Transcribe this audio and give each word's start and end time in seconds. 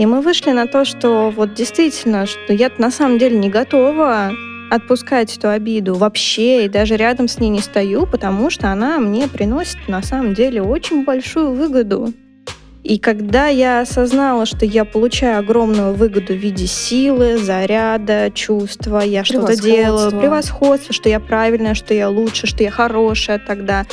И 0.00 0.06
мы 0.06 0.22
вышли 0.22 0.52
на 0.52 0.66
то, 0.66 0.86
что 0.86 1.28
вот 1.28 1.52
действительно, 1.52 2.24
что 2.24 2.54
я 2.54 2.70
на 2.78 2.90
самом 2.90 3.18
деле 3.18 3.36
не 3.36 3.50
готова 3.50 4.32
отпускать 4.70 5.36
эту 5.36 5.50
обиду 5.50 5.94
вообще 5.94 6.64
и 6.64 6.68
даже 6.70 6.96
рядом 6.96 7.28
с 7.28 7.38
ней 7.38 7.50
не 7.50 7.60
стою, 7.60 8.06
потому 8.06 8.48
что 8.48 8.72
она 8.72 8.98
мне 8.98 9.28
приносит 9.28 9.76
на 9.88 10.02
самом 10.02 10.32
деле 10.32 10.62
очень 10.62 11.04
большую 11.04 11.52
выгоду. 11.52 12.14
И 12.82 12.98
когда 12.98 13.48
я 13.48 13.82
осознала, 13.82 14.46
что 14.46 14.64
я 14.64 14.86
получаю 14.86 15.40
огромную 15.40 15.92
выгоду 15.92 16.32
в 16.32 16.38
виде 16.38 16.66
силы, 16.66 17.36
заряда, 17.36 18.30
чувства, 18.32 19.00
я 19.00 19.22
что-то 19.22 19.54
делаю, 19.54 20.18
превосходство, 20.18 20.94
что 20.94 21.10
я 21.10 21.20
правильная, 21.20 21.74
что 21.74 21.92
я 21.92 22.08
лучше, 22.08 22.46
что 22.46 22.62
я 22.62 22.70
хорошая, 22.70 23.38
тогда 23.38 23.84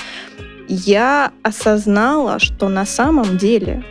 я 0.70 1.34
осознала, 1.44 2.40
что 2.40 2.70
на 2.70 2.86
самом 2.86 3.38
деле 3.38 3.84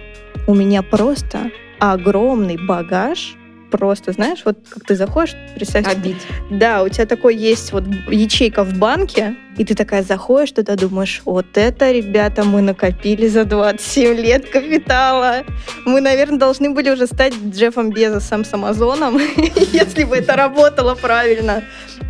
у 0.46 0.55
меня 0.55 0.80
просто 0.80 1.51
огромный 1.79 2.57
багаж 2.57 3.37
просто, 3.71 4.12
знаешь, 4.12 4.43
вот 4.45 4.59
как 4.69 4.85
ты 4.85 4.95
заходишь, 4.95 5.35
представь... 5.55 5.87
Обид. 5.87 6.16
Да, 6.51 6.83
у 6.83 6.89
тебя 6.89 7.07
такой 7.07 7.37
есть 7.37 7.73
вот 7.73 7.85
ячейка 8.09 8.65
в 8.65 8.79
банке, 8.79 9.37
и 9.57 9.65
ты 9.65 9.75
такая 9.75 10.02
заходишь 10.02 10.52
туда, 10.52 10.77
думаешь, 10.77 11.23
вот 11.25 11.47
это, 11.55 11.91
ребята, 11.91 12.45
мы 12.45 12.62
накопили 12.62 13.27
за 13.29 13.45
27 13.45 14.16
лет 14.16 14.49
капитала. 14.49 15.45
Мы, 15.85 16.01
наверное, 16.01 16.39
должны 16.39 16.71
были 16.71 16.91
уже 16.91 17.07
стать 17.07 17.35
Джеффом 17.35 17.91
Безосом 17.91 18.45
с 18.45 18.55
Амазоном, 18.55 19.19
если 19.73 20.05
бы 20.05 20.16
это 20.16 20.37
работало 20.37 20.95
правильно. 20.95 21.63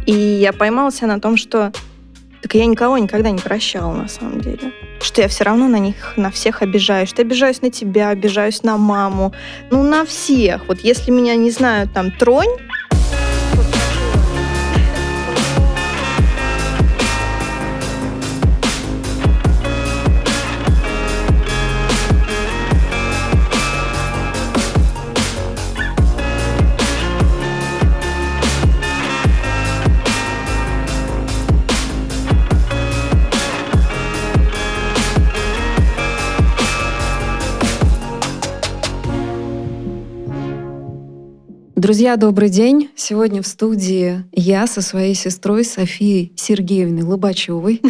И 0.06 0.12
я 0.12 0.52
поймался 0.52 1.06
на 1.06 1.20
том, 1.20 1.36
что 1.36 1.72
так 2.42 2.54
я 2.54 2.66
никого 2.66 2.98
никогда 2.98 3.30
не 3.30 3.38
прощала, 3.38 3.92
на 3.92 4.08
самом 4.08 4.40
деле. 4.40 4.72
Что 5.00 5.22
я 5.22 5.28
все 5.28 5.44
равно 5.44 5.68
на 5.68 5.78
них, 5.78 6.14
на 6.16 6.30
всех 6.30 6.62
обижаюсь. 6.62 7.08
Что 7.08 7.22
я 7.22 7.26
обижаюсь 7.26 7.62
на 7.62 7.70
тебя, 7.70 8.10
обижаюсь 8.10 8.62
на 8.62 8.76
маму. 8.76 9.32
Ну, 9.70 9.82
на 9.82 10.04
всех. 10.04 10.68
Вот 10.68 10.80
если 10.80 11.10
меня, 11.10 11.36
не 11.36 11.50
знаю, 11.50 11.88
там, 11.88 12.10
тронь, 12.10 12.50
Друзья, 41.76 42.16
добрый 42.16 42.48
день. 42.48 42.88
Сегодня 42.96 43.42
в 43.42 43.46
студии 43.46 44.24
я 44.32 44.66
со 44.66 44.80
своей 44.80 45.12
сестрой 45.12 45.62
Софией 45.62 46.32
Сергеевной 46.34 47.02
Лобачевой. 47.02 47.82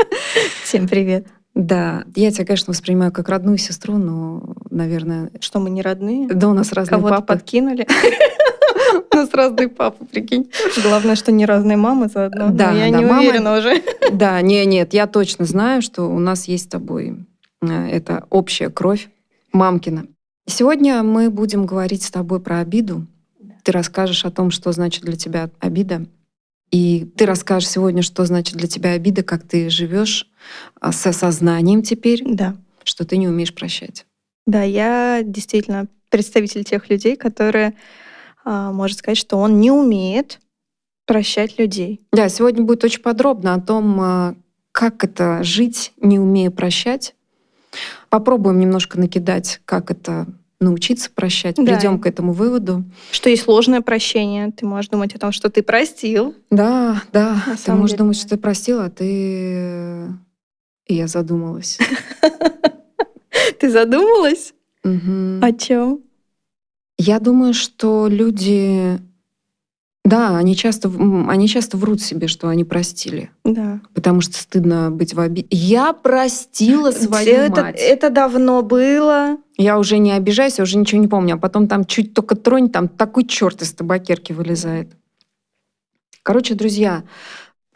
Всем 0.62 0.86
привет. 0.86 1.26
Да, 1.52 2.04
я 2.14 2.30
тебя, 2.30 2.46
конечно, 2.46 2.70
воспринимаю 2.70 3.10
как 3.10 3.28
родную 3.28 3.58
сестру, 3.58 3.96
но, 3.96 4.54
наверное... 4.70 5.32
Что, 5.40 5.58
мы 5.58 5.70
не 5.70 5.82
родные? 5.82 6.28
Да, 6.28 6.48
у 6.48 6.54
нас 6.54 6.72
разные 6.72 6.96
Кого-то 6.96 7.16
папы. 7.16 7.26
подкинули? 7.26 7.88
У 9.12 9.16
нас 9.16 9.30
разные 9.32 9.68
папы, 9.68 10.04
прикинь. 10.04 10.52
Главное, 10.84 11.16
что 11.16 11.32
не 11.32 11.44
разные 11.44 11.76
мамы 11.76 12.06
заодно. 12.06 12.50
Да, 12.50 12.70
я 12.70 12.88
не 12.88 13.04
уверена 13.04 13.58
уже. 13.58 13.82
Да, 14.12 14.40
не, 14.42 14.64
нет, 14.64 14.94
я 14.94 15.08
точно 15.08 15.44
знаю, 15.44 15.82
что 15.82 16.04
у 16.04 16.20
нас 16.20 16.46
есть 16.46 16.66
с 16.66 16.68
тобой 16.68 17.16
э, 17.62 17.88
это 17.88 18.26
общая 18.30 18.70
кровь 18.70 19.08
мамкина. 19.52 20.06
Сегодня 20.46 21.02
мы 21.02 21.30
будем 21.30 21.66
говорить 21.66 22.04
с 22.04 22.10
тобой 22.12 22.38
про 22.38 22.58
обиду. 22.58 23.06
Ты 23.64 23.72
расскажешь 23.72 24.24
о 24.24 24.30
том, 24.30 24.50
что 24.50 24.70
значит 24.72 25.04
для 25.04 25.16
тебя 25.16 25.50
обида. 25.58 26.06
И 26.70 27.04
ты 27.16 27.24
расскажешь 27.26 27.68
сегодня, 27.70 28.02
что 28.02 28.24
значит 28.26 28.56
для 28.56 28.68
тебя 28.68 28.90
обида, 28.90 29.22
как 29.22 29.42
ты 29.42 29.70
живешь 29.70 30.28
а, 30.80 30.92
с 30.92 31.06
осознанием 31.06 31.82
теперь, 31.82 32.22
Да. 32.24 32.56
что 32.84 33.04
ты 33.06 33.16
не 33.16 33.26
умеешь 33.26 33.54
прощать. 33.54 34.06
Да, 34.46 34.62
я 34.62 35.22
действительно 35.24 35.86
представитель 36.10 36.64
тех 36.64 36.90
людей, 36.90 37.16
которые, 37.16 37.74
а, 38.44 38.70
может 38.72 38.98
сказать, 38.98 39.16
что 39.18 39.38
он 39.38 39.60
не 39.60 39.70
умеет 39.70 40.40
прощать 41.06 41.58
людей. 41.58 42.00
Да, 42.12 42.28
сегодня 42.28 42.62
будет 42.64 42.84
очень 42.84 43.00
подробно 43.02 43.54
о 43.54 43.60
том, 43.60 43.98
а, 44.00 44.34
как 44.72 45.04
это 45.04 45.42
жить, 45.42 45.92
не 46.00 46.18
умея 46.18 46.50
прощать. 46.50 47.14
Попробуем 48.10 48.58
немножко 48.58 48.98
накидать, 48.98 49.60
как 49.64 49.90
это 49.90 50.26
научиться 50.64 51.10
прощать. 51.14 51.56
Да. 51.56 51.62
Придем 51.64 52.00
к 52.00 52.06
этому 52.06 52.32
выводу. 52.32 52.84
Что 53.12 53.30
есть 53.30 53.46
ложное 53.46 53.80
прощение. 53.80 54.50
Ты 54.50 54.66
можешь 54.66 54.90
думать 54.90 55.14
о 55.14 55.18
том, 55.18 55.32
что 55.32 55.50
ты 55.50 55.62
простил. 55.62 56.34
Да, 56.50 57.02
да. 57.12 57.42
На 57.46 57.56
ты 57.56 57.72
можешь 57.72 57.90
деле, 57.90 57.98
думать, 57.98 58.16
что 58.16 58.30
ты 58.30 58.36
простила, 58.36 58.86
а 58.86 58.90
ты... 58.90 60.08
И 60.86 60.94
я 60.94 61.06
задумалась. 61.06 61.78
Ты 63.58 63.70
задумалась? 63.70 64.52
О 64.82 65.52
чем? 65.52 66.00
Я 66.98 67.18
думаю, 67.18 67.54
что 67.54 68.08
люди... 68.08 68.98
Да, 70.04 70.36
они 70.36 70.54
часто, 70.54 70.90
они 71.28 71.48
часто 71.48 71.78
врут 71.78 72.02
себе, 72.02 72.28
что 72.28 72.48
они 72.48 72.62
простили. 72.64 73.30
Да. 73.42 73.80
Потому 73.94 74.20
что 74.20 74.36
стыдно 74.36 74.90
быть 74.90 75.14
в 75.14 75.20
обиде. 75.20 75.46
Я 75.50 75.94
простила 75.94 76.90
свою 76.90 77.34
это, 77.34 77.62
мать. 77.62 77.76
это 77.78 78.10
давно 78.10 78.60
было. 78.60 79.38
Я 79.56 79.78
уже 79.78 79.96
не 79.96 80.12
обижаюсь, 80.12 80.58
я 80.58 80.64
уже 80.64 80.76
ничего 80.76 81.00
не 81.00 81.08
помню. 81.08 81.34
А 81.34 81.38
потом 81.38 81.68
там 81.68 81.86
чуть 81.86 82.12
только 82.12 82.34
тронь, 82.34 82.68
там 82.68 82.88
такой 82.88 83.24
черт 83.24 83.62
из 83.62 83.72
табакерки 83.72 84.34
вылезает. 84.34 84.92
Короче, 86.22 86.54
друзья, 86.54 87.04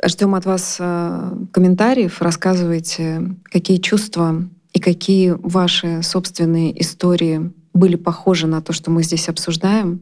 ждем 0.05 0.35
от 0.35 0.45
вас 0.45 0.77
э, 0.79 1.33
комментариев. 1.51 2.21
Рассказывайте, 2.21 3.37
какие 3.45 3.79
чувства 3.79 4.45
и 4.75 4.81
какие 4.81 5.31
ваши 5.31 6.03
собственные 6.03 6.79
истории 6.83 7.53
были 7.73 7.97
похожи 7.97 8.47
на 8.47 8.61
то, 8.61 8.75
что 8.75 8.91
мы 8.91 9.03
здесь 9.03 9.31
обсуждаем. 9.31 10.01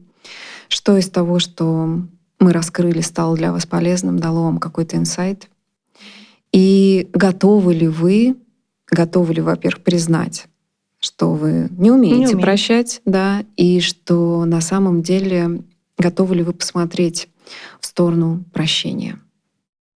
Что 0.68 0.96
из 0.96 1.08
того, 1.08 1.38
что 1.38 2.00
мы 2.38 2.52
раскрыли, 2.52 3.00
стало 3.00 3.36
для 3.36 3.52
вас 3.52 3.66
полезным, 3.66 4.18
дало 4.18 4.44
вам 4.44 4.58
какой-то 4.58 4.96
инсайт. 4.96 5.48
И 6.52 7.08
готовы 7.12 7.74
ли 7.74 7.88
вы, 7.88 8.36
готовы 8.90 9.34
ли, 9.34 9.42
во-первых, 9.42 9.82
признать, 9.82 10.46
что 10.98 11.32
вы 11.32 11.68
не 11.70 11.90
умеете 11.90 12.18
Не 12.18 12.26
умею. 12.26 12.40
прощать, 12.40 13.00
да, 13.04 13.44
и 13.56 13.80
что 13.80 14.44
на 14.44 14.60
самом 14.60 15.02
деле 15.02 15.62
готовы 15.98 16.36
ли 16.36 16.42
вы 16.42 16.52
посмотреть 16.52 17.28
в 17.80 17.86
сторону 17.86 18.44
прощения. 18.52 19.18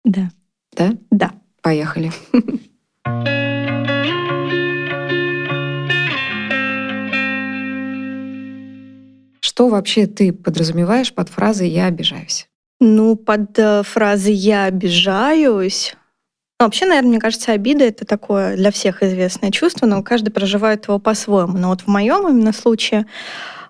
Да. 0.04 0.31
Да? 0.77 0.94
Да. 1.10 1.32
Поехали. 1.62 2.12
Что 9.59 9.67
вообще 9.67 10.07
ты 10.07 10.33
подразумеваешь 10.33 11.13
под 11.13 11.31
фразой 11.31 11.69
«я 11.69 11.87
обижаюсь»? 11.87 12.47
Ну, 12.79 13.17
под 13.17 13.59
э, 13.59 13.83
фразой 13.83 14.33
«я 14.35 14.67
обижаюсь», 14.67 15.97
ну, 16.61 16.67
вообще, 16.67 16.87
наверное, 16.87 17.09
мне 17.09 17.19
кажется, 17.19 17.51
обида 17.51 17.83
это 17.83 18.05
такое 18.05 18.55
для 18.55 18.71
всех 18.71 19.03
известное 19.03 19.51
чувство, 19.51 19.87
но 19.87 20.01
каждый 20.05 20.31
проживает 20.31 20.87
его 20.87 21.01
по-своему. 21.01 21.59
Но 21.59 21.71
вот 21.71 21.81
в 21.81 21.87
моем 21.89 22.29
именно 22.29 22.53
случае 22.53 23.07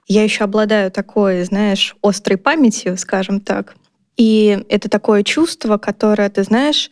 я 0.07 0.23
еще 0.23 0.45
обладаю 0.45 0.91
такой, 0.91 1.43
знаешь, 1.45 1.97
острой 2.03 2.37
памятью, 2.37 2.99
скажем 2.99 3.41
так. 3.41 3.75
И 4.19 4.63
это 4.69 4.91
такое 4.91 5.23
чувство, 5.23 5.79
которое, 5.79 6.29
ты 6.29 6.43
знаешь, 6.43 6.91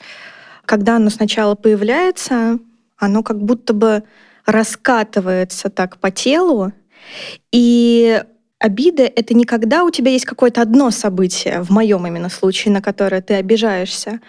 когда 0.65 0.97
оно 0.97 1.11
сначала 1.11 1.55
появляется, 1.55 2.61
оно 2.97 3.23
как 3.23 3.43
будто 3.43 3.75
бы 3.75 4.05
раскатывается 4.47 5.69
так 5.69 5.99
по 5.99 6.11
телу. 6.11 6.73
И 7.53 8.23
обида— 8.59 9.03
это 9.17 9.35
не 9.35 9.45
когда 9.45 9.85
у 9.85 9.91
тебя 9.91 10.11
есть 10.11 10.25
какое-то 10.25 10.63
одно 10.63 10.91
событие, 10.91 11.63
в 11.63 11.71
моем 11.71 12.07
именно 12.07 12.29
случае, 12.29 12.73
на 12.73 12.83
которое 12.83 13.23
ты 13.23 13.35
обижаешься, 13.35 14.21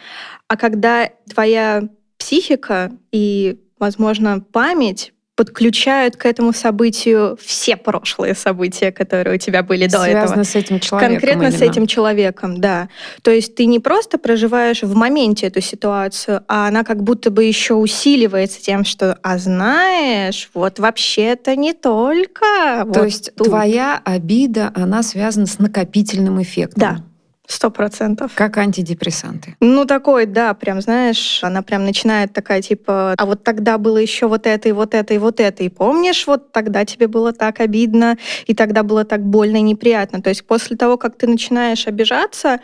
а 0.47 0.57
когда 0.57 1.09
твоя 1.29 1.83
психика 2.17 2.91
и, 3.11 3.61
возможно, 3.79 4.39
память 4.39 5.13
подключают 5.37 6.17
к 6.17 6.25
этому 6.25 6.51
событию 6.51 7.37
все 7.39 7.77
прошлые 7.77 8.33
события, 8.33 8.91
которые 8.91 9.35
у 9.35 9.37
тебя 9.37 9.61
были 9.61 9.85
до 9.85 9.99
этого. 9.99 10.25
Связано 10.25 10.43
с 10.43 10.55
этим 10.55 10.79
человеком 10.79 11.13
Конкретно 11.13 11.51
с 11.51 11.61
именно. 11.61 11.71
этим 11.71 11.87
человеком, 11.87 12.59
да. 12.59 12.89
То 13.21 13.29
есть 13.29 13.53
ты 13.53 13.67
не 13.67 13.79
просто 13.79 14.17
проживаешь 14.17 14.81
в 14.81 14.95
моменте 14.95 15.45
эту 15.45 15.61
ситуацию, 15.61 16.43
а 16.47 16.67
она 16.67 16.83
как 16.83 17.03
будто 17.03 17.29
бы 17.29 17.43
еще 17.43 17.75
усиливается 17.75 18.59
тем, 18.59 18.83
что, 18.83 19.19
а 19.21 19.37
знаешь, 19.37 20.49
вот 20.55 20.79
вообще-то 20.79 21.55
не 21.55 21.73
только. 21.73 22.83
То 22.91 23.01
вот 23.01 23.05
есть 23.05 23.31
тут». 23.35 23.47
твоя 23.47 24.01
обида, 24.03 24.71
она 24.73 25.03
связана 25.03 25.45
с 25.45 25.59
накопительным 25.59 26.41
эффектом. 26.41 26.79
Да. 26.79 27.03
Сто 27.47 27.71
процентов. 27.71 28.33
Как 28.35 28.57
антидепрессанты. 28.57 29.55
Ну, 29.61 29.85
такой, 29.85 30.25
да, 30.25 30.53
прям, 30.53 30.81
знаешь, 30.81 31.39
она 31.43 31.61
прям 31.61 31.85
начинает 31.85 32.33
такая, 32.33 32.61
типа, 32.61 33.15
а 33.17 33.25
вот 33.25 33.43
тогда 33.43 33.77
было 33.77 33.97
еще 33.97 34.27
вот 34.27 34.45
это, 34.45 34.67
и 34.67 34.73
вот 34.73 34.93
это, 34.93 35.13
и 35.13 35.17
вот 35.17 35.39
это, 35.39 35.63
и 35.63 35.69
помнишь, 35.69 36.27
вот 36.27 36.51
тогда 36.51 36.83
тебе 36.83 37.07
было 37.07 37.31
так 37.31 37.61
обидно, 37.61 38.17
и 38.47 38.53
тогда 38.53 38.83
было 38.83 39.05
так 39.05 39.23
больно 39.23 39.57
и 39.57 39.61
неприятно. 39.61 40.21
То 40.21 40.29
есть 40.29 40.45
после 40.45 40.75
того, 40.75 40.97
как 40.97 41.17
ты 41.17 41.25
начинаешь 41.25 41.87
обижаться 41.87 42.59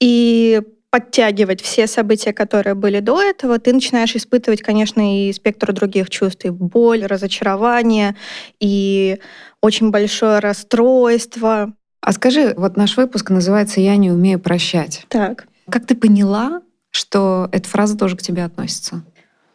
и 0.00 0.60
подтягивать 0.90 1.62
все 1.62 1.86
события, 1.86 2.34
которые 2.34 2.74
были 2.74 3.00
до 3.00 3.22
этого, 3.22 3.58
ты 3.58 3.72
начинаешь 3.72 4.14
испытывать, 4.16 4.60
конечно, 4.60 5.28
и 5.28 5.32
спектр 5.32 5.72
других 5.72 6.10
чувств, 6.10 6.44
и 6.44 6.50
боль, 6.50 7.06
разочарование, 7.06 8.16
и 8.60 9.18
очень 9.62 9.90
большое 9.90 10.40
расстройство. 10.40 11.72
А 12.06 12.12
скажи, 12.12 12.54
вот 12.56 12.76
наш 12.76 12.96
выпуск 12.96 13.30
называется 13.30 13.80
«Я 13.80 13.96
не 13.96 14.12
умею 14.12 14.38
прощать». 14.38 15.04
Так. 15.08 15.48
Как 15.68 15.86
ты 15.86 15.96
поняла, 15.96 16.62
что 16.92 17.48
эта 17.50 17.68
фраза 17.68 17.98
тоже 17.98 18.16
к 18.16 18.22
тебе 18.22 18.44
относится? 18.44 19.02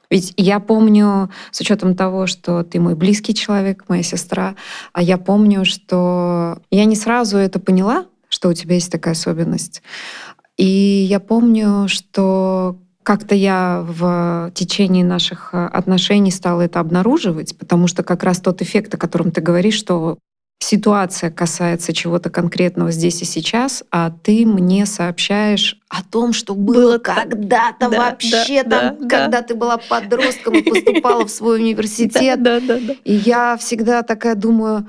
Ведь 0.09 0.33
я 0.36 0.59
помню, 0.59 1.30
с 1.51 1.62
учетом 1.62 1.95
того, 1.95 2.27
что 2.27 2.63
ты 2.63 2.81
мой 2.81 2.95
близкий 2.95 3.33
человек, 3.33 3.86
моя 3.88 4.03
сестра, 4.03 4.56
а 4.92 5.01
я 5.01 5.18
помню, 5.18 5.63
что 5.63 6.59
я 6.71 6.83
не 6.83 6.98
сразу 6.98 7.38
это 7.38 7.57
поняла, 7.57 8.06
что 8.27 8.50
у 8.50 8.54
тебя 8.54 8.75
есть 8.75 8.92
такая 8.92 9.13
особенность. 9.13 9.81
И 10.57 10.65
я 10.65 11.21
помню, 11.21 11.88
что 11.88 12.77
как-то 13.04 13.33
я 13.33 13.81
в 13.88 14.51
течение 14.54 15.06
наших 15.06 15.54
отношений 15.54 16.31
стала 16.31 16.63
это 16.63 16.81
обнаруживать, 16.81 17.57
потому 17.57 17.88
что 17.88 18.04
как 18.04 18.24
раз 18.24 18.42
тот 18.42 18.62
эффект, 18.62 18.94
о 18.94 18.97
котором 18.97 19.31
ты 19.31 19.39
говоришь, 19.39 19.75
что 19.75 20.18
ситуация 20.63 21.31
касается 21.31 21.93
чего-то 21.93 22.29
конкретного 22.29 22.91
здесь 22.91 23.21
и 23.21 23.25
сейчас, 23.25 23.83
а 23.91 24.11
ты 24.23 24.45
мне 24.45 24.85
сообщаешь 24.85 25.79
о 25.89 26.03
том, 26.03 26.33
что 26.33 26.53
было, 26.53 26.75
было 26.75 26.97
когда-то 26.99 27.89
да, 27.89 27.97
вообще 27.97 28.63
да, 28.63 28.79
там, 28.79 28.97
да, 29.01 29.07
когда 29.07 29.41
да. 29.41 29.41
ты 29.41 29.55
была 29.55 29.77
подростком 29.77 30.53
и 30.55 30.61
поступала 30.61 31.25
в 31.25 31.31
свой 31.31 31.59
университет. 31.61 32.41
Да, 32.41 32.59
да, 32.59 32.77
да. 32.79 32.93
И 33.03 33.13
я 33.13 33.57
всегда 33.57 34.03
такая 34.03 34.35
думаю, 34.35 34.87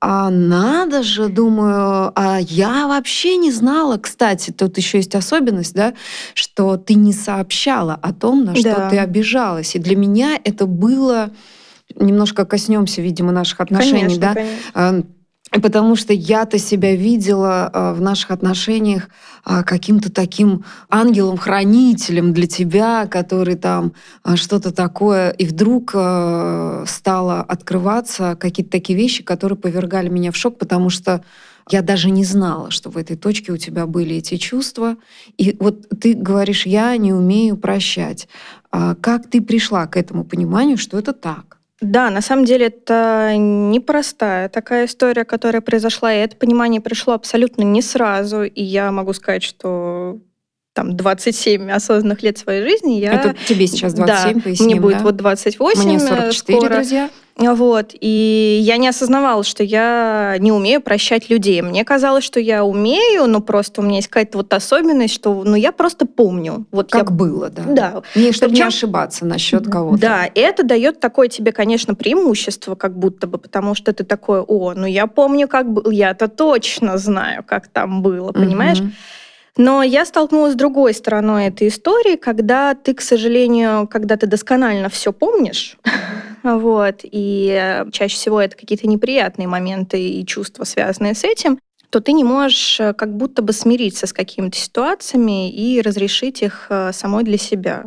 а 0.00 0.28
надо 0.28 1.02
же, 1.02 1.28
думаю, 1.28 2.12
а 2.14 2.38
я 2.38 2.86
вообще 2.86 3.38
не 3.38 3.50
знала. 3.50 3.96
Кстати, 3.96 4.50
тут 4.50 4.76
еще 4.76 4.98
есть 4.98 5.14
особенность, 5.14 5.74
да, 5.74 5.94
что 6.34 6.76
ты 6.76 6.94
не 6.94 7.14
сообщала 7.14 7.98
о 8.02 8.12
том, 8.12 8.44
на 8.44 8.54
что 8.54 8.74
да. 8.74 8.90
ты 8.90 8.98
обижалась. 8.98 9.74
И 9.74 9.78
для 9.78 9.96
меня 9.96 10.38
это 10.44 10.66
было 10.66 11.30
немножко 11.96 12.44
коснемся, 12.44 13.02
видимо, 13.02 13.32
наших 13.32 13.60
отношений, 13.60 14.02
конечно, 14.02 14.20
да. 14.20 14.34
Конечно. 14.34 15.04
Потому 15.50 15.94
что 15.94 16.12
я-то 16.12 16.58
себя 16.58 16.96
видела 16.96 17.70
а, 17.72 17.94
в 17.94 18.00
наших 18.00 18.32
отношениях 18.32 19.08
а, 19.44 19.62
каким-то 19.62 20.10
таким 20.10 20.64
ангелом-хранителем 20.88 22.32
для 22.32 22.46
тебя, 22.46 23.06
который 23.06 23.54
там 23.54 23.92
а, 24.24 24.36
что-то 24.36 24.72
такое, 24.72 25.30
и 25.30 25.46
вдруг 25.46 25.90
стало 25.90 27.40
открываться 27.42 28.36
какие-то 28.40 28.72
такие 28.72 28.98
вещи, 28.98 29.22
которые 29.22 29.56
повергали 29.56 30.08
меня 30.08 30.32
в 30.32 30.36
шок, 30.36 30.58
потому 30.58 30.90
что 30.90 31.22
я 31.70 31.82
даже 31.82 32.10
не 32.10 32.24
знала, 32.24 32.70
что 32.70 32.90
в 32.90 32.96
этой 32.96 33.16
точке 33.16 33.52
у 33.52 33.56
тебя 33.56 33.86
были 33.86 34.16
эти 34.16 34.36
чувства. 34.36 34.96
И 35.38 35.56
вот 35.60 35.88
ты 36.00 36.14
говоришь, 36.14 36.66
я 36.66 36.94
не 36.96 37.12
умею 37.12 37.56
прощать. 37.56 38.28
Как 38.70 39.30
ты 39.30 39.40
пришла 39.40 39.86
к 39.86 39.96
этому 39.96 40.24
пониманию, 40.24 40.76
что 40.76 40.98
это 40.98 41.14
так? 41.14 41.58
Да, 41.84 42.08
на 42.08 42.22
самом 42.22 42.46
деле 42.46 42.68
это 42.68 43.34
непростая 43.36 44.48
такая 44.48 44.86
история, 44.86 45.26
которая 45.26 45.60
произошла, 45.60 46.14
и 46.14 46.18
это 46.18 46.34
понимание 46.34 46.80
пришло 46.80 47.12
абсолютно 47.12 47.62
не 47.62 47.82
сразу, 47.82 48.42
и 48.42 48.62
я 48.62 48.90
могу 48.90 49.12
сказать, 49.12 49.42
что 49.42 50.18
там 50.74 50.96
27 50.96 51.70
осознанных 51.70 52.22
лет 52.22 52.36
своей 52.36 52.62
жизни 52.62 52.94
я... 52.94 53.14
Это 53.14 53.34
тебе 53.46 53.66
сейчас 53.66 53.94
27, 53.94 54.34
да, 54.34 54.40
поясним, 54.40 54.66
мне 54.66 54.80
будет 54.80 54.98
да? 54.98 55.04
вот 55.04 55.16
28 55.16 55.82
Мне 55.84 56.00
44, 56.00 56.58
скоро. 56.58 56.74
друзья. 56.74 57.10
Вот. 57.36 57.94
И 58.00 58.60
я 58.62 58.76
не 58.76 58.88
осознавала, 58.88 59.42
что 59.42 59.62
я 59.64 60.36
не 60.38 60.52
умею 60.52 60.80
прощать 60.80 61.30
людей. 61.30 61.62
Мне 61.62 61.84
казалось, 61.84 62.24
что 62.24 62.38
я 62.38 62.64
умею, 62.64 63.26
но 63.26 63.40
просто 63.40 63.80
у 63.80 63.84
меня 63.84 63.96
есть 63.96 64.08
какая-то 64.08 64.38
вот 64.38 64.52
особенность, 64.52 65.14
что 65.14 65.42
ну, 65.44 65.56
я 65.56 65.72
просто 65.72 66.06
помню. 66.06 66.66
Вот 66.70 66.90
как 66.90 67.10
я... 67.10 67.14
было, 67.14 67.50
да. 67.50 67.62
Да. 67.66 68.02
Не, 68.14 68.32
чтобы 68.32 68.50
Причем... 68.50 68.64
не 68.64 68.68
ошибаться 68.68 69.26
насчет 69.26 69.68
кого-то. 69.68 70.00
Да, 70.00 70.26
и 70.26 70.40
это 70.40 70.64
дает 70.64 71.00
такое 71.00 71.28
тебе, 71.28 71.52
конечно, 71.52 71.94
преимущество, 71.94 72.74
как 72.74 72.96
будто 72.96 73.26
бы, 73.26 73.38
потому 73.38 73.74
что 73.74 73.92
ты 73.92 74.04
такой, 74.04 74.40
о, 74.40 74.74
ну 74.74 74.86
я 74.86 75.06
помню, 75.06 75.48
как 75.48 75.72
было, 75.72 75.90
я-то 75.90 76.28
точно 76.28 76.98
знаю, 76.98 77.44
как 77.44 77.68
там 77.68 78.02
было, 78.02 78.32
понимаешь? 78.32 78.80
Угу. 78.80 78.90
Но 79.56 79.82
я 79.82 80.04
столкнулась 80.04 80.54
с 80.54 80.56
другой 80.56 80.94
стороной 80.94 81.46
этой 81.46 81.68
истории, 81.68 82.16
когда 82.16 82.74
ты, 82.74 82.92
к 82.92 83.00
сожалению, 83.00 83.86
когда 83.86 84.16
ты 84.16 84.26
досконально 84.26 84.88
все 84.88 85.12
помнишь, 85.12 85.76
вот, 86.42 87.00
и 87.02 87.84
чаще 87.92 88.16
всего 88.16 88.40
это 88.40 88.56
какие-то 88.56 88.88
неприятные 88.88 89.46
моменты 89.46 90.02
и 90.02 90.26
чувства, 90.26 90.64
связанные 90.64 91.14
с 91.14 91.22
этим, 91.22 91.58
то 91.94 92.00
ты 92.00 92.12
не 92.12 92.24
можешь 92.24 92.80
э, 92.80 92.92
как 92.92 93.16
будто 93.16 93.40
бы 93.40 93.52
смириться 93.52 94.08
с 94.08 94.12
какими-то 94.12 94.58
ситуациями 94.58 95.48
и 95.48 95.80
разрешить 95.80 96.42
их 96.42 96.66
э, 96.68 96.90
самой 96.92 97.22
для 97.22 97.38
себя. 97.38 97.84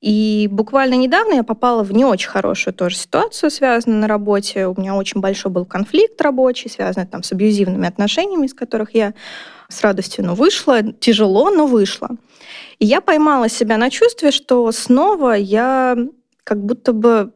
И 0.00 0.48
буквально 0.50 0.94
недавно 0.94 1.34
я 1.34 1.44
попала 1.44 1.84
в 1.84 1.92
не 1.92 2.04
очень 2.04 2.28
хорошую 2.28 2.74
тоже 2.74 2.96
ситуацию, 2.96 3.52
связанную 3.52 4.00
на 4.00 4.08
работе. 4.08 4.66
У 4.66 4.74
меня 4.76 4.96
очень 4.96 5.20
большой 5.20 5.52
был 5.52 5.64
конфликт 5.64 6.20
рабочий, 6.20 6.68
связанный 6.68 7.06
там 7.06 7.22
с 7.22 7.30
абьюзивными 7.30 7.86
отношениями, 7.86 8.46
из 8.46 8.54
которых 8.54 8.96
я 8.96 9.14
с 9.68 9.80
радостью, 9.80 10.24
но 10.24 10.34
вышла, 10.34 10.82
тяжело, 10.82 11.50
но 11.50 11.68
вышла. 11.68 12.08
И 12.80 12.84
я 12.84 13.00
поймала 13.00 13.48
себя 13.48 13.76
на 13.76 13.90
чувстве, 13.90 14.32
что 14.32 14.72
снова 14.72 15.34
я 15.34 15.96
как 16.42 16.64
будто 16.64 16.92
бы 16.92 17.32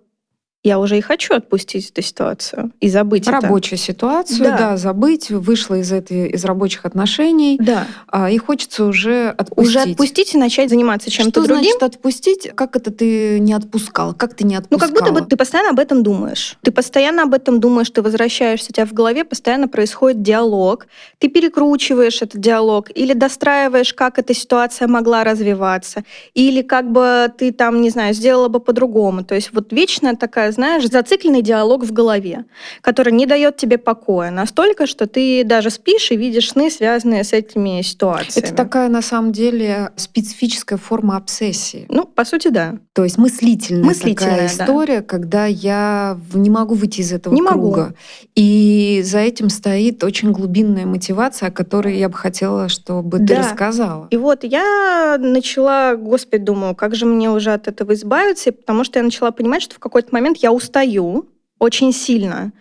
я 0.63 0.79
уже 0.79 0.99
и 0.99 1.01
хочу 1.01 1.35
отпустить 1.35 1.91
эту 1.91 2.03
ситуацию 2.03 2.71
и 2.81 2.91
забыть 2.91 3.27
Рабочую 3.27 3.79
это. 3.79 3.83
ситуацию, 3.83 4.45
да. 4.45 4.59
да, 4.59 4.77
забыть, 4.77 5.31
вышла 5.31 5.77
из 5.77 5.91
этой 5.91 6.29
из 6.29 6.45
рабочих 6.45 6.85
отношений, 6.85 7.57
да. 7.59 7.87
а, 8.09 8.31
и 8.31 8.37
хочется 8.37 8.85
уже 8.85 9.31
отпустить. 9.31 9.77
Уже 9.77 9.91
отпустить 9.91 10.35
и 10.35 10.39
начать 10.39 10.69
заниматься 10.69 11.11
чем-то 11.11 11.45
другим. 11.45 11.65
Что 11.65 11.79
значит 11.79 11.83
отпустить? 11.83 12.51
Как 12.55 12.77
это 12.77 12.91
ты 12.91 13.41
не 13.41 13.55
отпускал? 13.55 14.13
Как 14.13 14.35
ты 14.35 14.45
не 14.45 14.57
отпускала? 14.57 14.91
Ну, 14.91 14.95
как 14.95 15.05
будто 15.05 15.19
бы 15.19 15.27
ты 15.27 15.37
постоянно 15.39 15.71
об 15.71 15.79
этом 15.79 16.03
думаешь. 16.03 16.59
Ты 16.63 16.73
постоянно 16.73 17.23
об 17.23 17.33
этом 17.33 17.59
думаешь, 17.59 17.89
ты 17.89 18.03
возвращаешься, 18.03 18.67
у 18.71 18.75
тебя 18.75 18.85
в 18.85 18.93
голове 18.93 19.25
постоянно 19.25 19.67
происходит 19.67 20.21
диалог, 20.21 20.89
ты 21.19 21.29
перекручиваешь 21.29 22.21
этот 22.21 22.39
диалог 22.39 22.91
или 22.95 23.15
достраиваешь, 23.15 23.95
как 23.95 24.19
эта 24.19 24.35
ситуация 24.35 24.89
могла 24.89 25.25
развиваться, 25.25 26.05
или 26.35 26.61
как 26.61 26.93
бы 26.93 27.33
ты 27.39 27.51
там, 27.51 27.81
не 27.81 27.89
знаю, 27.89 28.13
сделала 28.13 28.49
бы 28.49 28.61
по-другому. 28.61 29.25
То 29.25 29.35
есть 29.35 29.55
вот 29.55 29.73
вечная 29.73 30.17
такая 30.17 30.50
знаешь, 30.53 30.87
зацикленный 30.87 31.43
диалог 31.43 31.85
в 31.85 31.93
голове, 31.93 32.45
который 32.81 33.13
не 33.13 33.27
дает 33.27 33.57
тебе 33.57 33.79
покоя 33.79 34.31
настолько, 34.31 34.87
что 34.87 35.07
ты 35.07 35.45
даже 35.45 35.71
спишь 35.71 36.11
и 36.11 36.17
видишь 36.17 36.51
сны, 36.51 36.71
связанные 36.71 37.25
с 37.25 37.33
этими 37.33 37.83
ситуациями. 37.83 38.47
Это 38.47 38.55
такая, 38.55 38.89
на 38.89 39.03
самом 39.03 39.33
деле, 39.33 39.91
специфическая 39.97 40.79
форма 40.79 41.17
обсессии. 41.17 41.87
Ну, 41.89 42.05
по 42.05 42.25
сути, 42.25 42.49
да. 42.49 42.79
То 42.93 43.05
есть 43.05 43.19
мыслительная, 43.19 43.85
мыслительная 43.85 44.49
такая 44.49 44.49
история, 44.49 45.01
да. 45.01 45.03
когда 45.03 45.47
я 45.47 46.19
не 46.35 46.51
могу 46.51 46.75
выйти 46.75 47.01
из 47.01 47.13
этого 47.13 47.35
не 47.35 47.43
круга. 47.43 47.81
Могу. 47.81 47.95
И 48.35 49.03
за 49.05 49.19
этим 49.19 49.49
стоит 49.49 50.03
очень 50.05 50.33
глубинная 50.33 50.87
мотивация, 50.87 51.49
о 51.49 51.53
которой 51.53 51.99
я 51.99 52.09
бы 52.09 52.17
хотела, 52.17 52.69
чтобы 52.69 53.19
да. 53.19 53.27
ты 53.27 53.41
рассказала. 53.41 54.09
И 54.11 54.17
вот 54.17 54.45
я 54.45 55.17
начала, 55.19 55.95
господи, 55.97 56.43
думаю, 56.43 56.75
как 56.75 56.95
же 56.95 57.07
мне 57.07 57.31
уже 57.31 57.53
от 57.53 57.69
этого 57.69 57.95
избавиться, 57.95 58.53
потому 58.53 58.85
что 58.85 58.99
я 58.99 59.05
начала 59.05 59.31
понимать, 59.31 59.63
что 59.63 59.75
в 59.75 59.79
какой-то 59.79 60.09
момент 60.13 60.39
я 60.43 60.53
устаю 60.53 61.27
очень 61.59 61.93
сильно 61.93 62.53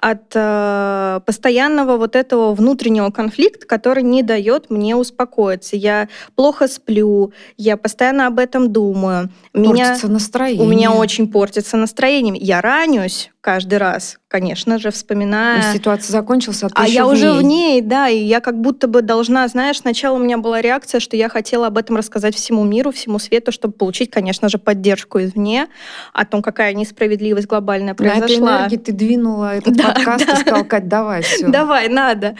от 0.00 0.30
э, 0.34 1.20
постоянного 1.26 1.96
вот 1.96 2.14
этого 2.14 2.54
внутреннего 2.54 3.10
конфликта, 3.10 3.66
который 3.66 4.04
не 4.04 4.22
дает 4.22 4.70
мне 4.70 4.94
успокоиться. 4.94 5.76
Я 5.76 6.08
плохо 6.36 6.68
сплю, 6.68 7.32
я 7.56 7.76
постоянно 7.76 8.28
об 8.28 8.38
этом 8.38 8.72
думаю. 8.72 9.30
Портится 9.52 10.06
меня, 10.06 10.14
настроение. 10.14 10.64
У 10.64 10.68
меня 10.68 10.92
очень 10.92 11.30
портится 11.30 11.76
настроение. 11.76 12.36
Я 12.38 12.60
ранюсь 12.60 13.30
каждый 13.48 13.78
раз, 13.78 14.18
конечно 14.28 14.78
же, 14.78 14.90
вспоминая... 14.90 15.68
Но 15.68 15.72
ситуация 15.72 16.12
закончилась, 16.12 16.62
а 16.64 16.68
ты 16.68 16.74
А 16.74 16.86
я 16.86 17.06
в 17.06 17.12
уже 17.12 17.32
в 17.32 17.40
ней, 17.40 17.80
да, 17.80 18.10
и 18.10 18.18
я 18.18 18.40
как 18.40 18.60
будто 18.60 18.88
бы 18.88 19.00
должна, 19.00 19.48
знаешь, 19.48 19.78
сначала 19.78 20.16
у 20.16 20.18
меня 20.18 20.36
была 20.36 20.60
реакция, 20.60 21.00
что 21.00 21.16
я 21.16 21.30
хотела 21.30 21.68
об 21.68 21.78
этом 21.78 21.96
рассказать 21.96 22.34
всему 22.34 22.62
миру, 22.64 22.92
всему 22.92 23.18
свету, 23.18 23.50
чтобы 23.50 23.72
получить, 23.72 24.10
конечно 24.10 24.50
же, 24.50 24.58
поддержку 24.58 25.18
извне 25.20 25.68
о 26.12 26.26
том, 26.26 26.42
какая 26.42 26.74
несправедливость 26.74 27.46
глобальная 27.46 27.94
произошла. 27.94 28.20
На 28.20 28.26
этой 28.26 28.36
энергии 28.36 28.76
ты 28.76 28.92
двинула 28.92 29.56
этот 29.56 29.74
да, 29.74 29.94
подкаст 29.94 30.26
да. 30.26 30.32
и 30.34 30.36
сказала, 30.36 30.64
Кать, 30.64 30.88
давай, 30.88 31.22
все. 31.22 31.48
Давай, 31.48 31.88
надо. 31.88 32.36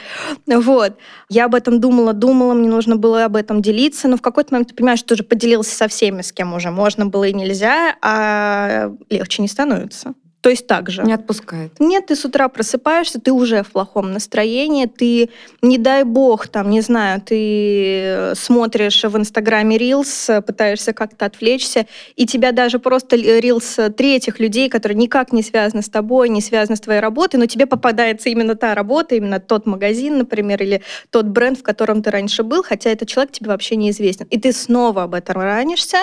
Вот. 0.47 0.99
Я 1.31 1.47
об 1.47 1.55
этом 1.55 1.81
думала, 1.81 2.13
думала, 2.13 2.53
мне 2.53 2.69
нужно 2.69 2.97
было 2.97 3.25
об 3.25 3.37
этом 3.37 3.63
делиться, 3.63 4.09
но 4.09 4.19
в 4.19 4.21
какой-то 4.21 4.53
момент 4.53 4.69
ты 4.69 4.75
понимаешь, 4.75 4.99
что 4.99 5.09
ты 5.09 5.15
уже 5.15 5.23
поделился 5.23 5.75
со 5.75 5.89
всеми, 5.89 6.21
с 6.21 6.33
кем 6.33 6.53
уже 6.53 6.71
можно 6.71 7.07
было 7.07 7.25
и 7.25 7.33
нельзя, 7.33 7.97
а 8.03 8.93
легче 9.09 9.41
не 9.41 9.49
становится. 9.49 10.13
То 10.41 10.51
есть 10.51 10.69
так 10.69 10.89
же. 10.89 11.03
Не 11.03 11.15
отпускает. 11.15 11.73
Нет, 11.81 12.07
ты 12.07 12.15
с 12.15 12.25
утра 12.25 12.49
просыпаешься, 12.49 13.21
ты 13.21 13.33
уже 13.33 13.65
в 13.65 13.73
плохом 13.73 14.13
настроении, 14.13 14.87
ты, 14.87 15.31
не 15.63 15.79
дай 15.79 16.05
бог, 16.05 16.47
там, 16.47 16.71
не 16.71 16.81
знаю, 16.81 17.21
ты 17.21 18.03
э, 18.05 18.35
смотришь 18.37 19.03
в 19.03 19.17
Инстаграме 19.17 19.77
рилс, 19.77 20.31
пытаешься 20.47 20.93
как-то 20.93 21.27
отвлечься, 21.27 21.87
и 22.15 22.25
тебя 22.25 22.53
даже 22.53 22.79
просто 22.79 23.17
рилс 23.17 23.79
третьих 23.97 24.39
людей, 24.39 24.69
которые 24.69 24.97
никак 24.97 25.33
не 25.33 25.43
связаны 25.43 25.83
с 25.83 25.89
тобой, 25.89 26.29
не 26.29 26.41
связаны 26.41 26.77
с 26.77 26.81
твоей 26.81 27.01
работой, 27.01 27.37
но 27.37 27.47
тебе 27.47 27.67
попадается 27.67 28.29
именно 28.29 28.55
та 28.55 28.77
работа, 28.77 29.17
именно 29.17 29.41
тот 29.41 29.67
магазин, 29.67 30.19
например, 30.19 30.63
или 30.63 30.83
тот 31.11 31.27
бренд, 31.27 31.59
в 31.59 31.63
котором 31.65 32.01
ты 32.01 32.13
раньше 32.13 32.45
был, 32.45 32.63
хотя 32.63 32.91
этот 32.91 33.09
человек 33.09 33.33
тебе 33.33 33.49
вообще 33.49 33.75
неизвестен. 33.75 34.27
И 34.31 34.39
ты 34.39 34.53
снова 34.53 35.03
об 35.03 35.15
этом 35.15 35.43
ранишься, 35.43 35.99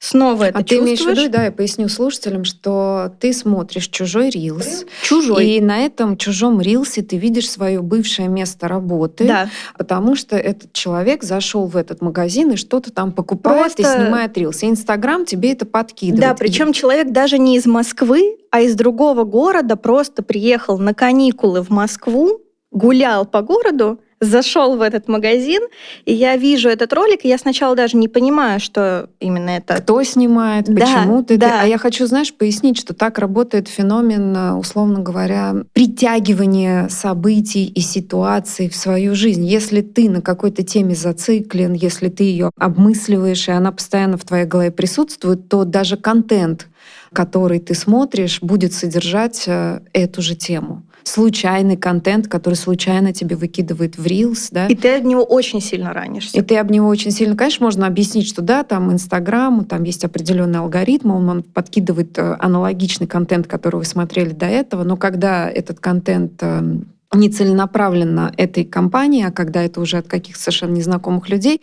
снова 0.00 0.44
это 0.44 0.58
а 0.58 0.64
ты 0.64 0.78
имеешь 0.78 1.00
в 1.00 1.08
виду, 1.08 1.28
да, 1.30 1.44
я 1.44 1.52
поясню 1.52 1.88
слушателям, 1.88 2.44
что 2.44 3.12
ты 3.20 3.32
смотришь 3.32 3.86
чужой 3.88 4.30
рилс. 4.30 4.86
Чужой. 5.02 5.46
И 5.46 5.60
на 5.60 5.78
этом 5.78 6.16
чужом 6.16 6.60
рилсе 6.60 7.02
ты 7.02 7.16
видишь 7.18 7.48
свое 7.48 7.80
бывшее 7.82 8.28
место 8.28 8.66
работы, 8.66 9.26
да. 9.26 9.50
потому 9.76 10.16
что 10.16 10.36
этот 10.36 10.72
человек 10.72 11.22
зашел 11.22 11.66
в 11.66 11.76
этот 11.76 12.00
магазин 12.00 12.52
и 12.52 12.56
что-то 12.56 12.90
там 12.90 13.12
покупает 13.12 13.74
Просто... 13.76 13.82
и 13.82 13.84
снимает 13.84 14.36
рилс. 14.36 14.62
И 14.62 14.66
Инстаграм 14.66 15.24
тебе 15.24 15.52
это 15.52 15.66
подкидывает. 15.66 16.20
Да, 16.20 16.34
причем 16.34 16.70
и... 16.70 16.74
человек 16.74 17.12
даже 17.12 17.38
не 17.38 17.56
из 17.56 17.66
Москвы, 17.66 18.38
а 18.50 18.62
из 18.62 18.74
другого 18.74 19.24
города 19.24 19.76
просто 19.76 20.22
приехал 20.22 20.78
на 20.78 20.94
каникулы 20.94 21.62
в 21.62 21.68
Москву, 21.70 22.40
гулял 22.70 23.26
по 23.26 23.42
городу, 23.42 24.00
зашел 24.20 24.76
в 24.76 24.82
этот 24.82 25.08
магазин, 25.08 25.62
и 26.04 26.12
я 26.12 26.36
вижу 26.36 26.68
этот 26.68 26.92
ролик, 26.92 27.24
и 27.24 27.28
я 27.28 27.38
сначала 27.38 27.74
даже 27.74 27.96
не 27.96 28.08
понимаю, 28.08 28.60
что 28.60 29.08
именно 29.18 29.50
это. 29.50 29.76
Кто 29.76 30.02
снимает, 30.02 30.66
да, 30.66 30.74
почему 30.74 31.22
ты... 31.22 31.38
Да. 31.38 31.62
А 31.62 31.66
я 31.66 31.78
хочу, 31.78 32.06
знаешь, 32.06 32.32
пояснить, 32.34 32.78
что 32.78 32.92
так 32.92 33.18
работает 33.18 33.68
феномен, 33.68 34.36
э, 34.36 34.52
условно 34.54 35.00
говоря, 35.00 35.64
притягивания 35.72 36.88
событий 36.88 37.66
и 37.66 37.80
ситуаций 37.80 38.68
в 38.68 38.76
свою 38.76 39.14
жизнь. 39.14 39.44
Если 39.44 39.80
ты 39.80 40.10
на 40.10 40.20
какой-то 40.20 40.62
теме 40.62 40.94
зациклен, 40.94 41.72
если 41.72 42.08
ты 42.08 42.24
ее 42.24 42.50
обмысливаешь, 42.58 43.48
и 43.48 43.52
она 43.52 43.72
постоянно 43.72 44.18
в 44.18 44.24
твоей 44.24 44.44
голове 44.44 44.70
присутствует, 44.70 45.48
то 45.48 45.64
даже 45.64 45.96
контент, 45.96 46.68
который 47.14 47.58
ты 47.58 47.74
смотришь, 47.74 48.42
будет 48.42 48.74
содержать 48.74 49.44
э, 49.46 49.80
эту 49.94 50.20
же 50.20 50.34
тему 50.34 50.82
случайный 51.02 51.76
контент, 51.76 52.28
который 52.28 52.54
случайно 52.54 53.12
тебе 53.12 53.36
выкидывает 53.36 53.96
в 53.96 54.06
Reels, 54.06 54.48
да. 54.50 54.66
И 54.66 54.74
ты 54.74 54.96
об 54.96 55.04
него 55.04 55.22
очень 55.22 55.60
сильно 55.60 55.92
ранишься. 55.92 56.36
И 56.38 56.42
ты 56.42 56.56
об 56.56 56.70
него 56.70 56.88
очень 56.88 57.10
сильно, 57.10 57.36
конечно, 57.36 57.64
можно 57.64 57.86
объяснить, 57.86 58.26
что 58.26 58.42
да, 58.42 58.62
там 58.62 58.92
Инстаграм, 58.92 59.64
там 59.64 59.84
есть 59.84 60.04
определенный 60.04 60.60
алгоритм, 60.60 61.10
он, 61.10 61.28
он 61.28 61.42
подкидывает 61.42 62.16
э, 62.18 62.36
аналогичный 62.38 63.06
контент, 63.06 63.46
который 63.46 63.76
вы 63.76 63.84
смотрели 63.84 64.30
до 64.30 64.46
этого, 64.46 64.84
но 64.84 64.96
когда 64.96 65.50
этот 65.50 65.80
контент 65.80 66.42
эм, 66.42 66.86
не 67.12 67.28
целенаправленно 67.28 68.32
этой 68.36 68.64
компании, 68.64 69.24
а 69.24 69.32
когда 69.32 69.62
это 69.62 69.80
уже 69.80 69.98
от 69.98 70.06
каких-то 70.06 70.40
совершенно 70.40 70.72
незнакомых 70.72 71.28
людей, 71.28 71.60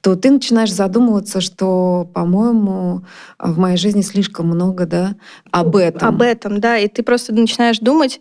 то 0.00 0.16
ты 0.16 0.30
начинаешь 0.30 0.72
задумываться, 0.72 1.40
что, 1.40 2.08
по-моему, 2.14 3.02
в 3.38 3.58
моей 3.58 3.76
жизни 3.76 4.00
слишком 4.00 4.46
много 4.46 4.86
да, 4.86 5.14
об 5.50 5.76
этом. 5.76 6.08
Об 6.08 6.22
этом, 6.22 6.60
да. 6.60 6.78
И 6.78 6.88
ты 6.88 7.02
просто 7.02 7.34
начинаешь 7.34 7.78
думать, 7.78 8.20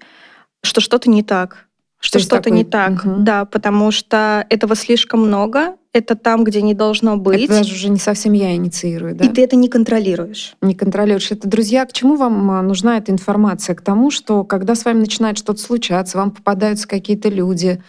что 0.66 0.82
что-то 0.82 1.10
не 1.10 1.24
так, 1.24 1.68
что 2.00 2.20
что-то 2.20 2.44
такой... 2.44 2.58
не 2.58 2.64
так, 2.64 3.06
угу. 3.06 3.16
да, 3.20 3.46
потому 3.46 3.92
что 3.92 4.46
этого 4.50 4.76
слишком 4.76 5.22
много, 5.22 5.76
это 5.92 6.16
там, 6.16 6.44
где 6.44 6.62
не 6.62 6.74
должно 6.74 7.16
быть. 7.18 7.46
Это 7.46 7.60
даже 7.60 7.74
уже 7.74 7.90
не 7.90 8.00
совсем 8.00 8.34
я 8.34 8.54
инициирую, 8.54 9.16
да? 9.16 9.26
И 9.26 9.30
ты 9.30 9.44
это 9.44 9.56
не 9.56 9.70
контролируешь. 9.70 10.56
Не 10.62 10.76
контролируешь. 10.76 11.32
Это, 11.32 11.48
друзья, 11.48 11.86
к 11.86 11.94
чему 11.94 12.18
вам 12.18 12.52
а, 12.52 12.62
нужна 12.62 12.98
эта 12.98 13.14
информация? 13.14 13.76
К 13.76 13.82
тому, 13.82 14.12
что 14.12 14.44
когда 14.44 14.76
с 14.76 14.84
вами 14.84 15.00
начинает 15.00 15.38
что-то 15.38 15.62
случаться, 15.62 16.18
вам 16.18 16.32
попадаются 16.32 16.88
какие-то 16.88 17.30
люди, 17.30 17.82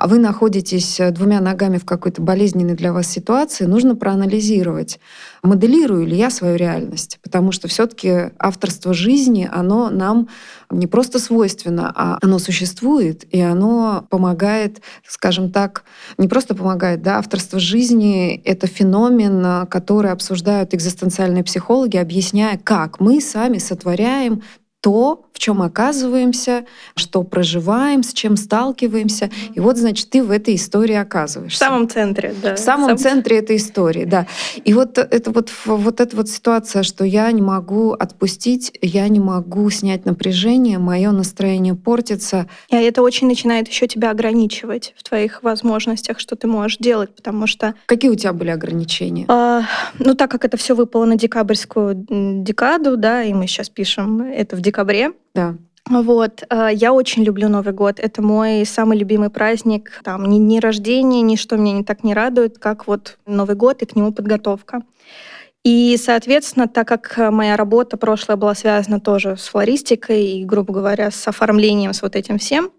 а 0.00 0.06
вы 0.06 0.18
находитесь 0.18 0.98
э, 0.98 1.10
двумя 1.10 1.40
ногами 1.40 1.76
в 1.76 1.84
какой-то 1.84 2.22
болезненной 2.22 2.74
для 2.74 2.94
вас 2.94 3.06
ситуации, 3.06 3.66
нужно 3.66 3.94
проанализировать, 3.94 4.98
моделирую 5.42 6.06
ли 6.06 6.16
я 6.16 6.30
свою 6.30 6.56
реальность. 6.56 7.18
Потому 7.22 7.52
что 7.52 7.68
все 7.68 7.86
таки 7.86 8.30
авторство 8.38 8.94
жизни, 8.94 9.46
оно 9.52 9.90
нам 9.90 10.28
не 10.70 10.86
просто 10.86 11.18
свойственно, 11.18 11.92
а 11.94 12.18
оно 12.22 12.38
существует, 12.38 13.26
и 13.30 13.40
оно 13.42 14.06
помогает, 14.08 14.80
скажем 15.06 15.52
так, 15.52 15.84
не 16.16 16.28
просто 16.28 16.54
помогает, 16.54 17.02
да, 17.02 17.18
авторство 17.18 17.58
жизни— 17.58 18.40
это 18.46 18.66
феномен, 18.66 19.44
э, 19.44 19.66
который 19.66 20.12
обсуждают 20.12 20.72
экзистенциальные 20.72 21.44
психологи, 21.44 21.98
объясняя, 21.98 22.56
как 22.56 23.00
мы 23.00 23.20
сами 23.20 23.58
сотворяем 23.58 24.42
то, 24.80 25.26
в 25.32 25.38
чем 25.38 25.62
оказываемся, 25.62 26.64
что 26.96 27.22
проживаем, 27.22 28.02
с 28.02 28.12
чем 28.12 28.36
сталкиваемся. 28.36 29.30
И 29.54 29.60
вот, 29.60 29.76
значит, 29.76 30.10
ты 30.10 30.22
в 30.22 30.30
этой 30.30 30.54
истории 30.54 30.94
оказываешься. 30.94 31.56
В 31.56 31.68
самом 31.68 31.88
центре, 31.88 32.34
да. 32.42 32.56
В 32.56 32.58
самом 32.58 32.88
Сам... 32.90 32.98
центре 32.98 33.38
этой 33.38 33.56
истории, 33.56 34.04
да. 34.04 34.26
И 34.64 34.74
вот 34.74 34.98
это 34.98 35.30
вот, 35.30 35.50
вот 35.66 36.00
эта 36.00 36.16
вот 36.16 36.28
ситуация, 36.28 36.82
что 36.82 37.04
я 37.04 37.30
не 37.32 37.42
могу 37.42 37.92
отпустить, 37.92 38.76
я 38.80 39.08
не 39.08 39.20
могу 39.20 39.68
снять 39.70 40.04
напряжение, 40.04 40.78
мое 40.78 41.10
настроение 41.10 41.74
портится. 41.74 42.46
И 42.70 42.76
это 42.76 43.02
очень 43.02 43.26
начинает 43.26 43.68
еще 43.68 43.86
тебя 43.86 44.10
ограничивать 44.10 44.94
в 44.96 45.02
твоих 45.02 45.42
возможностях, 45.42 46.20
что 46.20 46.36
ты 46.36 46.46
можешь 46.46 46.78
делать, 46.78 47.14
потому 47.14 47.46
что... 47.46 47.74
Какие 47.86 48.10
у 48.10 48.14
тебя 48.14 48.32
были 48.32 48.50
ограничения? 48.50 49.26
А, 49.28 49.62
ну, 49.98 50.14
так 50.14 50.30
как 50.30 50.44
это 50.44 50.56
все 50.56 50.74
выпало 50.74 51.04
на 51.04 51.16
декабрьскую 51.16 52.06
декаду, 52.08 52.96
да, 52.96 53.22
и 53.22 53.32
мы 53.32 53.46
сейчас 53.46 53.68
пишем 53.68 54.22
это 54.22 54.56
в 54.56 54.60
декабре. 54.60 54.69
Да. 55.34 55.56
Вот, 55.88 56.44
э, 56.48 56.68
я 56.72 56.92
очень 56.92 57.24
люблю 57.24 57.48
Новый 57.48 57.72
год. 57.72 57.98
Это 57.98 58.22
мой 58.22 58.64
самый 58.64 58.98
любимый 58.98 59.30
праздник. 59.30 60.00
Там 60.04 60.24
ни, 60.26 60.36
ни 60.36 60.58
рождение, 60.58 61.22
ничто 61.22 61.56
меня 61.56 61.72
не 61.72 61.84
так 61.84 62.04
не 62.04 62.14
радует, 62.14 62.58
как 62.58 62.86
вот 62.86 63.18
Новый 63.26 63.56
год 63.56 63.82
и 63.82 63.86
к 63.86 63.96
нему 63.96 64.12
подготовка. 64.12 64.82
И, 65.64 65.96
соответственно, 66.02 66.68
так 66.68 66.88
как 66.88 67.32
моя 67.32 67.56
работа 67.56 67.96
прошлая 67.96 68.36
была 68.36 68.54
связана 68.54 69.00
тоже 69.00 69.36
с 69.36 69.48
флористикой 69.48 70.24
и, 70.24 70.44
грубо 70.44 70.72
говоря, 70.72 71.10
с 71.10 71.28
оформлением, 71.28 71.92
с 71.92 72.02
вот 72.02 72.16
этим 72.16 72.38
всем, 72.38 72.70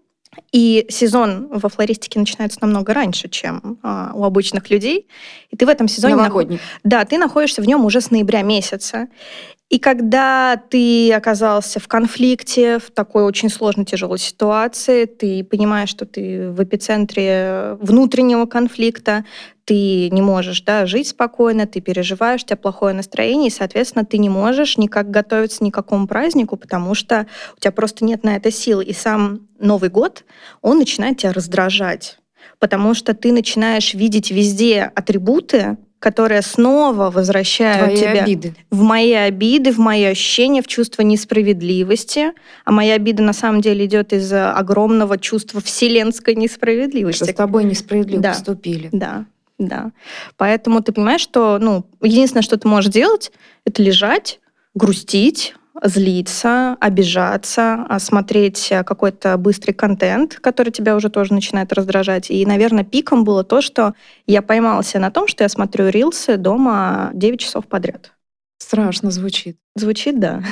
и 0.50 0.86
сезон 0.88 1.48
во 1.48 1.68
флористике 1.68 2.18
начинается 2.18 2.58
намного 2.62 2.94
раньше, 2.94 3.28
чем 3.28 3.78
а, 3.82 4.12
у 4.14 4.24
обычных 4.24 4.70
людей. 4.70 5.06
И 5.50 5.56
ты 5.56 5.66
в 5.66 5.68
этом 5.68 5.88
сезоне... 5.88 6.16
Новогодний. 6.16 6.56
Наход... 6.56 6.80
Да, 6.84 7.04
ты 7.04 7.18
находишься 7.18 7.60
в 7.60 7.66
нем 7.66 7.84
уже 7.84 8.00
с 8.00 8.10
ноября 8.10 8.42
месяца. 8.42 9.08
И 9.72 9.78
когда 9.78 10.62
ты 10.68 11.10
оказался 11.14 11.80
в 11.80 11.88
конфликте, 11.88 12.78
в 12.78 12.90
такой 12.90 13.22
очень 13.22 13.48
сложной, 13.48 13.86
тяжелой 13.86 14.18
ситуации, 14.18 15.06
ты 15.06 15.42
понимаешь, 15.42 15.88
что 15.88 16.04
ты 16.04 16.50
в 16.50 16.62
эпицентре 16.62 17.78
внутреннего 17.80 18.44
конфликта, 18.44 19.24
ты 19.64 20.10
не 20.10 20.20
можешь 20.20 20.60
да, 20.60 20.84
жить 20.84 21.08
спокойно, 21.08 21.66
ты 21.66 21.80
переживаешь, 21.80 22.42
у 22.42 22.44
тебя 22.44 22.58
плохое 22.58 22.94
настроение, 22.94 23.48
и, 23.48 23.50
соответственно, 23.50 24.04
ты 24.04 24.18
не 24.18 24.28
можешь 24.28 24.76
никак 24.76 25.10
готовиться 25.10 25.64
ни 25.64 25.70
к 25.70 25.74
какому 25.74 26.06
празднику, 26.06 26.58
потому 26.58 26.94
что 26.94 27.26
у 27.56 27.60
тебя 27.60 27.72
просто 27.72 28.04
нет 28.04 28.24
на 28.24 28.36
это 28.36 28.50
сил. 28.50 28.82
И 28.82 28.92
сам 28.92 29.48
Новый 29.58 29.88
год, 29.88 30.24
он 30.60 30.80
начинает 30.80 31.16
тебя 31.16 31.32
раздражать, 31.32 32.18
потому 32.58 32.92
что 32.92 33.14
ты 33.14 33.32
начинаешь 33.32 33.94
видеть 33.94 34.32
везде 34.32 34.92
атрибуты, 34.94 35.78
которые 36.02 36.42
снова 36.42 37.10
возвращают 37.12 37.84
Твои 37.84 37.96
тебя 37.96 38.24
обиды. 38.24 38.56
в 38.72 38.82
мои 38.82 39.12
обиды, 39.12 39.70
в 39.70 39.78
мои 39.78 40.02
ощущения, 40.02 40.60
в 40.60 40.66
чувство 40.66 41.02
несправедливости. 41.02 42.32
А 42.64 42.72
моя 42.72 42.94
обида 42.94 43.22
на 43.22 43.32
самом 43.32 43.60
деле 43.60 43.86
идет 43.86 44.12
из 44.12 44.32
огромного 44.32 45.16
чувства 45.16 45.60
вселенской 45.60 46.34
несправедливости. 46.34 47.22
Что 47.22 47.32
с 47.32 47.36
тобой 47.36 47.62
несправедливо 47.62 48.20
да. 48.20 48.30
поступили. 48.30 48.88
Да, 48.90 49.26
да. 49.58 49.92
Поэтому 50.36 50.82
ты 50.82 50.90
понимаешь, 50.90 51.20
что 51.20 51.58
ну, 51.60 51.86
единственное, 52.02 52.42
что 52.42 52.56
ты 52.58 52.66
можешь 52.66 52.90
делать, 52.90 53.30
это 53.64 53.80
лежать, 53.80 54.40
грустить, 54.74 55.54
злиться, 55.82 56.76
обижаться, 56.80 57.86
а 57.88 57.98
смотреть 57.98 58.68
э, 58.70 58.84
какой-то 58.84 59.36
быстрый 59.38 59.72
контент, 59.72 60.34
который 60.36 60.70
тебя 60.70 60.96
уже 60.96 61.08
тоже 61.08 61.32
начинает 61.32 61.72
раздражать. 61.72 62.30
И, 62.30 62.44
наверное, 62.44 62.84
пиком 62.84 63.24
было 63.24 63.44
то, 63.44 63.60
что 63.60 63.94
я 64.26 64.42
поймала 64.42 64.82
себя 64.82 65.00
на 65.00 65.10
том, 65.10 65.26
что 65.26 65.44
я 65.44 65.48
смотрю 65.48 65.88
рилсы 65.88 66.36
дома 66.36 67.10
9 67.14 67.40
часов 67.40 67.66
подряд. 67.66 68.12
Страшно 68.58 69.10
звучит. 69.10 69.56
Звучит, 69.74 70.20
да. 70.20 70.42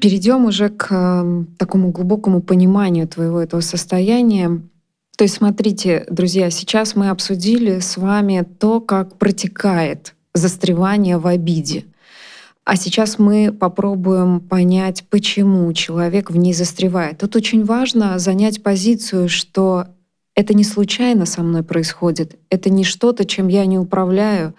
Перейдем 0.00 0.44
уже 0.44 0.68
к 0.68 0.92
эм, 0.92 1.46
такому 1.58 1.90
глубокому 1.90 2.40
пониманию 2.40 3.08
твоего 3.08 3.40
этого 3.40 3.60
состояния. 3.60 4.62
То 5.16 5.24
есть, 5.24 5.36
смотрите, 5.36 6.04
друзья, 6.10 6.50
сейчас 6.50 6.94
мы 6.94 7.08
обсудили 7.08 7.78
с 7.78 7.96
вами 7.96 8.46
то, 8.58 8.80
как 8.80 9.16
протекает 9.16 10.14
застревание 10.34 11.16
в 11.16 11.26
обиде. 11.26 11.86
А 12.66 12.76
сейчас 12.76 13.18
мы 13.18 13.52
попробуем 13.52 14.40
понять, 14.40 15.04
почему 15.08 15.72
человек 15.72 16.30
в 16.30 16.36
ней 16.36 16.52
застревает. 16.52 17.18
Тут 17.18 17.34
очень 17.36 17.64
важно 17.64 18.18
занять 18.18 18.62
позицию, 18.62 19.28
что 19.28 19.86
это 20.34 20.52
не 20.52 20.64
случайно 20.64 21.24
со 21.24 21.42
мной 21.42 21.62
происходит, 21.62 22.38
это 22.50 22.68
не 22.68 22.84
что-то, 22.84 23.24
чем 23.24 23.48
я 23.48 23.64
не 23.64 23.78
управляю, 23.78 24.54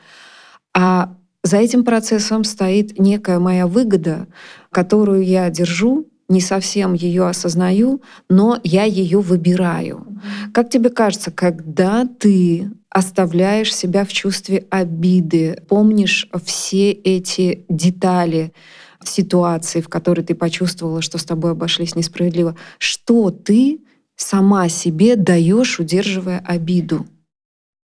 А 0.73 1.13
за 1.43 1.57
этим 1.57 1.83
процессом 1.83 2.43
стоит 2.43 2.97
некая 2.99 3.39
моя 3.39 3.67
выгода, 3.67 4.27
которую 4.71 5.23
я 5.23 5.49
держу, 5.49 6.07
не 6.29 6.41
совсем 6.41 6.93
ее 6.93 7.27
осознаю, 7.27 8.01
но 8.29 8.59
я 8.63 8.83
ее 8.83 9.21
выбираю. 9.21 10.05
Как 10.53 10.69
тебе 10.69 10.89
кажется, 10.89 11.31
когда 11.31 12.05
ты 12.05 12.71
оставляешь 12.89 13.73
себя 13.73 14.05
в 14.05 14.11
чувстве 14.11 14.65
обиды, 14.69 15.61
помнишь 15.69 16.27
все 16.43 16.91
эти 16.91 17.65
детали 17.69 18.53
ситуации, 19.03 19.81
в 19.81 19.89
которой 19.89 20.21
ты 20.21 20.35
почувствовала, 20.35 21.01
что 21.01 21.17
с 21.17 21.23
тобой 21.23 21.51
обошлись 21.51 21.95
несправедливо, 21.95 22.55
что 22.77 23.29
ты 23.29 23.79
сама 24.15 24.67
себе 24.67 25.15
даешь, 25.15 25.79
удерживая 25.79 26.43
обиду? 26.45 27.05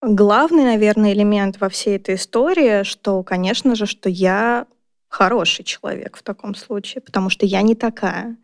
Главный, 0.04 0.64
наверное, 0.64 1.12
элемент 1.12 1.60
во 1.60 1.68
всей 1.68 1.96
этой 1.96 2.16
истории, 2.16 2.82
что, 2.82 3.22
конечно 3.22 3.76
же, 3.76 3.86
что 3.86 4.08
я 4.08 4.66
хороший 5.12 5.64
человек 5.64 6.16
в 6.16 6.22
таком 6.22 6.54
случае, 6.54 7.02
потому 7.02 7.28
что 7.28 7.44
я 7.44 7.60
не 7.62 7.74
такая. 7.74 8.36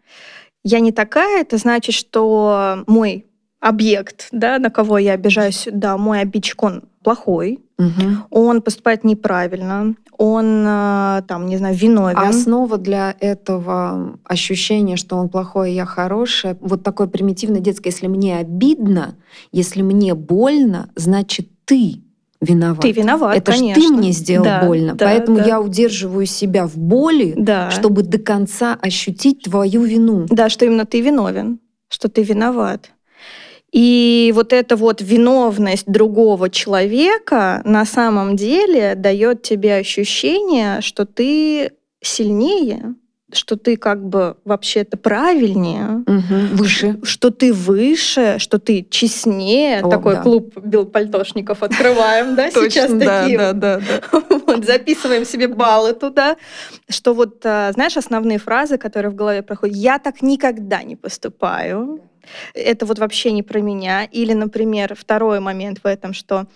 Я 0.63 0.81
не 0.81 0.93
такая, 0.93 1.41
это 1.41 1.57
значит, 1.57 1.95
что 1.95 2.85
мой 2.87 3.27
объект, 3.59 4.29
да, 4.33 4.59
на 4.59 4.71
кого 4.71 4.99
я 4.99 5.13
обижаюсь, 5.13 5.67
да, 5.73 5.97
мой 5.97 6.21
обидчик, 6.21 6.63
он 6.63 6.83
плохой, 7.03 7.61
угу. 7.79 8.27
он 8.31 8.61
поступает 8.61 9.03
неправильно, 9.03 9.95
он 10.19 10.65
э, 10.67 11.23
там, 11.27 11.47
не 11.47 11.57
знаю, 11.57 11.75
виновен. 11.75 12.19
А 12.19 12.29
основа 12.29 12.77
для 12.77 13.17
этого 13.19 14.19
ощущения, 14.25 14.97
что 14.97 15.17
он 15.17 15.31
плохой, 15.31 15.73
я 15.73 15.87
хорошая, 15.87 16.59
вот 16.61 16.83
такое 16.83 17.07
примитивное 17.07 17.61
детское, 17.61 17.91
если 17.91 18.09
мне 18.09 18.37
обидно, 18.37 19.17
если 19.53 19.81
мне 19.81 20.15
больно, 20.15 20.91
значит 20.97 21.49
ты 21.65 22.03
виноват. 22.41 22.81
Ты 22.81 22.93
виноват, 22.93 23.37
Это 23.37 23.53
конечно. 23.53 23.83
ты 23.83 23.89
мне 23.93 24.13
сделал 24.13 24.45
да, 24.45 24.65
больно. 24.65 24.95
Да, 24.95 25.07
Поэтому 25.07 25.39
да. 25.39 25.45
я 25.45 25.61
удерживаю 25.61 26.27
себя 26.27 26.67
в 26.67 26.77
боли, 26.77 27.35
да. 27.37 27.71
чтобы 27.71 28.03
до 28.03 28.19
конца 28.19 28.79
ощутить 28.81 29.45
твою 29.45 29.83
вину. 29.83 30.27
Да, 30.31 30.49
что 30.49 30.65
именно 30.65 30.87
ты 30.87 31.01
виновен, 31.01 31.61
что 31.89 32.09
ты 32.09 32.23
виноват. 32.23 32.91
И 33.71 34.33
вот 34.35 34.53
эта 34.53 34.77
вот 34.77 35.03
виновность 35.03 35.87
другого 35.87 36.49
человека 36.49 37.61
на 37.65 37.85
самом 37.85 38.35
деле 38.35 38.95
дает 38.95 39.43
тебе 39.43 39.77
ощущение, 39.77 40.81
что 40.81 41.05
ты 41.05 41.73
сильнее, 42.01 42.95
что 43.33 43.57
ты 43.57 43.77
как 43.77 44.03
бы 44.03 44.37
вообще-то 44.45 44.97
правильнее, 44.97 46.05
угу, 46.07 46.57
выше, 46.57 46.99
что 47.03 47.31
ты 47.31 47.53
выше, 47.53 48.37
что 48.39 48.59
ты 48.59 48.87
честнее. 48.89 49.81
О, 49.81 49.91
Такой 49.91 50.15
да. 50.15 50.23
клуб 50.23 50.59
белпальтошников 50.59 51.63
открываем, 51.63 52.35
да, 52.35 52.51
сейчас 52.51 52.91
такие. 52.91 53.37
Да, 53.37 53.53
да, 53.53 53.81
да. 53.81 54.21
Вот, 54.49 54.65
записываем 54.65 55.27
себе 55.27 55.47
баллы 55.47 55.93
туда. 55.93 56.39
Что 56.89 57.13
вот, 57.13 57.45
а, 57.45 57.71
знаешь, 57.73 57.99
основные 57.99 58.39
фразы, 58.39 58.79
которые 58.79 59.11
в 59.11 59.15
голове 59.15 59.43
проходят. 59.43 59.77
Я 59.77 59.99
так 59.99 60.23
никогда 60.23 60.83
не 60.83 60.97
поступаю 60.97 62.01
это 62.55 62.87
вот 62.87 62.99
вообще 62.99 63.33
не 63.33 63.43
про 63.43 63.61
меня. 63.61 64.05
Или, 64.05 64.33
например, 64.33 64.95
второй 64.95 65.41
момент 65.41 65.79
в 65.83 65.87
этом, 65.87 66.13
что, 66.13 66.47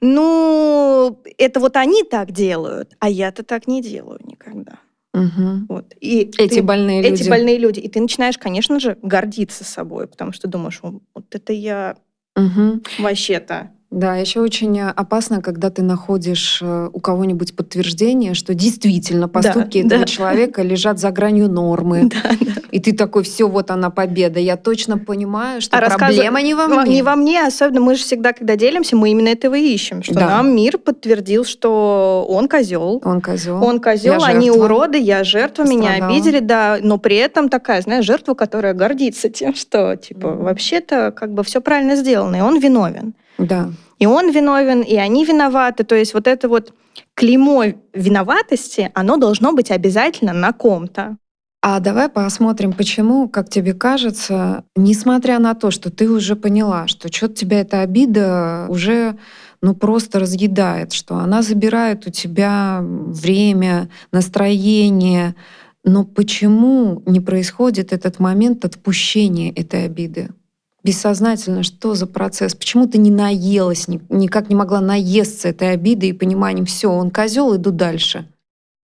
ну, 0.00 1.20
это 1.36 1.60
вот 1.60 1.76
они 1.76 2.02
так 2.02 2.32
делают, 2.32 2.94
а 2.98 3.08
я-то 3.08 3.42
так 3.42 3.66
не 3.66 3.82
делаю 3.82 4.20
никогда. 4.24 4.78
Угу. 5.18 5.66
Вот. 5.68 5.94
И 6.00 6.30
эти 6.38 6.56
ты, 6.56 6.62
больные 6.62 7.02
люди. 7.02 7.22
Эти 7.22 7.28
больные 7.28 7.58
люди. 7.58 7.80
И 7.80 7.88
ты 7.88 8.00
начинаешь, 8.00 8.38
конечно 8.38 8.80
же, 8.80 8.98
гордиться 9.02 9.64
собой, 9.64 10.06
потому 10.06 10.32
что 10.32 10.48
думаешь, 10.48 10.80
вот 10.82 11.34
это 11.34 11.52
я 11.52 11.96
угу. 12.36 12.82
вообще-то 12.98 13.72
да, 13.90 14.16
еще 14.16 14.40
очень 14.40 14.78
опасно, 14.80 15.40
когда 15.40 15.70
ты 15.70 15.82
находишь 15.82 16.58
э, 16.60 16.90
у 16.92 17.00
кого-нибудь 17.00 17.56
подтверждение, 17.56 18.34
что 18.34 18.52
действительно 18.52 19.28
поступки 19.28 19.80
да, 19.80 19.86
этого 19.86 20.00
да. 20.00 20.06
человека 20.06 20.62
лежат 20.62 20.98
за 20.98 21.10
гранью 21.10 21.48
нормы. 21.50 22.10
Да, 22.18 22.30
да. 22.40 22.52
И 22.70 22.80
ты 22.80 22.92
такой, 22.92 23.22
все, 23.22 23.48
вот 23.48 23.70
она 23.70 23.90
победа. 23.90 24.40
Я 24.40 24.56
точно 24.56 24.98
понимаю, 24.98 25.60
что 25.60 25.78
а 25.78 25.96
проблема 25.96 26.42
не 26.42 26.54
во 26.54 26.66
мне. 26.66 26.96
Не 26.96 27.02
во 27.02 27.16
мне, 27.16 27.46
особенно 27.46 27.80
мы 27.80 27.94
же 27.94 28.02
всегда, 28.02 28.32
когда 28.32 28.56
делимся, 28.56 28.96
мы 28.96 29.10
именно 29.10 29.28
этого 29.28 29.54
и 29.54 29.72
ищем, 29.72 30.02
что 30.02 30.14
да. 30.14 30.26
нам 30.26 30.54
мир 30.54 30.78
подтвердил, 30.78 31.44
что 31.44 32.26
он 32.28 32.48
козел. 32.48 33.00
Он 33.04 33.20
козел. 33.20 33.62
Он 33.62 33.80
козел, 33.80 34.22
они 34.22 34.50
уроды, 34.50 34.98
я 34.98 35.22
жертва, 35.22 35.62
Пострадала. 35.62 35.96
меня 35.96 36.06
обидели, 36.06 36.40
да. 36.40 36.78
Но 36.82 36.98
при 36.98 37.16
этом 37.16 37.48
такая, 37.48 37.82
знаешь, 37.82 38.04
жертва, 38.04 38.34
которая 38.34 38.74
гордится 38.74 39.28
тем, 39.28 39.54
что 39.54 39.96
типа 39.96 40.26
mm-hmm. 40.26 40.42
вообще-то 40.42 41.12
как 41.12 41.32
бы 41.32 41.44
все 41.44 41.60
правильно 41.60 41.96
сделано, 41.96 42.36
и 42.36 42.40
он 42.40 42.58
виновен. 42.58 43.14
Да. 43.38 43.70
И 43.98 44.06
он 44.06 44.30
виновен, 44.30 44.82
и 44.82 44.96
они 44.96 45.24
виноваты. 45.24 45.84
То 45.84 45.94
есть 45.94 46.14
вот 46.14 46.26
это 46.26 46.48
вот 46.48 46.72
клеймо 47.14 47.64
виноватости, 47.92 48.90
оно 48.94 49.16
должно 49.16 49.52
быть 49.52 49.70
обязательно 49.70 50.32
на 50.32 50.52
ком-то. 50.52 51.16
А 51.60 51.80
давай 51.80 52.08
посмотрим, 52.08 52.72
почему, 52.72 53.28
как 53.28 53.48
тебе 53.48 53.74
кажется, 53.74 54.64
несмотря 54.76 55.40
на 55.40 55.54
то, 55.54 55.72
что 55.72 55.90
ты 55.90 56.08
уже 56.08 56.36
поняла, 56.36 56.86
что 56.86 57.12
что-то 57.12 57.34
тебя 57.34 57.60
эта 57.60 57.80
обида 57.80 58.66
уже 58.68 59.18
ну 59.60 59.74
просто 59.74 60.20
разъедает, 60.20 60.92
что 60.92 61.16
она 61.16 61.42
забирает 61.42 62.06
у 62.06 62.10
тебя 62.10 62.78
время, 62.80 63.88
настроение, 64.12 65.34
но 65.82 66.04
почему 66.04 67.02
не 67.06 67.18
происходит 67.18 67.92
этот 67.92 68.20
момент 68.20 68.64
отпущения 68.64 69.52
этой 69.52 69.84
обиды? 69.86 70.30
Бессознательно, 70.88 71.64
что 71.64 71.94
за 71.94 72.06
процесс, 72.06 72.54
почему 72.54 72.86
ты 72.86 72.96
не 72.96 73.10
наелась, 73.10 73.88
никак 74.08 74.48
не 74.48 74.54
могла 74.54 74.80
наесться 74.80 75.48
этой 75.48 75.72
обидой 75.72 76.08
и 76.10 76.12
пониманием, 76.14 76.64
все, 76.64 76.88
он 76.90 77.10
козел, 77.10 77.54
иду 77.54 77.72
дальше. 77.72 78.26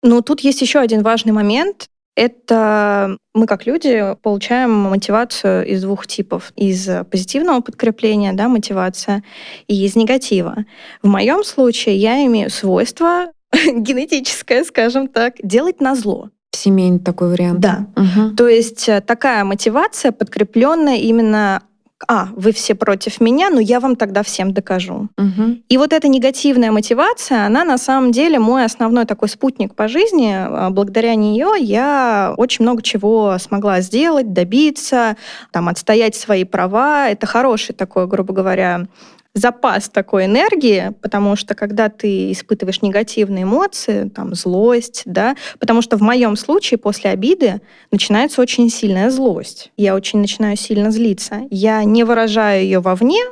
Ну, 0.02 0.20
тут 0.20 0.40
есть 0.40 0.60
еще 0.60 0.80
один 0.80 1.02
важный 1.02 1.32
момент. 1.32 1.88
Это 2.14 3.16
мы 3.32 3.46
как 3.46 3.64
люди 3.66 4.14
получаем 4.22 4.70
мотивацию 4.70 5.64
из 5.66 5.82
двух 5.82 6.06
типов. 6.06 6.52
Из 6.56 6.86
позитивного 7.10 7.60
подкрепления, 7.60 8.34
да, 8.34 8.48
мотивация, 8.48 9.22
и 9.66 9.86
из 9.86 9.96
негатива. 9.96 10.66
В 11.02 11.08
моем 11.08 11.42
случае 11.42 11.96
я 11.96 12.26
имею 12.26 12.50
свойство 12.50 13.32
генетическое, 13.52 14.62
скажем 14.64 15.08
так, 15.08 15.36
делать 15.42 15.80
на 15.80 15.94
зло. 15.94 16.28
Семейный 16.54 16.98
такой 16.98 17.30
вариант. 17.30 17.60
Да. 17.60 17.86
Угу. 17.96 18.36
То 18.36 18.48
есть 18.48 18.88
э, 18.88 19.00
такая 19.00 19.44
мотивация, 19.44 20.12
подкрепленная 20.12 20.96
именно 20.96 21.62
а, 22.06 22.28
вы 22.36 22.52
все 22.52 22.74
против 22.74 23.20
меня, 23.20 23.50
но 23.50 23.58
я 23.58 23.80
вам 23.80 23.96
тогда 23.96 24.22
всем 24.22 24.52
докажу. 24.52 25.08
Угу. 25.18 25.56
И 25.68 25.78
вот 25.78 25.92
эта 25.92 26.06
негативная 26.06 26.70
мотивация, 26.70 27.44
она 27.44 27.64
на 27.64 27.76
самом 27.76 28.12
деле 28.12 28.38
мой 28.38 28.64
основной 28.64 29.04
такой 29.04 29.28
спутник 29.28 29.74
по 29.74 29.88
жизни. 29.88 30.32
А, 30.32 30.70
благодаря 30.70 31.14
нее 31.16 31.52
я 31.58 32.34
очень 32.36 32.62
много 32.62 32.82
чего 32.82 33.36
смогла 33.38 33.80
сделать, 33.80 34.32
добиться, 34.32 35.16
там, 35.50 35.68
отстоять 35.68 36.14
свои 36.14 36.44
права. 36.44 37.08
Это 37.08 37.26
хороший 37.26 37.74
такой, 37.74 38.06
грубо 38.06 38.32
говоря, 38.32 38.86
запас 39.38 39.88
такой 39.88 40.26
энергии, 40.26 40.92
потому 41.00 41.36
что 41.36 41.54
когда 41.54 41.88
ты 41.88 42.32
испытываешь 42.32 42.82
негативные 42.82 43.44
эмоции, 43.44 44.08
там, 44.08 44.34
злость, 44.34 45.02
да, 45.04 45.36
потому 45.58 45.82
что 45.82 45.96
в 45.96 46.02
моем 46.02 46.36
случае 46.36 46.78
после 46.78 47.10
обиды 47.10 47.60
начинается 47.90 48.42
очень 48.42 48.68
сильная 48.70 49.10
злость. 49.10 49.70
Я 49.76 49.94
очень 49.94 50.18
начинаю 50.20 50.56
сильно 50.56 50.90
злиться. 50.90 51.42
Я 51.50 51.82
не 51.84 52.04
выражаю 52.04 52.62
ее 52.62 52.80
вовне, 52.80 53.22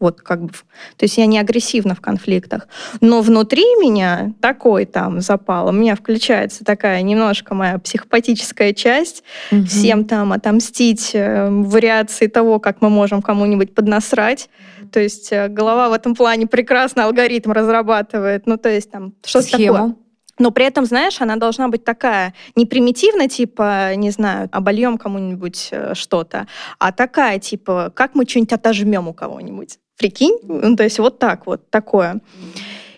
вот 0.00 0.22
как 0.22 0.42
бы, 0.42 0.52
то 0.96 1.04
есть 1.04 1.18
я 1.18 1.26
не 1.26 1.38
агрессивна 1.38 1.94
в 1.94 2.00
конфликтах, 2.00 2.66
но 3.02 3.20
внутри 3.20 3.62
меня 3.80 4.32
такой 4.40 4.86
там 4.86 5.20
запал, 5.20 5.68
у 5.68 5.72
меня 5.72 5.94
включается 5.94 6.64
такая 6.64 7.02
немножко 7.02 7.54
моя 7.54 7.78
психопатическая 7.78 8.72
часть, 8.72 9.22
угу. 9.52 9.66
всем 9.66 10.06
там 10.06 10.32
отомстить, 10.32 11.10
э, 11.12 11.50
вариации 11.50 12.28
того, 12.28 12.58
как 12.58 12.80
мы 12.80 12.88
можем 12.88 13.20
кому-нибудь 13.20 13.74
поднасрать. 13.74 14.48
То 14.92 15.00
есть 15.00 15.32
э, 15.32 15.48
голова 15.48 15.88
в 15.88 15.92
этом 15.92 16.14
плане 16.14 16.46
прекрасно 16.46 17.04
алгоритм 17.04 17.52
разрабатывает, 17.52 18.46
ну 18.46 18.56
то 18.56 18.68
есть 18.68 18.90
там 18.90 19.14
что-то 19.24 19.50
такое. 19.50 19.94
Но 20.38 20.50
при 20.50 20.64
этом, 20.64 20.86
знаешь, 20.86 21.20
она 21.20 21.36
должна 21.36 21.68
быть 21.68 21.84
такая 21.84 22.34
не 22.56 22.64
примитивная, 22.64 23.28
типа, 23.28 23.94
не 23.94 24.10
знаю, 24.10 24.48
обольем 24.52 24.96
кому-нибудь 24.96 25.68
э, 25.70 25.94
что-то, 25.94 26.46
а 26.78 26.92
такая, 26.92 27.38
типа, 27.38 27.92
как 27.94 28.14
мы 28.14 28.26
что-нибудь 28.26 28.54
отожмем 28.54 29.06
у 29.08 29.12
кого-нибудь. 29.12 29.78
Прикинь? 29.98 30.38
Ну, 30.42 30.76
то 30.76 30.84
есть 30.84 30.98
вот 30.98 31.18
так 31.18 31.46
вот, 31.46 31.68
такое. 31.68 32.20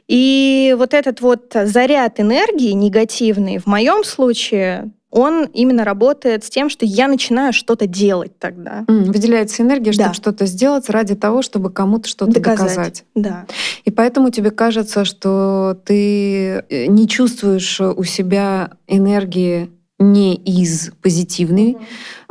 И 0.06 0.74
вот 0.78 0.94
этот 0.94 1.20
вот 1.20 1.52
заряд 1.52 2.20
энергии 2.20 2.72
негативный 2.72 3.58
в 3.58 3.66
моем 3.66 4.04
случае 4.04 4.92
он 5.12 5.44
именно 5.52 5.84
работает 5.84 6.42
с 6.42 6.48
тем, 6.48 6.70
что 6.70 6.86
я 6.86 7.06
начинаю 7.06 7.52
что-то 7.52 7.86
делать 7.86 8.38
тогда. 8.38 8.84
Mm, 8.88 9.12
выделяется 9.12 9.62
энергия, 9.62 9.92
чтобы 9.92 10.08
да. 10.08 10.14
что-то 10.14 10.46
сделать 10.46 10.88
ради 10.88 11.14
того, 11.14 11.42
чтобы 11.42 11.70
кому-то 11.70 12.08
что-то 12.08 12.32
доказать. 12.32 12.68
доказать. 12.68 13.04
Да. 13.14 13.46
И 13.84 13.90
поэтому 13.90 14.30
тебе 14.30 14.50
кажется, 14.50 15.04
что 15.04 15.78
ты 15.84 16.64
э, 16.68 16.86
не 16.86 17.06
чувствуешь 17.06 17.78
у 17.80 18.02
себя 18.04 18.72
энергии 18.88 19.70
не 19.98 20.34
из 20.34 20.90
позитивной 21.02 21.74
mm 21.74 21.82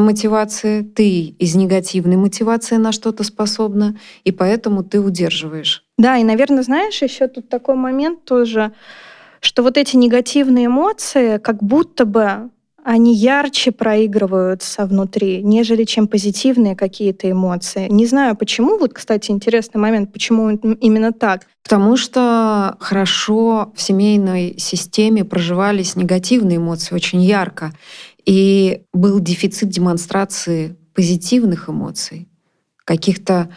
мотивации, 0.02 0.82
ты 0.82 1.36
из 1.38 1.54
негативной 1.54 2.18
мотивации 2.18 2.78
на 2.78 2.92
что-то 2.92 3.24
способна, 3.24 4.00
и 4.24 4.32
поэтому 4.32 4.84
ты 4.84 5.00
удерживаешь. 5.00 5.86
Да, 6.00 6.18
и, 6.18 6.24
наверное, 6.24 6.64
знаешь, 6.64 7.00
еще 7.04 7.28
тут 7.28 7.50
такой 7.50 7.76
момент 7.76 8.26
тоже, 8.26 8.72
что 9.42 9.62
вот 9.62 9.78
эти 9.78 9.96
негативные 9.96 10.66
эмоции 10.66 11.38
как 11.38 11.62
будто 11.62 12.06
бы 12.06 12.50
они 12.84 13.14
ярче 13.16 13.72
проигрываются 13.72 14.86
внутри, 14.86 15.42
нежели 15.44 15.84
чем 15.84 16.08
позитивные 16.08 16.76
какие-то 16.76 17.30
эмоции. 17.30 17.88
Не 17.90 18.06
знаю 18.06 18.36
почему. 18.36 18.78
Вот, 18.78 18.94
кстати, 18.94 19.32
интересный 19.32 19.80
момент, 19.80 20.12
почему 20.12 20.50
именно 20.50 21.12
так. 21.12 21.48
Потому 21.64 21.96
что 21.98 22.76
хорошо 22.80 23.72
в 23.76 23.82
семейной 23.82 24.56
системе 24.58 25.24
проживались 25.24 25.96
негативные 25.96 26.58
эмоции 26.58 26.96
очень 26.96 27.22
ярко. 27.22 27.74
И 28.26 28.84
был 28.94 29.20
дефицит 29.20 29.70
демонстрации 29.70 30.76
позитивных 30.94 31.70
эмоций, 31.70 32.28
каких-то 32.86 33.50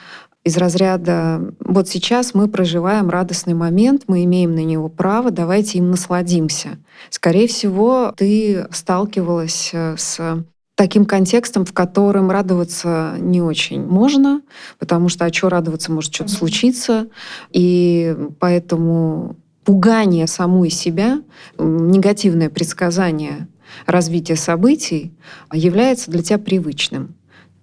из 0.44 0.58
разряда 0.58 1.54
«вот 1.58 1.88
сейчас 1.88 2.34
мы 2.34 2.48
проживаем 2.48 3.08
радостный 3.08 3.54
момент, 3.54 4.02
мы 4.08 4.24
имеем 4.24 4.54
на 4.54 4.62
него 4.62 4.88
право, 4.88 5.30
давайте 5.30 5.78
им 5.78 5.90
насладимся». 5.90 6.78
Скорее 7.08 7.48
всего, 7.48 8.12
ты 8.16 8.66
сталкивалась 8.70 9.70
э, 9.72 9.96
с 9.96 10.44
таким 10.74 11.06
контекстом, 11.06 11.64
в 11.64 11.72
котором 11.72 12.30
радоваться 12.30 13.14
не 13.20 13.40
очень 13.40 13.84
можно, 13.86 14.42
потому 14.78 15.08
что 15.08 15.24
а 15.24 15.32
что 15.32 15.48
радоваться, 15.48 15.90
может 15.90 16.14
что-то 16.14 16.30
случиться, 16.30 17.08
и 17.50 18.14
поэтому 18.38 19.36
пугание 19.64 20.26
самой 20.26 20.68
себя, 20.68 21.22
негативное 21.58 22.50
предсказание 22.50 23.48
развития 23.86 24.36
событий 24.36 25.14
является 25.52 26.10
для 26.10 26.22
тебя 26.22 26.38
привычным 26.38 27.14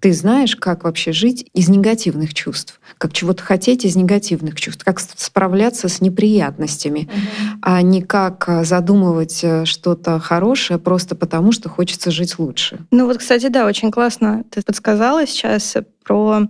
ты 0.02 0.14
знаешь, 0.14 0.56
как 0.56 0.84
вообще 0.84 1.12
жить 1.12 1.48
из 1.54 1.70
негативных 1.70 2.34
чувств, 2.34 2.82
как 2.98 3.14
чего-то 3.14 3.44
хотеть 3.44 3.86
из 3.86 3.96
негативных 3.96 4.60
чувств, 4.60 4.84
как 4.84 5.00
справляться 5.00 5.88
с 5.88 6.02
неприятностями, 6.02 7.02
угу. 7.02 7.60
а 7.62 7.82
не 7.84 8.02
как 8.02 8.46
э, 8.48 8.64
задумывать 8.66 9.42
э, 9.44 9.66
что-то 9.66 10.20
хорошее 10.20 10.80
просто 10.80 11.16
потому, 11.16 11.52
что 11.52 11.70
хочется 11.70 12.10
жить 12.10 12.40
лучше. 12.40 12.80
Ну 12.90 13.06
вот, 13.06 13.20
кстати, 13.20 13.48
да, 13.48 13.68
очень 13.68 13.92
классно 13.92 14.44
ты 14.50 14.64
подсказала 14.64 15.28
сейчас 15.28 15.78
про 16.04 16.48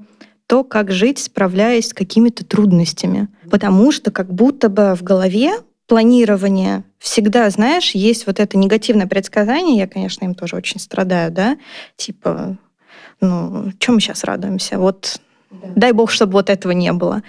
то, 0.48 0.64
как 0.64 0.92
жить, 0.92 1.20
справляясь 1.20 1.90
с 1.90 1.94
какими-то 1.94 2.46
трудностями. 2.46 3.28
Потому 3.50 3.92
что 3.92 4.12
как 4.12 4.34
будто 4.34 4.70
бы 4.70 4.96
в 4.96 5.04
голове 5.04 5.52
планирование 5.88 6.86
всегда, 7.00 7.50
знаешь, 7.50 7.92
есть 7.92 8.28
вот 8.28 8.40
это 8.40 8.58
негативное 8.58 9.08
предсказание, 9.08 9.78
я, 9.78 9.88
конечно, 9.88 10.24
им 10.24 10.36
тоже 10.36 10.56
очень 10.56 10.80
страдаю, 10.80 11.32
да, 11.32 11.58
типа 11.98 12.58
ну, 13.22 13.72
чем 13.80 13.96
мы 13.96 14.02
сейчас 14.02 14.24
радуемся? 14.24 14.78
Вот 14.78 15.22
да. 15.50 15.68
дай 15.76 15.92
бог, 15.92 16.12
чтобы 16.12 16.34
вот 16.34 16.50
этого 16.50 16.72
не 16.72 16.92
было. 16.92 17.22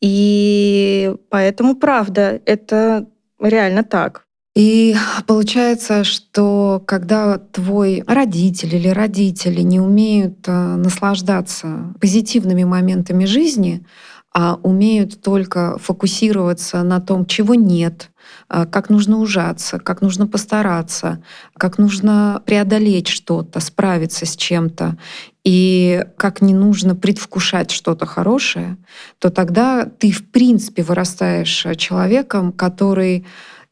И 0.00 1.14
поэтому, 1.28 1.76
правда, 1.76 2.40
это 2.44 3.06
реально 3.40 3.84
так. 3.84 4.24
И 4.56 4.96
получается, 5.26 6.04
что 6.04 6.82
когда 6.86 7.38
твой 7.38 8.02
родитель 8.06 8.74
или 8.74 8.88
родители 8.88 9.60
не 9.60 9.80
умеют 9.80 10.46
э, 10.46 10.52
наслаждаться 10.52 11.94
позитивными 12.00 12.64
моментами 12.64 13.26
жизни, 13.26 13.86
а 14.32 14.58
умеют 14.62 15.22
только 15.22 15.78
фокусироваться 15.78 16.82
на 16.82 17.00
том, 17.00 17.26
чего 17.26 17.54
нет, 17.54 18.10
как 18.50 18.90
нужно 18.90 19.18
ужаться, 19.18 19.78
как 19.78 20.02
нужно 20.02 20.26
постараться, 20.26 21.22
как 21.54 21.78
нужно 21.78 22.42
преодолеть 22.44 23.08
что-то, 23.08 23.60
справиться 23.60 24.26
с 24.26 24.36
чем-то, 24.36 24.98
и 25.44 26.04
как 26.16 26.42
не 26.42 26.52
нужно 26.52 26.94
предвкушать 26.96 27.70
что-то 27.70 28.06
хорошее, 28.06 28.76
то 29.18 29.30
тогда 29.30 29.84
ты 29.84 30.10
в 30.10 30.30
принципе 30.30 30.82
вырастаешь 30.82 31.66
человеком, 31.76 32.52
который 32.52 33.24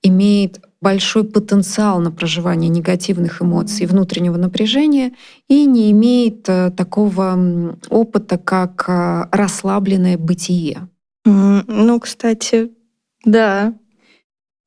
имеет 0.02 0.60
большой 0.80 1.24
потенциал 1.24 1.98
на 2.00 2.10
проживание 2.10 2.68
негативных 2.68 3.42
эмоций, 3.42 3.86
внутреннего 3.86 4.36
напряжения 4.36 5.12
и 5.48 5.66
не 5.66 5.90
имеет 5.90 6.48
э, 6.48 6.70
такого 6.70 7.76
опыта, 7.90 8.38
как 8.38 8.84
э, 8.86 9.24
расслабленное 9.32 10.16
бытие. 10.16 10.88
Ну, 11.24 12.00
кстати, 12.00 12.70
да, 13.24 13.74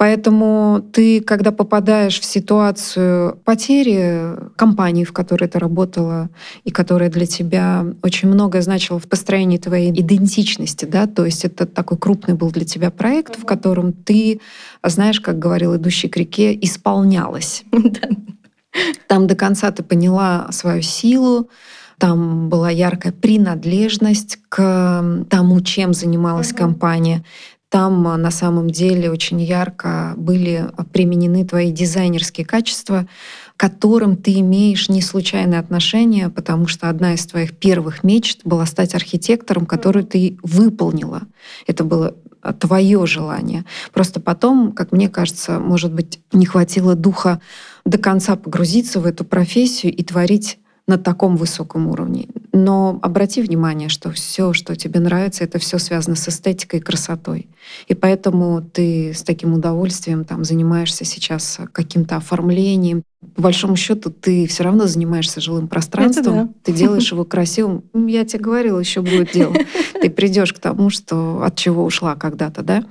Поэтому 0.01 0.83
ты, 0.93 1.21
когда 1.21 1.51
попадаешь 1.51 2.19
в 2.19 2.25
ситуацию 2.25 3.37
потери 3.45 4.35
компании, 4.55 5.03
в 5.03 5.13
которой 5.13 5.47
ты 5.47 5.59
работала, 5.59 6.31
и 6.63 6.71
которая 6.71 7.11
для 7.11 7.27
тебя 7.27 7.85
очень 8.01 8.27
многое 8.27 8.63
значила 8.63 8.97
в 8.97 9.07
построении 9.07 9.59
твоей 9.59 9.91
идентичности, 9.91 10.85
да, 10.85 11.05
то 11.05 11.23
есть 11.23 11.45
это 11.45 11.67
такой 11.67 11.99
крупный 11.99 12.33
был 12.33 12.49
для 12.49 12.65
тебя 12.65 12.89
проект, 12.89 13.37
в 13.37 13.45
котором 13.45 13.93
ты, 13.93 14.41
знаешь, 14.83 15.21
как 15.21 15.37
говорил 15.37 15.75
идущий 15.75 16.09
к 16.09 16.17
реке, 16.17 16.57
исполнялась. 16.59 17.63
Там 19.07 19.27
до 19.27 19.35
конца 19.35 19.69
ты 19.69 19.83
поняла 19.83 20.47
свою 20.51 20.81
силу, 20.81 21.47
там 22.01 22.49
была 22.49 22.71
яркая 22.71 23.13
принадлежность 23.13 24.39
к 24.49 25.25
тому, 25.29 25.61
чем 25.61 25.93
занималась 25.93 26.51
компания. 26.51 27.23
Там 27.71 28.05
а, 28.05 28.17
на 28.17 28.31
самом 28.31 28.69
деле 28.69 29.09
очень 29.09 29.41
ярко 29.41 30.13
были 30.17 30.69
применены 30.91 31.45
твои 31.45 31.71
дизайнерские 31.71 32.45
качества, 32.45 33.07
к 33.55 33.59
которым 33.61 34.17
ты 34.17 34.39
имеешь 34.41 34.89
не 34.89 35.01
случайное 35.01 35.59
отношение, 35.59 36.29
потому 36.29 36.67
что 36.67 36.89
одна 36.89 37.13
из 37.13 37.25
твоих 37.25 37.55
первых 37.55 38.03
мечт 38.03 38.41
была 38.43 38.65
стать 38.65 38.93
архитектором, 38.93 39.65
которую 39.65 40.03
ты 40.03 40.37
выполнила. 40.43 41.21
Это 41.65 41.85
было 41.85 42.13
а, 42.41 42.51
твое 42.51 43.05
желание. 43.05 43.63
Просто 43.93 44.19
потом, 44.19 44.73
как 44.73 44.91
мне 44.91 45.07
кажется, 45.07 45.57
может 45.57 45.93
быть, 45.93 46.19
не 46.33 46.45
хватило 46.45 46.95
духа 46.95 47.39
до 47.85 47.97
конца 47.97 48.35
погрузиться 48.35 48.99
в 48.99 49.05
эту 49.05 49.23
профессию 49.23 49.95
и 49.95 50.03
творить 50.03 50.59
на 50.87 50.97
таком 50.97 51.37
высоком 51.37 51.87
уровне. 51.87 52.27
Но 52.53 52.99
обрати 53.01 53.41
внимание, 53.41 53.87
что 53.87 54.11
все, 54.11 54.53
что 54.53 54.75
тебе 54.75 54.99
нравится, 54.99 55.43
это 55.43 55.57
все 55.59 55.77
связано 55.77 56.15
с 56.15 56.27
эстетикой 56.27 56.79
и 56.79 56.83
красотой. 56.83 57.47
И 57.87 57.93
поэтому 57.93 58.61
ты 58.61 59.13
с 59.13 59.23
таким 59.23 59.53
удовольствием 59.53 60.25
там 60.25 60.43
занимаешься 60.43 61.05
сейчас 61.05 61.59
каким-то 61.71 62.17
оформлением. 62.17 63.03
По 63.35 63.43
большому 63.43 63.75
счету, 63.75 64.09
ты 64.09 64.47
все 64.47 64.63
равно 64.63 64.87
занимаешься 64.87 65.39
жилым 65.39 65.67
пространством, 65.67 66.33
да. 66.33 66.49
ты 66.63 66.73
делаешь 66.73 67.11
его 67.11 67.23
красивым. 67.23 67.83
Я 67.93 68.25
тебе 68.25 68.43
говорила, 68.43 68.79
еще 68.79 69.01
будет 69.01 69.31
дело. 69.31 69.55
Ты 70.01 70.09
придешь 70.09 70.53
к 70.53 70.59
тому, 70.59 70.89
что 70.89 71.43
от 71.43 71.55
чего 71.55 71.85
ушла 71.85 72.15
когда-то, 72.15 72.63
да? 72.63 72.83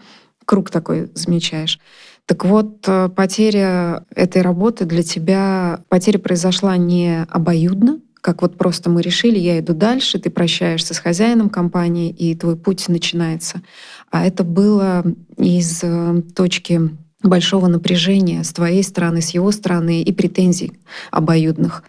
Круг 0.50 0.68
такой 0.68 1.12
замечаешь. 1.14 1.78
Так 2.26 2.44
вот, 2.44 2.82
э, 2.88 3.08
потеря 3.08 4.04
этой 4.16 4.42
работы 4.42 4.84
для 4.84 5.04
тебя, 5.04 5.84
потеря 5.88 6.18
произошла 6.18 6.76
не 6.76 7.22
обоюдно, 7.30 8.00
как 8.20 8.42
вот 8.42 8.58
просто 8.58 8.90
мы 8.90 9.00
решили, 9.00 9.38
я 9.38 9.60
иду 9.60 9.74
дальше, 9.74 10.18
ты 10.18 10.28
прощаешься 10.28 10.92
с 10.92 10.98
хозяином 10.98 11.50
компании, 11.50 12.10
и 12.10 12.34
твой 12.34 12.56
путь 12.56 12.88
начинается. 12.88 13.62
А 14.10 14.26
это 14.26 14.42
было 14.42 15.04
из 15.36 15.84
э, 15.84 16.20
точки 16.34 16.80
большого 17.22 17.68
напряжения 17.68 18.42
с 18.42 18.52
твоей 18.52 18.82
стороны, 18.82 19.20
с 19.20 19.30
его 19.30 19.52
стороны 19.52 20.02
и 20.02 20.12
претензий 20.12 20.72
обоюдных. 21.12 21.84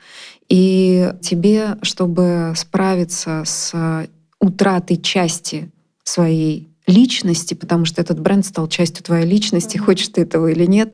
И 0.49 1.11
тебе, 1.23 1.77
чтобы 1.81 2.53
справиться 2.55 3.41
с 3.43 4.07
утратой 4.39 4.97
части 4.97 5.71
своей 6.03 6.70
личности, 6.91 7.53
потому 7.53 7.85
что 7.85 8.01
этот 8.01 8.19
бренд 8.19 8.45
стал 8.45 8.67
частью 8.67 9.03
твоей 9.03 9.25
личности, 9.25 9.77
mm-hmm. 9.77 9.85
хочешь 9.85 10.09
ты 10.09 10.21
этого 10.21 10.47
или 10.47 10.65
нет, 10.65 10.93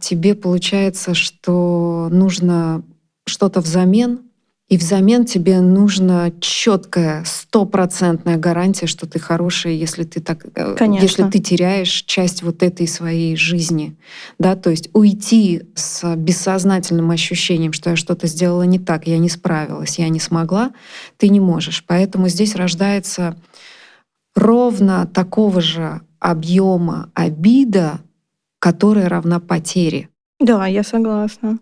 тебе 0.00 0.34
получается, 0.34 1.14
что 1.14 2.08
нужно 2.10 2.82
что-то 3.26 3.60
взамен, 3.60 4.20
и 4.68 4.76
взамен 4.78 5.24
тебе 5.24 5.60
нужна 5.60 6.32
четкая, 6.40 7.22
стопроцентная 7.24 8.36
гарантия, 8.36 8.88
что 8.88 9.06
ты 9.06 9.20
хороший, 9.20 9.76
если 9.76 10.02
ты 10.02 10.20
так, 10.20 10.44
э, 10.56 10.74
Конечно. 10.76 11.04
если 11.04 11.22
ты 11.30 11.38
теряешь 11.38 12.02
часть 12.02 12.42
вот 12.42 12.64
этой 12.64 12.88
своей 12.88 13.36
жизни, 13.36 13.96
да, 14.40 14.56
то 14.56 14.70
есть 14.70 14.90
уйти 14.92 15.62
с 15.76 16.16
бессознательным 16.16 17.12
ощущением, 17.12 17.72
что 17.72 17.90
я 17.90 17.96
что-то 17.96 18.26
сделала 18.26 18.64
не 18.64 18.80
так, 18.80 19.06
я 19.06 19.18
не 19.18 19.28
справилась, 19.28 20.00
я 20.00 20.08
не 20.08 20.18
смогла, 20.18 20.72
ты 21.16 21.28
не 21.28 21.38
можешь. 21.38 21.84
Поэтому 21.86 22.28
здесь 22.28 22.56
рождается 22.56 23.36
ровно 24.36 25.06
такого 25.12 25.60
же 25.60 26.02
объема 26.20 27.10
обида, 27.14 28.00
которая 28.60 29.08
равна 29.08 29.40
потере. 29.40 30.08
Да, 30.38 30.66
я 30.66 30.84
согласна. 30.84 31.58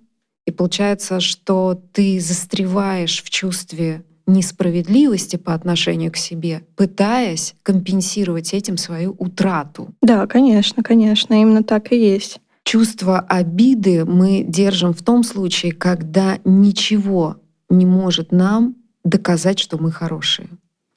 И 0.46 0.50
получается, 0.50 1.20
что 1.20 1.80
ты 1.92 2.20
застреваешь 2.20 3.22
в 3.22 3.30
чувстве 3.30 4.04
несправедливости 4.26 5.36
по 5.36 5.54
отношению 5.54 6.10
к 6.10 6.16
себе, 6.16 6.62
пытаясь 6.76 7.54
компенсировать 7.62 8.52
этим 8.54 8.76
свою 8.76 9.14
утрату. 9.18 9.94
Да, 10.02 10.26
конечно, 10.26 10.82
конечно, 10.82 11.34
именно 11.34 11.62
так 11.62 11.92
и 11.92 11.98
есть. 11.98 12.40
Чувство 12.64 13.20
обиды 13.20 14.06
мы 14.06 14.42
держим 14.42 14.94
в 14.94 15.02
том 15.02 15.22
случае, 15.22 15.72
когда 15.72 16.38
ничего 16.44 17.36
не 17.68 17.84
может 17.84 18.32
нам 18.32 18.76
доказать, 19.04 19.58
что 19.58 19.76
мы 19.76 19.92
хорошие. 19.92 20.48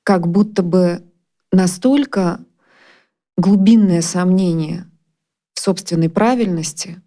Как 0.03 0.27
будто 0.27 0.63
бы 0.63 1.03
настолько 1.51 2.39
глубинное 3.37 4.01
сомнение 4.01 4.85
в 5.53 5.59
собственной 5.59 6.09
правильности, 6.09 7.01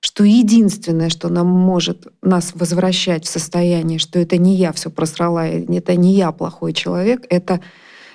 что 0.00 0.24
единственное, 0.24 1.08
что 1.08 1.28
нам 1.28 1.48
может 1.48 2.06
нас 2.22 2.52
возвращать 2.54 3.24
в 3.24 3.28
состояние, 3.28 3.98
что 3.98 4.18
это 4.18 4.36
не 4.36 4.54
я 4.54 4.72
все 4.72 4.90
просрала, 4.90 5.46
это 5.46 5.96
не 5.96 6.14
я 6.14 6.32
плохой 6.32 6.72
человек, 6.72 7.26
это 7.30 7.60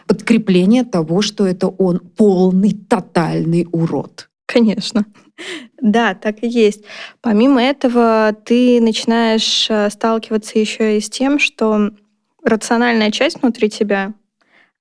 подкрепление 0.08 0.84
того, 0.84 1.22
что 1.22 1.46
это 1.46 1.68
он 1.68 2.00
полный, 2.00 2.74
тотальный 2.74 3.68
урод. 3.72 4.30
Конечно. 4.46 5.06
Да, 5.82 6.14
так 6.14 6.44
и 6.44 6.48
есть. 6.48 6.84
Помимо 7.22 7.62
этого, 7.62 8.36
ты 8.46 8.80
начинаешь 8.80 9.68
э, 9.70 9.90
сталкиваться 9.90 10.60
еще 10.60 10.98
и 10.98 11.02
с 11.02 11.10
тем, 11.10 11.40
что 11.40 11.92
рациональная 12.44 13.12
часть 13.12 13.42
внутри 13.42 13.70
тебя, 13.70 14.14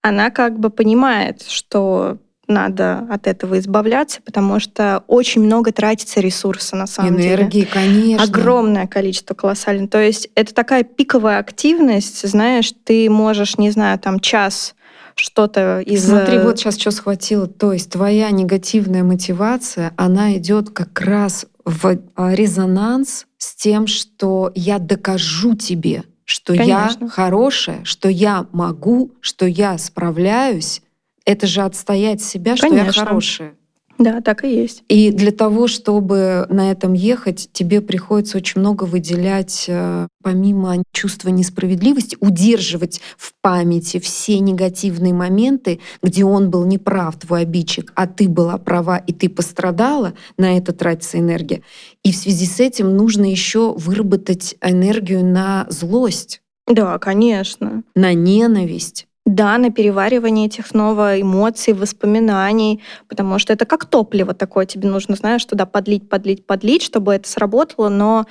она 0.03 0.31
как 0.31 0.59
бы 0.59 0.71
понимает, 0.71 1.43
что 1.43 2.19
надо 2.49 3.07
от 3.09 3.27
этого 3.27 3.59
избавляться, 3.59 4.21
потому 4.23 4.61
что 4.61 5.05
очень 5.07 5.43
много 5.43 5.73
тратится 5.73 6.21
ресурса 6.21 6.77
на 6.77 6.87
самом 6.87 7.15
Энергии, 7.15 7.23
деле. 7.23 7.43
Энергии, 7.43 7.65
конечно. 7.65 8.25
Огромное 8.25 8.87
количество, 8.87 9.35
колоссальное. 9.35 9.87
То 9.87 10.03
есть 10.03 10.29
это 10.35 10.53
такая 10.53 10.83
пиковая 10.83 11.39
активность, 11.39 12.29
знаешь, 12.29 12.73
ты 12.85 13.09
можешь, 13.09 13.59
не 13.59 13.71
знаю, 13.71 13.99
там 13.99 14.21
час 14.21 14.75
что-то 15.15 15.81
из... 15.81 16.07
Смотри, 16.07 16.39
вот 16.39 16.59
сейчас 16.59 16.79
что 16.79 16.91
схватило. 16.91 17.47
То 17.47 17.73
есть 17.73 17.91
твоя 17.91 18.31
негативная 18.31 19.05
мотивация, 19.05 19.93
она 19.97 20.37
идет 20.37 20.71
как 20.71 21.01
раз 21.01 21.47
в 21.65 21.99
а, 22.17 22.35
резонанс 22.35 23.27
с 23.39 23.55
тем, 23.55 23.87
что 23.87 24.51
я 24.55 24.79
докажу 24.79 25.55
тебе, 25.55 26.05
что 26.25 26.57
Конечно. 26.57 27.05
я 27.05 27.11
хорошая, 27.11 27.85
что 27.85 28.09
я 28.09 28.47
могу, 28.53 29.13
что 29.21 29.47
я 29.47 29.79
справляюсь. 29.79 30.83
Это 31.25 31.47
же 31.47 31.63
отстоять 31.63 32.23
себя, 32.23 32.57
Конечно. 32.57 32.93
что 32.93 33.01
я 33.01 33.07
хорошая. 33.07 33.55
Да, 33.99 34.21
так 34.21 34.45
и 34.45 34.55
есть. 34.55 34.83
И 34.89 35.11
для 35.13 35.31
того, 35.31 35.69
чтобы 35.69 36.47
на 36.49 36.71
этом 36.71 36.93
ехать, 36.93 37.49
тебе 37.53 37.81
приходится 37.81 38.39
очень 38.39 38.61
много 38.61 38.85
выделять, 38.85 39.67
э, 39.69 40.09
помимо 40.23 40.83
чувства 40.93 41.29
несправедливости, 41.29 42.17
удерживать 42.21 43.01
в 43.17 43.33
памяти 43.41 44.01
все 44.01 44.39
негативные 44.41 45.13
моменты, 45.13 45.81
где 46.03 46.25
он 46.25 46.51
был 46.51 46.65
неправ, 46.65 47.19
твой 47.19 47.43
обидчик, 47.43 47.93
а 47.95 48.07
ты 48.07 48.29
была 48.29 48.59
права 48.59 48.99
и 48.99 49.13
ты 49.13 49.29
пострадала, 49.29 50.15
на 50.37 50.57
это 50.57 50.73
тратится 50.73 51.19
энергия. 51.19 51.63
И 52.03 52.13
в 52.13 52.17
связи 52.17 52.47
с 52.47 52.61
этим 52.61 52.97
нужно 52.97 53.25
еще 53.25 53.73
выработать 53.75 54.57
энергию 54.61 55.25
на 55.25 55.67
злость. 55.69 56.41
Да, 56.67 56.99
конечно. 56.99 57.83
На 57.95 58.15
ненависть 58.15 59.07
да, 59.25 59.57
на 59.59 59.71
переваривание 59.71 60.47
этих 60.47 60.67
снова 60.67 61.21
эмоций, 61.21 61.75
воспоминаний, 61.75 62.83
потому 63.09 63.39
что 63.39 63.53
это 63.53 63.67
как 63.67 63.85
топливо 63.85 64.35
такое, 64.35 64.67
тебе 64.67 64.89
нужно, 64.89 65.15
знаешь, 65.15 65.45
туда 65.45 65.65
подлить, 65.65 66.09
подлить, 66.09 66.47
подлить, 66.47 66.83
чтобы 66.83 67.15
это 67.15 67.29
сработало, 67.29 67.89
но 67.89 68.27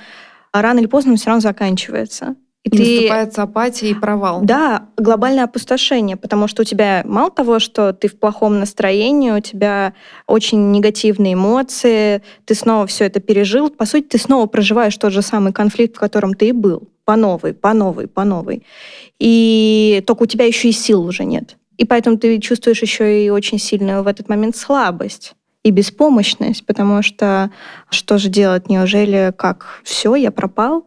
рано 0.52 0.80
или 0.80 0.86
поздно 0.86 1.16
все 1.16 1.28
равно 1.28 1.40
заканчивается. 1.40 2.36
И, 2.64 2.68
и 2.68 2.70
ты... 2.70 2.94
наступается 2.94 3.42
апатия 3.42 3.88
и 3.88 3.94
провал. 3.94 4.42
Да, 4.42 4.88
глобальное 4.96 5.44
опустошение, 5.44 6.16
потому 6.16 6.46
что 6.46 6.62
у 6.62 6.64
тебя 6.64 7.02
мало 7.04 7.30
того, 7.30 7.58
что 7.58 7.92
ты 7.92 8.06
в 8.06 8.18
плохом 8.18 8.60
настроении, 8.60 9.30
у 9.30 9.40
тебя 9.40 9.94
очень 10.26 10.70
негативные 10.70 11.34
эмоции, 11.34 12.22
ты 12.44 12.54
снова 12.54 12.86
все 12.86 13.06
это 13.06 13.18
пережил, 13.18 13.70
по 13.70 13.86
сути, 13.86 14.04
ты 14.04 14.18
снова 14.18 14.46
проживаешь 14.46 14.96
тот 14.96 15.12
же 15.12 15.22
самый 15.22 15.52
конфликт, 15.52 15.96
в 15.96 16.00
котором 16.00 16.34
ты 16.34 16.50
и 16.50 16.52
был 16.52 16.91
по 17.04 17.16
новой, 17.16 17.54
по 17.54 17.72
новой, 17.72 18.06
по 18.06 18.24
новой. 18.24 18.64
И 19.18 20.02
только 20.06 20.22
у 20.22 20.26
тебя 20.26 20.44
еще 20.44 20.68
и 20.68 20.72
сил 20.72 21.04
уже 21.04 21.24
нет. 21.24 21.56
И 21.76 21.84
поэтому 21.84 22.18
ты 22.18 22.38
чувствуешь 22.38 22.82
еще 22.82 23.24
и 23.24 23.30
очень 23.30 23.58
сильную 23.58 24.02
в 24.02 24.06
этот 24.06 24.28
момент 24.28 24.56
слабость 24.56 25.34
и 25.64 25.70
беспомощность, 25.70 26.66
потому 26.66 27.02
что 27.02 27.50
что 27.88 28.18
же 28.18 28.28
делать, 28.28 28.68
неужели 28.68 29.32
как 29.36 29.80
все, 29.84 30.14
я 30.14 30.30
пропал? 30.30 30.86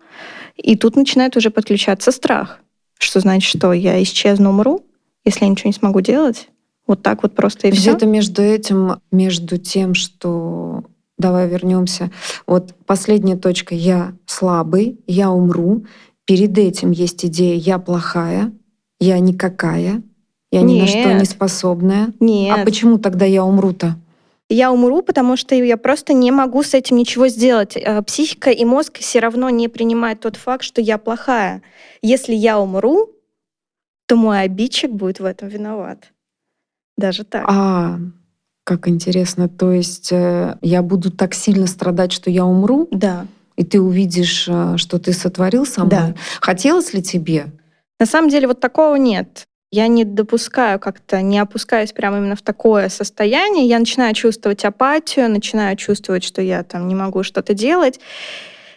И 0.56 0.76
тут 0.76 0.96
начинает 0.96 1.36
уже 1.38 1.50
подключаться 1.50 2.12
страх, 2.12 2.60
что 3.00 3.20
значит, 3.20 3.50
что 3.58 3.74
я 3.74 4.02
исчезну, 4.04 4.50
умру, 4.50 4.86
если 5.24 5.46
я 5.46 5.50
ничего 5.50 5.70
не 5.70 5.74
смогу 5.74 6.02
делать. 6.02 6.50
Вот 6.88 7.02
так 7.02 7.24
вот 7.24 7.36
просто 7.36 7.68
и 7.68 7.72
все. 7.72 7.92
Где-то 7.92 8.06
между 8.06 8.42
этим, 8.42 9.02
между 9.12 9.58
тем, 9.58 9.96
что 9.96 10.84
давай 11.18 11.48
вернемся. 11.48 12.12
Вот 12.48 12.74
последняя 12.86 13.36
точка. 13.36 13.76
Я 13.76 14.14
слабый, 14.26 15.00
я 15.08 15.32
умру. 15.32 15.86
Перед 16.26 16.58
этим 16.58 16.92
есть 16.92 17.24
идея 17.26 17.56
«я 17.56 17.78
плохая», 17.78 18.52
«я 19.00 19.20
никакая», 19.20 20.02
«я 20.52 20.62
ни 20.62 20.80
на 20.80 20.88
что 20.88 21.14
не 21.14 21.26
способная». 21.26 22.08
А 22.08 22.24
Нет. 22.24 22.58
А 22.58 22.66
почему 22.66 22.98
тогда 22.98 23.26
я 23.26 23.46
умру-то? 23.46 23.96
Я 24.50 24.72
умру, 24.72 25.02
потому 25.02 25.38
что 25.38 25.56
я 25.56 25.78
просто 25.78 26.14
не 26.14 26.32
могу 26.32 26.62
с 26.62 26.74
этим 26.74 26.98
ничего 26.98 27.28
сделать. 27.28 27.76
Э, 27.76 28.02
психика 28.04 28.52
и 28.52 28.64
мозг 28.64 29.00
все 29.00 29.20
равно 29.20 29.50
не 29.50 29.68
принимают 29.68 30.20
тот 30.20 30.36
факт, 30.36 30.64
что 30.64 30.82
я 30.82 30.98
плохая. 31.00 31.64
Если 32.02 32.34
я 32.34 32.60
умру, 32.60 33.10
то 34.08 34.16
мой 34.16 34.42
обидчик 34.42 34.92
будет 34.92 35.20
в 35.20 35.26
этом 35.26 35.48
виноват. 35.48 36.12
Даже 36.96 37.24
так. 37.24 37.44
А, 37.48 37.98
как 38.66 38.90
интересно. 38.90 39.48
То 39.48 39.72
есть 39.72 40.12
э, 40.12 40.58
я 40.62 40.82
буду 40.82 41.12
так 41.12 41.34
сильно 41.34 41.68
страдать, 41.68 42.12
что 42.12 42.30
я 42.30 42.46
умру? 42.46 42.90
Да 42.92 43.26
и 43.56 43.64
ты 43.64 43.80
увидишь, 43.80 44.46
э, 44.48 44.78
что 44.78 45.00
ты 45.00 45.14
сотворил 45.14 45.66
со 45.66 45.86
мной. 45.86 45.90
Да. 45.90 46.16
Хотелось 46.42 46.94
ли 46.94 47.02
тебе? 47.02 47.48
На 48.00 48.06
самом 48.06 48.30
деле 48.30 48.48
вот 48.48 48.60
такого 48.60 48.96
нет. 48.96 49.46
Я 49.72 49.88
не 49.88 50.06
допускаю 50.06 50.80
как-то, 50.80 51.22
не 51.22 51.40
опускаюсь 51.40 51.92
прямо 51.92 52.18
именно 52.18 52.36
в 52.36 52.42
такое 52.42 52.90
состояние. 52.90 53.66
Я 53.66 53.80
начинаю 53.80 54.14
чувствовать 54.14 54.64
апатию, 54.64 55.30
начинаю 55.30 55.76
чувствовать, 55.76 56.24
что 56.24 56.42
я 56.42 56.64
там 56.64 56.88
не 56.88 56.96
могу 56.96 57.24
что-то 57.24 57.54
делать. 57.54 58.00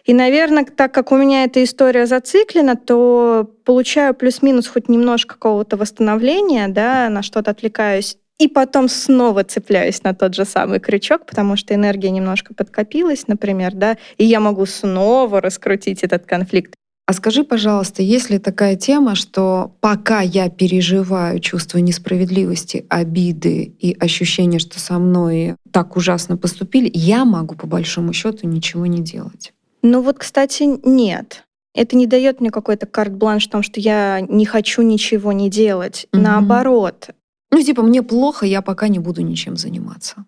И, 0.05 0.15
наверное, 0.15 0.65
так 0.65 0.93
как 0.95 1.13
у 1.13 1.17
меня 1.17 1.45
эта 1.45 1.63
история 1.63 2.07
зациклена, 2.07 2.77
то 2.77 3.51
получаю 3.65 4.15
плюс-минус 4.15 4.67
хоть 4.67 4.89
немножко 4.89 5.35
какого-то 5.35 5.77
восстановления, 5.77 6.69
да, 6.69 7.11
на 7.11 7.23
что-то 7.23 7.51
отвлекаюсь 7.51 8.17
и 8.39 8.49
потом 8.49 8.89
снова 8.89 9.45
цепляюсь 9.45 10.03
на 10.05 10.15
тот 10.15 10.35
же 10.35 10.45
самый 10.45 10.81
крючок, 10.81 11.27
потому 11.27 11.57
что 11.57 11.75
энергия 11.75 12.11
немножко 12.11 12.55
подкопилась, 12.55 13.27
например, 13.27 13.75
да, 13.75 13.97
и 14.17 14.25
я 14.25 14.41
могу 14.41 14.65
снова 14.67 15.41
раскрутить 15.41 16.03
этот 16.03 16.25
конфликт. 16.25 16.75
А 17.07 17.15
скажи, 17.15 17.43
пожалуйста, 17.43 18.03
есть 18.03 18.29
ли 18.29 18.39
такая 18.39 18.77
тема, 18.77 19.15
что 19.15 19.73
пока 19.81 20.21
я 20.21 20.51
переживаю 20.51 21.41
чувство 21.41 21.79
несправедливости, 21.79 22.85
обиды 22.91 23.75
и 23.79 23.97
ощущение, 23.99 24.61
что 24.61 24.79
со 24.79 24.99
мной 24.99 25.57
так 25.73 25.97
ужасно 25.97 26.37
поступили, 26.37 26.91
я 26.93 27.25
могу 27.25 27.55
по 27.55 27.67
большому 27.67 28.13
счету 28.13 28.47
ничего 28.47 28.85
не 28.85 28.99
делать? 28.99 29.55
Ну 29.81 30.03
вот, 30.03 30.19
кстати, 30.19 30.65
нет. 30.87 31.45
Это 31.75 31.97
не 31.97 32.07
дает 32.07 32.41
мне 32.41 32.51
какой-то 32.51 32.85
карт-бланш 32.85 33.47
в 33.47 33.51
том, 33.51 33.63
что 33.63 33.81
я 33.81 34.21
не 34.21 34.45
хочу 34.45 34.83
ничего 34.83 35.33
не 35.33 35.49
делать. 35.49 36.09
Угу. 36.13 36.21
Наоборот, 36.21 37.09
ну, 37.51 37.63
типа, 37.63 37.83
мне 37.83 38.03
плохо, 38.03 38.47
я 38.47 38.63
пока 38.63 38.89
не 38.89 38.99
буду 38.99 39.23
ничем 39.23 39.57
заниматься. 39.57 40.25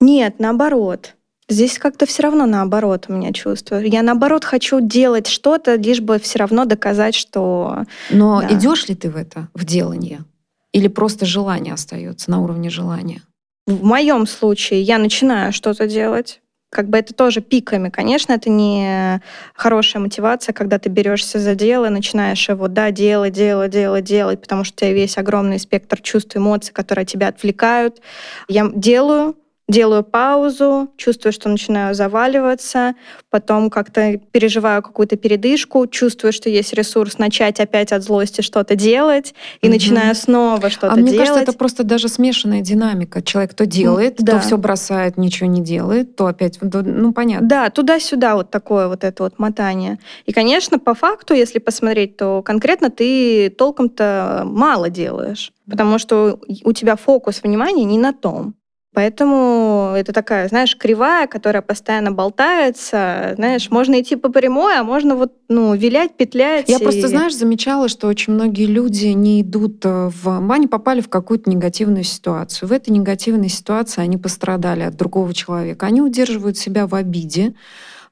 Нет, 0.00 0.38
наоборот. 0.38 1.14
Здесь 1.48 1.78
как-то 1.78 2.06
все 2.06 2.22
равно 2.22 2.46
наоборот 2.46 3.06
у 3.08 3.12
меня 3.12 3.32
чувство. 3.32 3.76
Я 3.76 4.02
наоборот 4.02 4.44
хочу 4.44 4.80
делать 4.80 5.26
что-то, 5.26 5.74
лишь 5.76 6.00
бы 6.00 6.18
все 6.18 6.38
равно 6.38 6.64
доказать, 6.64 7.14
что. 7.14 7.84
Но 8.10 8.40
да. 8.40 8.54
идешь 8.54 8.88
ли 8.88 8.94
ты 8.94 9.10
в 9.10 9.16
это, 9.16 9.48
в 9.54 9.64
делание? 9.64 10.24
Или 10.72 10.88
просто 10.88 11.26
желание 11.26 11.74
остается 11.74 12.30
на 12.30 12.40
уровне 12.40 12.70
желания? 12.70 13.22
В 13.66 13.84
моем 13.84 14.26
случае 14.26 14.82
я 14.82 14.98
начинаю 14.98 15.52
что-то 15.52 15.86
делать, 15.86 16.40
как 16.74 16.88
бы 16.88 16.98
это 16.98 17.14
тоже 17.14 17.40
пиками. 17.40 17.88
Конечно, 17.88 18.32
это 18.32 18.50
не 18.50 19.20
хорошая 19.54 20.02
мотивация, 20.02 20.52
когда 20.52 20.78
ты 20.78 20.88
берешься 20.90 21.38
за 21.38 21.54
дело, 21.54 21.88
начинаешь 21.88 22.48
его, 22.48 22.68
да, 22.68 22.90
делать, 22.90 23.32
делать, 23.32 23.70
делать, 23.70 24.04
делать, 24.04 24.40
потому 24.40 24.64
что 24.64 24.74
у 24.74 24.78
тебя 24.80 24.92
весь 24.92 25.16
огромный 25.16 25.58
спектр 25.58 26.00
чувств, 26.00 26.36
эмоций, 26.36 26.74
которые 26.74 27.06
тебя 27.06 27.28
отвлекают. 27.28 28.00
Я 28.48 28.68
делаю, 28.74 29.36
делаю 29.68 30.04
паузу, 30.04 30.88
чувствую, 30.96 31.32
что 31.32 31.48
начинаю 31.48 31.94
заваливаться, 31.94 32.94
потом 33.30 33.70
как-то 33.70 34.18
переживаю 34.30 34.82
какую-то 34.82 35.16
передышку, 35.16 35.86
чувствую, 35.86 36.32
что 36.32 36.50
есть 36.50 36.74
ресурс 36.74 37.18
начать 37.18 37.60
опять 37.60 37.90
от 37.92 38.02
злости 38.02 38.42
что-то 38.42 38.74
делать, 38.74 39.34
и 39.62 39.66
угу. 39.66 39.74
начинаю 39.74 40.14
снова 40.14 40.68
что-то 40.68 40.92
а 40.92 40.96
делать. 40.96 41.10
мне 41.10 41.18
кажется, 41.18 41.40
это 41.40 41.52
просто 41.54 41.82
даже 41.82 42.08
смешанная 42.08 42.60
динамика. 42.60 43.22
Человек 43.22 43.54
то 43.54 43.64
делает, 43.64 44.16
да. 44.18 44.32
то 44.32 44.40
все 44.40 44.58
бросает, 44.58 45.16
ничего 45.16 45.48
не 45.48 45.62
делает, 45.62 46.14
то 46.14 46.26
опять, 46.26 46.58
ну 46.60 47.12
понятно. 47.12 47.48
Да, 47.48 47.70
туда-сюда 47.70 48.34
вот 48.34 48.50
такое 48.50 48.88
вот 48.88 49.02
это 49.02 49.22
вот 49.22 49.38
мотание. 49.38 49.98
И, 50.26 50.32
конечно, 50.32 50.78
по 50.78 50.94
факту, 50.94 51.32
если 51.32 51.58
посмотреть, 51.58 52.18
то 52.18 52.42
конкретно 52.42 52.90
ты 52.90 53.48
толком-то 53.48 54.42
мало 54.44 54.90
делаешь, 54.90 55.52
потому 55.68 55.98
что 55.98 56.38
у 56.64 56.72
тебя 56.72 56.96
фокус 56.96 57.42
внимания 57.42 57.84
не 57.84 57.98
на 57.98 58.12
том. 58.12 58.54
Поэтому 58.94 59.92
это 59.96 60.12
такая, 60.12 60.48
знаешь, 60.48 60.76
кривая, 60.78 61.26
которая 61.26 61.62
постоянно 61.62 62.12
болтается. 62.12 63.32
Знаешь, 63.34 63.68
можно 63.70 64.00
идти 64.00 64.14
по 64.14 64.28
прямой, 64.30 64.78
а 64.78 64.84
можно 64.84 65.16
вот, 65.16 65.32
ну, 65.48 65.74
вилять, 65.74 66.16
петлять. 66.16 66.68
Я 66.68 66.76
и... 66.76 66.82
просто, 66.82 67.08
знаешь, 67.08 67.34
замечала, 67.34 67.88
что 67.88 68.06
очень 68.06 68.34
многие 68.34 68.66
люди 68.66 69.08
не 69.08 69.42
идут 69.42 69.84
э, 69.84 70.10
в... 70.14 70.52
Они 70.52 70.68
попали 70.68 71.00
в 71.00 71.08
какую-то 71.08 71.50
негативную 71.50 72.04
ситуацию. 72.04 72.68
В 72.68 72.72
этой 72.72 72.90
негативной 72.90 73.48
ситуации 73.48 74.00
они 74.00 74.16
пострадали 74.16 74.82
от 74.82 74.96
другого 74.96 75.34
человека. 75.34 75.86
Они 75.86 76.00
удерживают 76.00 76.56
себя 76.56 76.86
в 76.86 76.94
обиде, 76.94 77.54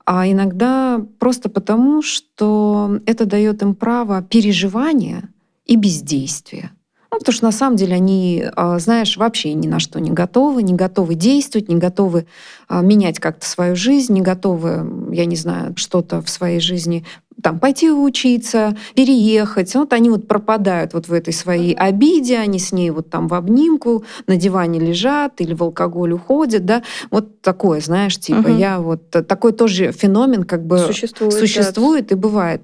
а 0.05 0.29
иногда 0.29 1.01
просто 1.21 1.49
потому, 1.49 2.03
что 2.03 2.99
это 3.07 3.25
дает 3.25 3.62
им 3.62 3.77
право 3.77 4.21
переживания 4.21 5.29
и 5.64 5.77
бездействия. 5.77 6.73
Ну, 7.12 7.18
потому 7.18 7.35
что 7.35 7.44
на 7.44 7.53
самом 7.53 7.77
деле 7.77 7.94
они, 7.94 8.42
а, 8.57 8.79
знаешь, 8.79 9.18
вообще 9.18 9.53
ни 9.53 9.66
на 9.66 9.81
что 9.81 10.01
не 10.01 10.11
готовы, 10.11 10.62
не 10.62 10.72
готовы 10.72 11.14
действовать, 11.14 11.68
не 11.68 11.77
готовы 11.77 12.25
а, 12.68 12.81
менять 12.81 13.20
как-то 13.20 13.46
свою 13.46 13.77
жизнь, 13.77 14.14
не 14.14 14.22
готовы, 14.22 15.12
я 15.12 15.27
не 15.27 15.37
знаю, 15.37 15.75
что-то 15.77 16.22
в 16.22 16.31
своей 16.31 16.59
жизни 16.59 17.05
там 17.42 17.59
пойти 17.59 17.90
учиться, 17.90 18.75
переехать. 18.94 19.75
Вот 19.75 19.92
они 19.92 20.09
вот 20.09 20.27
пропадают 20.27 20.94
вот 20.94 21.09
в 21.09 21.12
этой 21.12 21.35
своей 21.35 21.75
обиде, 21.75 22.38
они 22.38 22.59
с 22.59 22.72
ней 22.72 22.90
вот 22.90 23.11
там 23.11 23.29
в 23.29 23.35
обнимку 23.35 24.05
на 24.27 24.37
диване 24.37 24.81
лежат 24.81 25.40
или 25.40 25.53
в 25.53 25.62
алкоголь 25.62 26.12
уходят, 26.12 26.64
да. 26.64 26.83
Вот 27.11 27.42
такое, 27.42 27.81
знаешь, 27.81 28.18
типа 28.18 28.48
угу. 28.48 28.57
я 28.57 28.81
вот 28.81 29.11
такой 29.11 29.53
тоже 29.53 29.92
феномен 29.92 30.44
как 30.44 30.64
бы 30.64 30.79
существует, 30.79 31.35
существует 31.35 32.07
да. 32.07 32.14
и 32.14 32.18
бывает. 32.18 32.62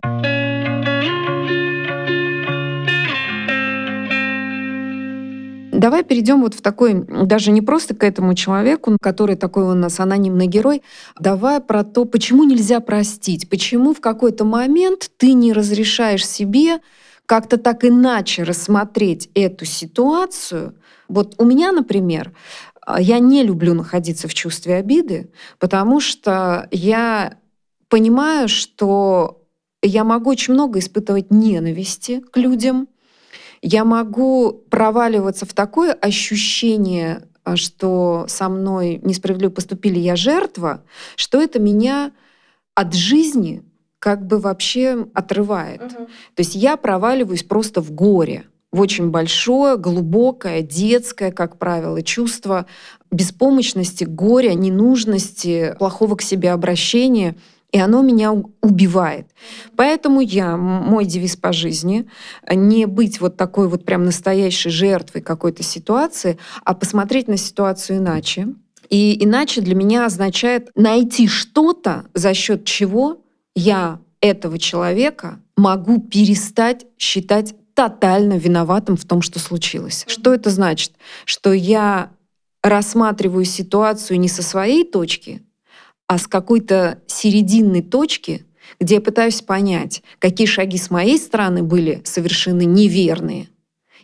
Давай 5.78 6.02
перейдем 6.02 6.42
вот 6.42 6.54
в 6.54 6.60
такой, 6.60 6.92
даже 6.94 7.52
не 7.52 7.62
просто 7.62 7.94
к 7.94 8.02
этому 8.02 8.34
человеку, 8.34 8.96
который 9.00 9.36
такой 9.36 9.62
у 9.62 9.74
нас 9.74 10.00
анонимный 10.00 10.48
герой, 10.48 10.82
давай 11.20 11.60
про 11.60 11.84
то, 11.84 12.04
почему 12.04 12.42
нельзя 12.42 12.80
простить, 12.80 13.48
почему 13.48 13.94
в 13.94 14.00
какой-то 14.00 14.44
момент 14.44 15.08
ты 15.18 15.34
не 15.34 15.52
разрешаешь 15.52 16.26
себе 16.26 16.80
как-то 17.26 17.58
так 17.58 17.84
иначе 17.84 18.42
рассмотреть 18.42 19.30
эту 19.34 19.66
ситуацию. 19.66 20.74
Вот 21.06 21.36
у 21.38 21.44
меня, 21.44 21.70
например, 21.70 22.32
я 22.98 23.20
не 23.20 23.44
люблю 23.44 23.74
находиться 23.74 24.26
в 24.26 24.34
чувстве 24.34 24.74
обиды, 24.76 25.30
потому 25.60 26.00
что 26.00 26.66
я 26.72 27.36
понимаю, 27.88 28.48
что 28.48 29.44
я 29.80 30.02
могу 30.02 30.30
очень 30.30 30.54
много 30.54 30.80
испытывать 30.80 31.30
ненависти 31.30 32.20
к 32.32 32.36
людям, 32.36 32.88
я 33.62 33.84
могу 33.84 34.52
проваливаться 34.70 35.46
в 35.46 35.52
такое 35.52 35.92
ощущение, 35.92 37.28
а, 37.44 37.56
что 37.56 38.26
со 38.28 38.48
мной 38.48 39.00
несправедливо 39.02 39.50
поступили, 39.50 39.98
я 39.98 40.16
жертва, 40.16 40.82
что 41.16 41.40
это 41.40 41.58
меня 41.58 42.12
от 42.74 42.94
жизни 42.94 43.62
как 43.98 44.26
бы 44.26 44.38
вообще 44.38 45.06
отрывает. 45.14 45.82
Угу. 45.82 46.06
То 46.34 46.38
есть 46.38 46.54
я 46.54 46.76
проваливаюсь 46.76 47.42
просто 47.42 47.80
в 47.80 47.90
горе, 47.90 48.44
в 48.70 48.80
очень 48.80 49.10
большое, 49.10 49.76
глубокое, 49.76 50.62
детское, 50.62 51.32
как 51.32 51.58
правило, 51.58 52.02
чувство 52.02 52.66
беспомощности, 53.10 54.04
горя, 54.04 54.52
ненужности, 54.52 55.74
плохого 55.78 56.16
к 56.16 56.22
себе 56.22 56.52
обращения— 56.52 57.34
и 57.70 57.78
оно 57.78 58.02
меня 58.02 58.32
убивает. 58.32 59.28
Поэтому 59.76 60.20
я, 60.20 60.56
мой 60.56 61.04
девиз 61.04 61.36
по 61.36 61.52
жизни, 61.52 62.06
не 62.50 62.86
быть 62.86 63.20
вот 63.20 63.36
такой 63.36 63.68
вот 63.68 63.84
прям 63.84 64.04
настоящей 64.04 64.70
жертвой 64.70 65.20
какой-то 65.20 65.62
ситуации, 65.62 66.38
а 66.64 66.74
посмотреть 66.74 67.28
на 67.28 67.36
ситуацию 67.36 67.98
иначе. 67.98 68.48
И 68.88 69.22
иначе 69.22 69.60
для 69.60 69.74
меня 69.74 70.06
означает 70.06 70.70
найти 70.74 71.28
что-то, 71.28 72.06
за 72.14 72.32
счет 72.32 72.64
чего 72.64 73.20
я 73.54 74.00
этого 74.20 74.58
человека 74.58 75.40
могу 75.56 76.00
перестать 76.00 76.86
считать 76.98 77.54
тотально 77.74 78.38
виноватым 78.38 78.96
в 78.96 79.04
том, 79.04 79.20
что 79.22 79.38
случилось. 79.38 80.04
Что 80.08 80.32
это 80.32 80.50
значит? 80.50 80.92
Что 81.24 81.52
я 81.52 82.10
рассматриваю 82.62 83.44
ситуацию 83.44 84.18
не 84.18 84.28
со 84.28 84.42
своей 84.42 84.84
точки, 84.84 85.42
а 86.08 86.18
с 86.18 86.26
какой-то 86.26 86.98
серединной 87.06 87.82
точки, 87.82 88.44
где 88.80 88.96
я 88.96 89.00
пытаюсь 89.00 89.42
понять, 89.42 90.02
какие 90.18 90.46
шаги 90.46 90.78
с 90.78 90.90
моей 90.90 91.18
стороны 91.18 91.62
были 91.62 92.00
совершенно 92.04 92.62
неверные, 92.62 93.48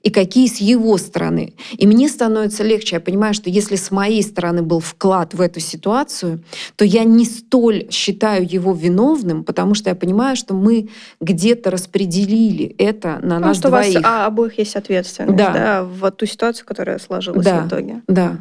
и 0.02 0.10
какие 0.10 0.46
с 0.48 0.58
его 0.58 0.98
стороны. 0.98 1.54
И 1.72 1.86
мне 1.86 2.10
становится 2.10 2.62
легче. 2.62 2.96
Я 2.96 3.00
понимаю, 3.00 3.32
что 3.32 3.48
если 3.48 3.76
с 3.76 3.90
моей 3.90 4.22
стороны 4.22 4.62
был 4.62 4.80
вклад 4.80 5.32
в 5.32 5.40
эту 5.40 5.60
ситуацию, 5.60 6.44
то 6.76 6.84
я 6.84 7.04
не 7.04 7.24
столь 7.24 7.88
считаю 7.90 8.46
его 8.46 8.74
виновным, 8.74 9.44
потому 9.44 9.74
что 9.74 9.88
я 9.88 9.96
понимаю, 9.96 10.36
что 10.36 10.52
мы 10.52 10.90
где-то 11.22 11.70
распределили 11.70 12.66
это 12.76 13.18
на 13.22 13.38
ну, 13.38 13.46
нас 13.46 13.56
что 13.56 13.68
двоих. 13.68 13.92
у 13.92 13.94
вас 13.94 14.04
а, 14.04 14.26
обоих 14.26 14.58
есть 14.58 14.76
ответственность 14.76 15.38
да. 15.38 15.52
Да, 15.52 15.84
в 15.84 16.10
ту 16.10 16.26
ситуацию, 16.26 16.66
которая 16.66 16.98
сложилась 16.98 17.44
да. 17.44 17.62
в 17.62 17.68
итоге. 17.68 18.02
Да. 18.06 18.40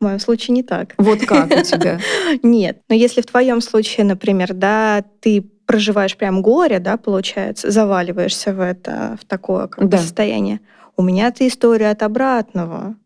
В 0.00 0.04
моем 0.04 0.18
случае 0.18 0.54
не 0.54 0.62
так. 0.62 0.94
Вот 0.96 1.20
как 1.26 1.46
у 1.46 1.62
тебя? 1.62 2.00
Нет. 2.42 2.80
Но 2.88 2.94
если 2.94 3.20
в 3.20 3.26
твоем 3.26 3.60
случае, 3.60 4.06
например, 4.06 4.54
да, 4.54 5.04
ты 5.20 5.42
проживаешь 5.66 6.16
прям 6.16 6.40
горе, 6.40 6.78
да, 6.78 6.96
получается, 6.96 7.70
заваливаешься 7.70 8.54
в 8.54 8.60
это, 8.60 9.18
в 9.20 9.26
такое 9.26 9.66
как 9.66 9.88
да. 9.88 9.98
состояние. 9.98 10.60
У 10.96 11.02
меня-то 11.02 11.46
история 11.46 11.90
от 11.90 12.02
обратного. 12.02 12.96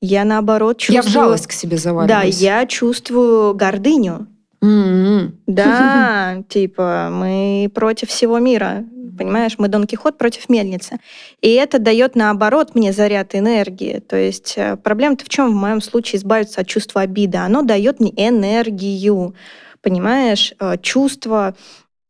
Я 0.00 0.24
наоборот 0.24 0.78
чувствую... 0.78 1.02
Я 1.04 1.08
в 1.08 1.12
жалость 1.12 1.46
к 1.46 1.52
себе 1.52 1.78
заваливаюсь. 1.78 2.38
Да, 2.38 2.44
я 2.44 2.66
чувствую 2.66 3.54
гордыню. 3.54 4.26
Mm-hmm. 4.64 5.32
Да, 5.46 6.42
типа 6.48 7.08
мы 7.10 7.70
против 7.74 8.08
всего 8.08 8.38
мира. 8.38 8.84
Понимаешь, 9.16 9.54
мы 9.58 9.68
Дон 9.68 9.86
Кихот 9.86 10.18
против 10.18 10.48
мельницы. 10.48 10.98
И 11.40 11.52
это 11.52 11.78
дает, 11.78 12.16
наоборот, 12.16 12.74
мне 12.74 12.92
заряд 12.92 13.34
энергии. 13.34 14.00
То 14.00 14.16
есть 14.16 14.54
э, 14.56 14.76
проблема-то 14.76 15.24
в 15.24 15.28
чем 15.28 15.52
в 15.52 15.54
моем 15.54 15.80
случае 15.80 16.18
избавиться 16.18 16.62
от 16.62 16.66
чувства 16.66 17.02
обиды? 17.02 17.38
Оно 17.38 17.62
дает 17.62 18.00
мне 18.00 18.12
энергию. 18.16 19.34
Понимаешь, 19.82 20.54
э, 20.58 20.78
чувство, 20.82 21.54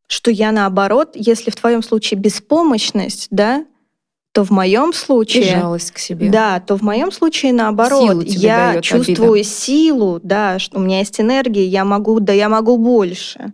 что 0.07 0.31
я 0.31 0.51
наоборот, 0.51 1.11
если 1.15 1.51
в 1.51 1.57
твоем 1.57 1.83
случае 1.83 2.19
беспомощность, 2.19 3.27
да, 3.31 3.67
то 4.35 4.43
в 4.43 4.51
моем 4.51 4.93
случае... 4.93 5.45
И 5.45 5.51
жалость 5.51 5.93
к 5.93 5.99
себе. 5.99 6.29
Да, 6.29 6.59
то 6.59 6.77
в 6.77 6.83
моем 6.83 7.13
случае 7.13 7.53
наоборот. 7.53 8.25
я 8.25 8.81
чувствую 8.83 9.35
обида. 9.35 9.49
силу, 9.49 10.21
да, 10.25 10.59
что 10.59 10.79
у 10.79 10.81
меня 10.81 10.99
есть 10.99 11.21
энергия, 11.21 11.65
я 11.65 11.85
могу, 11.85 12.19
да 12.19 12.33
я 12.33 12.49
могу 12.49 12.77
больше. 12.77 13.53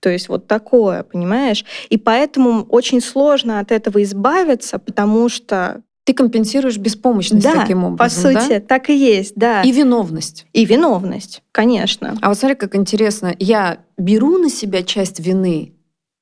То 0.00 0.08
есть 0.10 0.28
вот 0.28 0.48
такое, 0.48 1.04
понимаешь? 1.04 1.64
И 1.90 1.96
поэтому 1.96 2.64
очень 2.64 3.00
сложно 3.00 3.60
от 3.60 3.70
этого 3.70 4.02
избавиться, 4.02 4.80
потому 4.80 5.28
что 5.28 5.82
ты 6.02 6.12
компенсируешь 6.12 6.76
беспомощность 6.76 7.44
да, 7.44 7.60
таким 7.60 7.84
образом, 7.84 7.96
по 7.96 8.08
сути, 8.08 8.54
да? 8.54 8.60
так 8.60 8.90
и 8.90 8.96
есть, 8.96 9.34
да. 9.36 9.62
И 9.62 9.70
виновность. 9.70 10.46
И 10.52 10.64
виновность, 10.64 11.42
конечно. 11.52 12.18
А 12.20 12.28
вот 12.30 12.36
смотри, 12.36 12.56
как 12.56 12.74
интересно. 12.74 13.32
Я 13.38 13.78
беру 13.96 14.38
на 14.38 14.50
себя 14.50 14.82
часть 14.82 15.20
вины, 15.20 15.75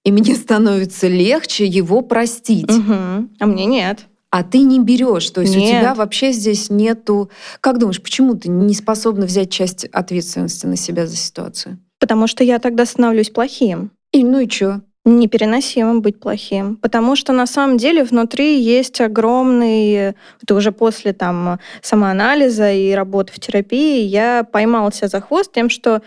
и 0.04 0.12
мне 0.12 0.34
становится 0.36 1.08
легче 1.08 1.66
его 1.66 2.02
простить. 2.02 2.70
Угу. 2.70 3.28
А 3.40 3.46
мне 3.46 3.64
нет. 3.64 4.06
А 4.30 4.42
ты 4.42 4.58
не 4.58 4.80
берешь, 4.80 5.30
то 5.30 5.40
есть 5.40 5.56
нет. 5.56 5.64
у 5.64 5.68
тебя 5.68 5.94
вообще 5.94 6.32
здесь 6.32 6.68
нету. 6.68 7.30
Как 7.60 7.78
думаешь, 7.78 8.02
почему 8.02 8.34
ты 8.34 8.48
не 8.48 8.74
способна 8.74 9.26
взять 9.26 9.50
часть 9.50 9.84
ответственности 9.86 10.66
на 10.66 10.76
себя 10.76 11.06
за 11.06 11.16
ситуацию? 11.16 11.78
Потому 12.00 12.26
что 12.26 12.42
я 12.42 12.58
тогда 12.58 12.84
становлюсь 12.84 13.30
плохим. 13.30 13.90
И 14.12 14.24
ну 14.24 14.40
и 14.40 14.48
что? 14.48 14.82
непереносимо 15.06 16.00
быть 16.00 16.18
плохим. 16.18 16.76
Потому 16.76 17.14
что 17.14 17.32
на 17.32 17.46
самом 17.46 17.76
деле 17.76 18.04
внутри 18.04 18.58
есть 18.58 19.00
огромный... 19.00 20.14
Это 20.42 20.54
уже 20.54 20.72
после 20.72 21.12
там 21.12 21.58
самоанализа 21.82 22.72
и 22.72 22.92
работы 22.92 23.32
в 23.32 23.38
терапии 23.38 24.00
я 24.00 24.44
поймала 24.44 24.90
себя 24.92 25.08
за 25.08 25.20
хвост 25.20 25.52
тем, 25.52 25.68
что 25.68 26.00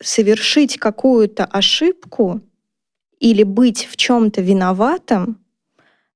совершить 0.00 0.78
какую-то 0.78 1.44
ошибку 1.44 2.40
или 3.20 3.44
быть 3.44 3.86
в 3.90 3.96
чем-то 3.96 4.40
виноватым, 4.40 5.38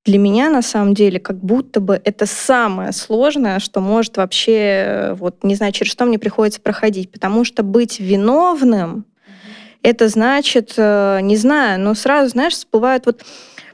для 0.05 0.19
меня 0.19 0.51
на 0.51 0.61
самом 0.61 0.95
деле 0.95 1.19
как 1.19 1.39
будто 1.39 1.81
бы 1.81 2.01
это 2.05 2.27
самое 2.27 2.93
сложное, 2.93 3.59
что 3.59 3.81
может 3.81 4.17
вообще, 4.19 5.17
вот 5.19 5.45
не 5.45 5.55
знаю, 5.55 5.73
через 5.73 5.93
что 5.93 6.05
мне 6.05 6.19
приходится 6.19 6.61
проходить, 6.61 7.11
потому 7.11 7.45
что 7.45 7.63
быть 7.63 8.01
виновным, 8.01 9.07
это 9.83 10.09
значит, 10.09 10.75
э, 10.77 11.21
не 11.23 11.37
знаю, 11.37 11.81
но 11.81 11.95
сразу, 11.95 12.31
знаешь, 12.31 12.55
всплывают 12.55 13.07
вот 13.07 13.23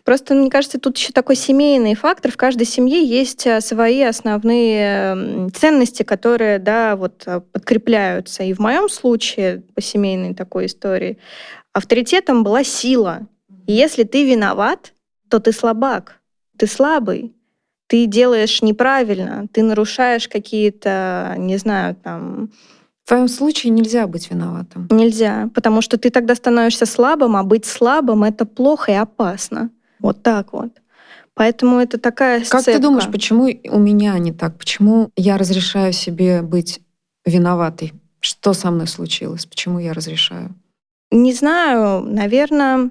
Просто, 0.03 0.35
мне 0.35 0.51
кажется, 0.51 0.81
тут 0.81 0.97
еще 0.97 1.13
такой 1.13 1.37
семейный 1.37 1.95
фактор. 1.95 2.33
В 2.33 2.37
каждой 2.37 2.67
семье 2.67 3.05
есть 3.05 3.47
э, 3.47 3.61
свои 3.61 4.03
основные 4.03 5.51
ценности, 5.51 6.03
которые, 6.03 6.59
да, 6.59 6.97
вот 6.97 7.23
э, 7.27 7.41
подкрепляются. 7.53 8.43
И 8.43 8.53
в 8.55 8.59
моем 8.59 8.89
случае, 8.89 9.63
по 9.75 9.81
семейной 9.81 10.35
такой 10.35 10.67
истории, 10.67 11.19
Авторитетом 11.73 12.43
была 12.43 12.65
сила. 12.65 13.27
И 13.67 13.73
если 13.73 14.05
ты 14.05 14.29
виноват, 14.29 14.95
то 15.29 15.39
ты 15.39 15.53
слабак, 15.53 16.21
ты 16.57 16.67
слабый. 16.67 17.33
ты 17.91 18.07
делаешь 18.07 18.63
неправильно, 18.63 19.49
ты 19.53 19.65
нарушаешь 19.65 20.29
какие-то, 20.29 21.35
не 21.39 21.57
знаю, 21.57 21.97
там... 21.97 22.51
В 23.05 23.09
твоем 23.09 23.27
случае 23.27 23.73
нельзя 23.73 24.07
быть 24.07 24.31
виноватым. 24.31 24.87
Нельзя, 24.93 25.51
потому 25.57 25.83
что 25.83 25.99
ты 25.99 26.11
тогда 26.11 26.37
становишься 26.37 26.87
слабым, 26.87 27.35
а 27.35 27.43
быть 27.43 27.67
слабым— 27.67 28.23
это 28.25 28.47
плохо 28.47 28.93
и 28.93 28.95
опасно. 28.95 29.71
Вот 29.99 30.23
так 30.23 30.53
вот. 30.53 30.71
Поэтому 31.35 31.81
это 31.81 31.99
такая 31.99 32.45
Как 32.45 32.65
ты 32.65 32.79
думаешь, 32.79 33.11
почему 33.11 33.49
у 33.65 33.79
меня 33.81 34.17
не 34.19 34.33
так? 34.33 34.57
Почему 34.57 35.11
я 35.17 35.37
разрешаю 35.37 35.93
себе 35.93 36.43
быть 36.43 36.81
виноватой? 37.25 37.93
Что 38.21 38.53
со 38.53 38.71
мной 38.71 38.87
случилось? 38.87 39.47
Почему 39.47 39.81
я 39.81 39.95
разрешаю? 39.95 40.55
Не 41.11 41.33
знаю, 41.33 42.03
наверное, 42.03 42.91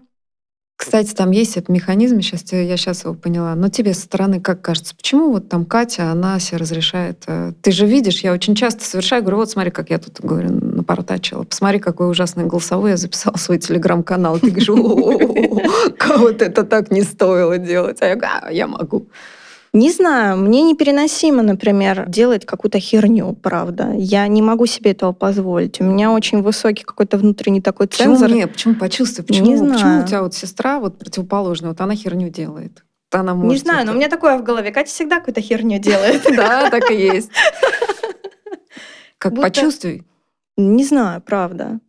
кстати, 0.80 1.14
там 1.14 1.32
есть 1.32 1.58
этот 1.58 1.68
механизм, 1.68 2.22
сейчас 2.22 2.46
я 2.54 2.78
сейчас 2.78 3.04
его 3.04 3.14
поняла. 3.14 3.54
Но 3.54 3.68
тебе 3.68 3.94
со 3.94 4.04
стороны 4.04 4.40
как 4.40 4.62
кажется, 4.62 4.96
почему 4.96 5.30
вот 5.30 5.50
там 5.50 5.66
Катя, 5.66 6.10
она 6.10 6.40
себе 6.40 6.58
разрешает? 6.58 7.22
Э, 7.28 7.52
ты 7.62 7.74
же 7.74 7.86
видишь, 7.86 8.22
я 8.22 8.32
очень 8.32 8.56
часто 8.56 8.86
совершаю, 8.86 9.22
говорю, 9.22 9.40
вот 9.40 9.52
смотри, 9.52 9.72
как 9.72 9.90
я 9.90 9.98
тут, 10.00 10.22
говорю, 10.22 10.52
напортачила. 10.52 11.44
Посмотри, 11.44 11.80
какой 11.80 12.10
ужасный 12.10 12.46
голосовой 12.46 12.92
я 12.92 12.98
записал 12.98 13.34
в 13.34 13.42
свой 13.42 13.58
телеграм-канал. 13.58 14.40
Ты 14.40 14.52
говоришь, 14.52 14.70
вот 14.70 16.42
это 16.42 16.64
так 16.64 16.92
не 16.92 17.02
стоило 17.02 17.58
делать. 17.58 18.02
А 18.02 18.06
я 18.06 18.16
говорю, 18.16 18.34
«А, 18.42 18.50
я 18.50 18.66
могу. 18.66 19.10
Не 19.72 19.92
знаю, 19.92 20.38
мне 20.38 20.64
непереносимо, 20.64 21.44
например, 21.44 22.08
делать 22.08 22.46
какую-то 22.46 22.80
херню, 22.80 23.34
правда. 23.34 23.94
Я 23.96 24.28
не 24.28 24.42
могу 24.42 24.66
себе 24.66 24.92
этого 24.92 25.12
позволить. 25.12 25.80
У 25.80 25.84
меня 25.84 26.12
очень 26.12 26.42
высокий 26.42 26.84
какой-то 26.84 27.18
внутренний 27.18 27.62
такой 27.62 27.86
цензор. 27.86 28.28
Почему 28.28 28.40
нет? 28.40 28.52
Почему 28.52 28.76
почувствуй? 28.76 29.26
Почему, 29.26 29.46
не 29.46 29.58
знаю. 29.58 29.74
почему 29.74 30.04
у 30.04 30.08
тебя 30.08 30.24
вот 30.24 30.34
сестра 30.34 30.80
вот 30.80 30.98
противоположная, 30.98 31.70
вот 31.70 31.82
она 31.82 31.96
херню 31.96 32.30
делает? 32.30 32.84
Она 33.12 33.36
может 33.36 33.52
не 33.52 33.58
знаю, 33.58 33.80
это... 33.80 33.88
но 33.88 33.94
у 33.94 33.96
меня 33.96 34.10
такое 34.10 34.38
в 34.38 34.44
голове. 34.44 34.72
Катя 34.72 34.90
всегда 34.90 35.20
какую-то 35.20 35.42
херню 35.42 35.80
делает. 35.80 36.24
Да, 36.36 36.70
так 36.70 36.90
и 36.90 36.96
есть. 36.96 37.30
Как 39.20 39.36
почувствуй. 39.36 40.04
Не 40.58 40.84
знаю, 40.84 41.22
правда. 41.22 41.80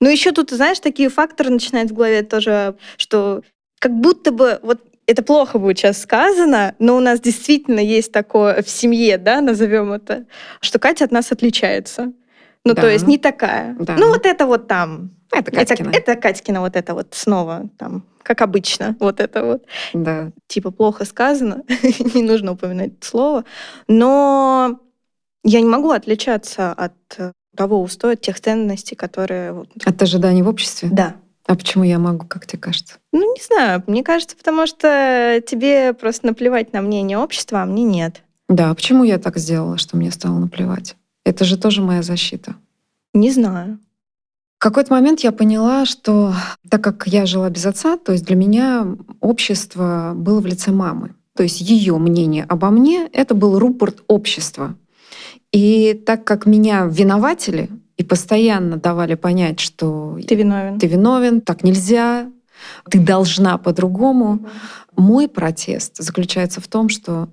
Ну 0.00 0.08
еще 0.08 0.32
тут, 0.32 0.50
знаешь, 0.50 0.80
такие 0.80 1.08
факторы 1.08 1.50
начинают 1.50 1.90
в 1.90 1.94
голове 1.94 2.22
тоже, 2.22 2.76
что 2.96 3.42
как 3.78 3.92
будто 3.92 4.30
бы 4.32 4.58
вот 4.62 4.80
это 5.12 5.22
плохо 5.22 5.58
будет 5.58 5.78
сейчас 5.78 6.02
сказано, 6.02 6.74
но 6.78 6.96
у 6.96 7.00
нас 7.00 7.20
действительно 7.20 7.80
есть 7.80 8.12
такое 8.12 8.62
в 8.62 8.68
семье, 8.68 9.18
да, 9.18 9.40
назовем 9.40 9.92
это, 9.92 10.24
что 10.60 10.78
Катя 10.78 11.04
от 11.04 11.12
нас 11.12 11.30
отличается. 11.32 12.12
Ну, 12.64 12.74
да. 12.74 12.82
то 12.82 12.88
есть 12.88 13.06
не 13.06 13.18
такая. 13.18 13.76
Да. 13.78 13.96
Ну, 13.98 14.08
вот 14.08 14.24
это 14.24 14.46
вот 14.46 14.68
там. 14.68 15.10
Это 15.32 15.50
Катькина. 15.50 15.88
Это, 15.88 16.12
это 16.12 16.20
Катькина 16.20 16.60
вот 16.60 16.76
это 16.76 16.94
вот 16.94 17.08
снова 17.12 17.68
там, 17.78 18.04
как 18.22 18.42
обычно, 18.42 18.96
вот 19.00 19.20
это 19.20 19.44
вот. 19.44 19.64
Да. 19.94 20.30
Типа 20.46 20.70
плохо 20.70 21.04
сказано, 21.04 21.62
не 22.14 22.22
нужно 22.22 22.52
упоминать 22.52 22.92
это 22.98 23.06
слово. 23.06 23.44
Но 23.88 24.80
я 25.42 25.60
не 25.60 25.68
могу 25.68 25.90
отличаться 25.90 26.72
от 26.72 26.94
того 27.56 27.82
устоя, 27.82 28.14
от 28.14 28.20
тех 28.20 28.40
ценностей, 28.40 28.94
которые... 28.94 29.64
От 29.84 30.02
ожиданий 30.02 30.42
в 30.42 30.48
обществе? 30.48 30.88
Да. 30.92 31.16
А 31.52 31.54
почему 31.54 31.84
я 31.84 31.98
могу, 31.98 32.26
как 32.26 32.46
тебе 32.46 32.60
кажется? 32.60 32.94
Ну, 33.12 33.34
не 33.34 33.42
знаю. 33.42 33.82
Мне 33.86 34.02
кажется, 34.02 34.34
потому 34.34 34.66
что 34.66 35.42
тебе 35.46 35.92
просто 35.92 36.28
наплевать 36.28 36.72
на 36.72 36.80
мнение 36.80 37.18
общества, 37.18 37.60
а 37.60 37.66
мне 37.66 37.82
нет. 37.82 38.22
Да, 38.48 38.70
а 38.70 38.74
почему 38.74 39.04
я 39.04 39.18
так 39.18 39.36
сделала, 39.36 39.76
что 39.76 39.98
мне 39.98 40.10
стало 40.12 40.38
наплевать? 40.38 40.96
Это 41.26 41.44
же 41.44 41.58
тоже 41.58 41.82
моя 41.82 42.02
защита. 42.02 42.54
Не 43.12 43.30
знаю. 43.30 43.78
В 44.58 44.62
какой-то 44.62 44.94
момент 44.94 45.20
я 45.20 45.30
поняла, 45.30 45.84
что 45.84 46.32
так 46.70 46.82
как 46.82 47.06
я 47.06 47.26
жила 47.26 47.50
без 47.50 47.66
отца, 47.66 47.98
то 47.98 48.12
есть 48.12 48.24
для 48.24 48.36
меня 48.36 48.86
общество 49.20 50.14
было 50.16 50.40
в 50.40 50.46
лице 50.46 50.70
мамы. 50.70 51.14
То 51.36 51.42
есть 51.42 51.60
ее 51.60 51.98
мнение 51.98 52.44
обо 52.48 52.70
мне— 52.70 53.10
это 53.12 53.34
был 53.34 53.58
рупорт 53.58 54.02
общества. 54.06 54.74
И 55.52 56.02
так 56.06 56.24
как 56.24 56.46
меня 56.46 56.86
виноватили, 56.86 57.68
и 58.02 58.04
постоянно 58.04 58.78
давали 58.78 59.14
понять, 59.14 59.60
что 59.60 60.18
ты 60.26 60.34
виновен, 60.34 60.80
ты 60.80 60.88
виновен, 60.88 61.40
так 61.40 61.62
нельзя, 61.62 62.28
ты 62.90 62.98
должна 62.98 63.58
по-другому. 63.58 64.32
Угу. 64.32 64.48
Мой 64.96 65.28
протест 65.28 65.98
заключается 65.98 66.60
в 66.60 66.66
том, 66.66 66.88
что 66.88 67.28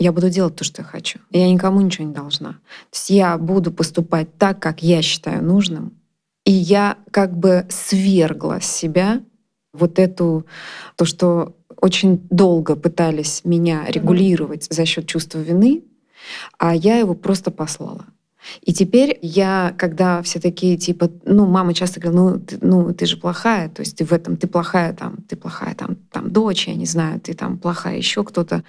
я 0.00 0.10
буду 0.12 0.28
делать 0.28 0.56
то, 0.56 0.64
что 0.64 0.82
я 0.82 0.88
хочу. 0.88 1.20
Я 1.30 1.48
никому 1.48 1.80
ничего 1.80 2.08
не 2.08 2.12
должна. 2.12 2.54
То 2.90 2.94
есть 2.94 3.10
я 3.10 3.38
буду 3.38 3.70
поступать 3.70 4.36
так, 4.36 4.58
как 4.58 4.82
я 4.82 5.00
считаю 5.00 5.44
нужным. 5.44 5.92
И 6.44 6.50
я 6.50 6.96
как 7.12 7.38
бы 7.38 7.66
свергла 7.68 8.58
с 8.60 8.66
себя 8.66 9.20
вот 9.72 10.00
эту, 10.00 10.44
то, 10.96 11.04
что 11.04 11.54
очень 11.80 12.26
долго 12.30 12.74
пытались 12.74 13.42
меня 13.44 13.84
регулировать 13.86 14.66
за 14.70 14.84
счет 14.86 15.06
чувства 15.06 15.38
вины, 15.38 15.84
а 16.58 16.74
я 16.74 16.96
его 16.96 17.14
просто 17.14 17.52
послала. 17.52 18.06
И 18.62 18.72
теперь 18.72 19.18
я, 19.22 19.74
когда 19.78 20.22
все 20.22 20.40
такие, 20.40 20.76
типа, 20.76 21.10
ну, 21.24 21.46
мама 21.46 21.74
часто 21.74 22.00
говорит, 22.00 22.20
ну, 22.20 22.38
ты, 22.40 22.58
ну, 22.60 22.94
ты 22.94 23.06
же 23.06 23.16
плохая, 23.16 23.68
то 23.68 23.80
есть 23.80 23.96
ты 23.96 24.04
в 24.04 24.12
этом, 24.12 24.36
ты 24.36 24.46
плохая 24.46 24.92
там, 24.92 25.16
ты 25.28 25.36
плохая 25.36 25.74
там, 25.74 25.96
там 26.10 26.30
дочь, 26.30 26.68
я 26.68 26.74
не 26.74 26.86
знаю, 26.86 27.20
ты 27.20 27.34
там 27.34 27.58
плохая 27.58 27.96
еще 27.96 28.24
кто-то, 28.24 28.64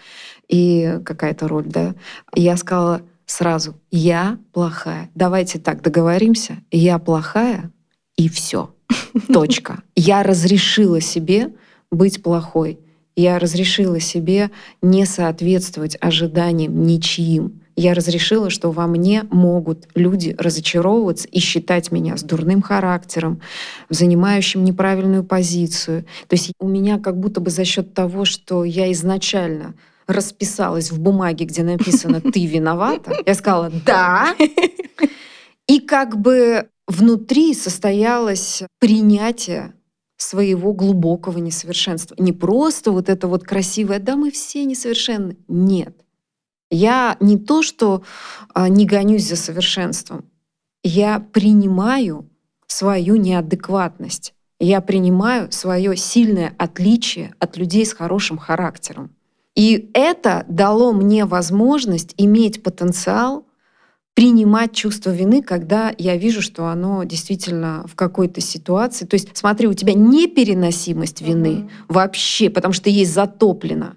и 0.48 1.00
какая-то 1.06 1.48
роль, 1.48 1.66
да. 1.68 1.96
И 2.36 2.42
я 2.42 2.58
сказала 2.58 3.02
сразу, 3.26 3.80
я 3.92 4.38
плохая. 4.52 5.10
Давайте 5.16 5.60
так 5.60 5.82
договоримся, 5.82 6.58
я 6.72 7.00
плохая, 7.00 7.72
и 8.18 8.30
все. 8.30 8.74
Точка. 9.34 9.84
Я 9.96 10.24
разрешила 10.24 11.00
себе 11.00 11.54
быть 11.92 12.22
плохой. 12.22 12.80
Я 13.16 13.40
разрешила 13.40 14.00
себе 14.00 14.52
не 14.82 15.06
соответствовать 15.06 15.98
ожиданиям 16.00 16.84
ничьим 16.84 17.61
я 17.76 17.94
разрешила, 17.94 18.50
что 18.50 18.72
во 18.72 18.88
мне 18.88 19.24
могут 19.32 19.88
люди 19.96 20.36
разочаровываться 20.38 21.28
и 21.28 21.40
считать 21.40 21.92
меня 21.92 22.18
с 22.18 22.24
дурным 22.24 22.62
характером, 22.62 23.42
занимающим 23.90 24.64
неправильную 24.64 25.24
позицию. 25.24 26.06
То 26.28 26.36
есть 26.36 26.52
у 26.60 26.68
меня 26.68 27.00
как 27.00 27.20
будто 27.20 27.42
бы 27.42 27.50
за 27.50 27.66
счет 27.66 27.94
того, 27.94 28.26
что 28.26 28.64
я 28.64 28.92
изначально 28.92 29.74
расписалась 30.08 30.92
в 30.92 31.00
бумаге, 31.00 31.46
где 31.46 31.64
написано 31.64 32.22
«ты 32.22 32.46
виновата», 32.46 33.16
я 33.26 33.34
сказала 33.34 33.72
«да», 33.86 34.36
и 35.68 35.80
как 35.80 36.20
бы 36.20 36.68
внутри 36.88 37.54
состоялось 37.54 38.64
принятие 38.80 39.74
своего 40.18 40.74
глубокого 40.74 41.38
несовершенства. 41.40 42.16
Не 42.20 42.34
просто 42.34 42.92
вот 42.92 43.10
это 43.10 43.28
вот 43.28 43.44
красивое 43.44 44.00
«да, 44.00 44.16
мы 44.16 44.32
все 44.32 44.66
несовершенны». 44.66 45.38
Нет. 45.48 45.96
Я 46.72 47.18
не 47.20 47.38
то, 47.38 47.62
что 47.62 48.02
а, 48.54 48.70
не 48.70 48.86
гонюсь 48.86 49.28
за 49.28 49.36
совершенством, 49.36 50.24
я 50.84 51.20
принимаю 51.20 52.28
свою 52.66 53.18
неадекватность. 53.18 54.34
Я 54.60 54.80
принимаю 54.80 55.52
свое 55.52 55.98
сильное 55.98 56.54
отличие 56.58 57.34
от 57.40 57.58
людей 57.58 57.86
с 57.86 57.94
хорошим 57.94 58.38
характером. 58.38 59.12
И 59.56 59.92
это 59.94 60.46
дало 60.48 60.94
мне 60.94 61.26
возможность 61.26 62.14
иметь 62.18 62.64
потенциал 62.64 63.46
принимать 64.14 64.74
чувство 64.74 65.10
вины, 65.10 65.42
когда 65.42 65.94
я 65.98 66.16
вижу, 66.16 66.42
что 66.42 66.68
оно 66.68 67.04
действительно 67.04 67.86
в 67.88 67.96
какой-то 67.96 68.40
ситуации. 68.40 69.06
То 69.06 69.16
есть, 69.16 69.36
смотри, 69.36 69.68
у 69.68 69.74
тебя 69.74 69.94
непереносимость 69.94 71.22
вины 71.22 71.48
uh-huh. 71.48 71.70
вообще, 71.88 72.50
потому 72.50 72.74
что 72.74 72.90
есть 72.90 73.14
затоплено 73.14 73.96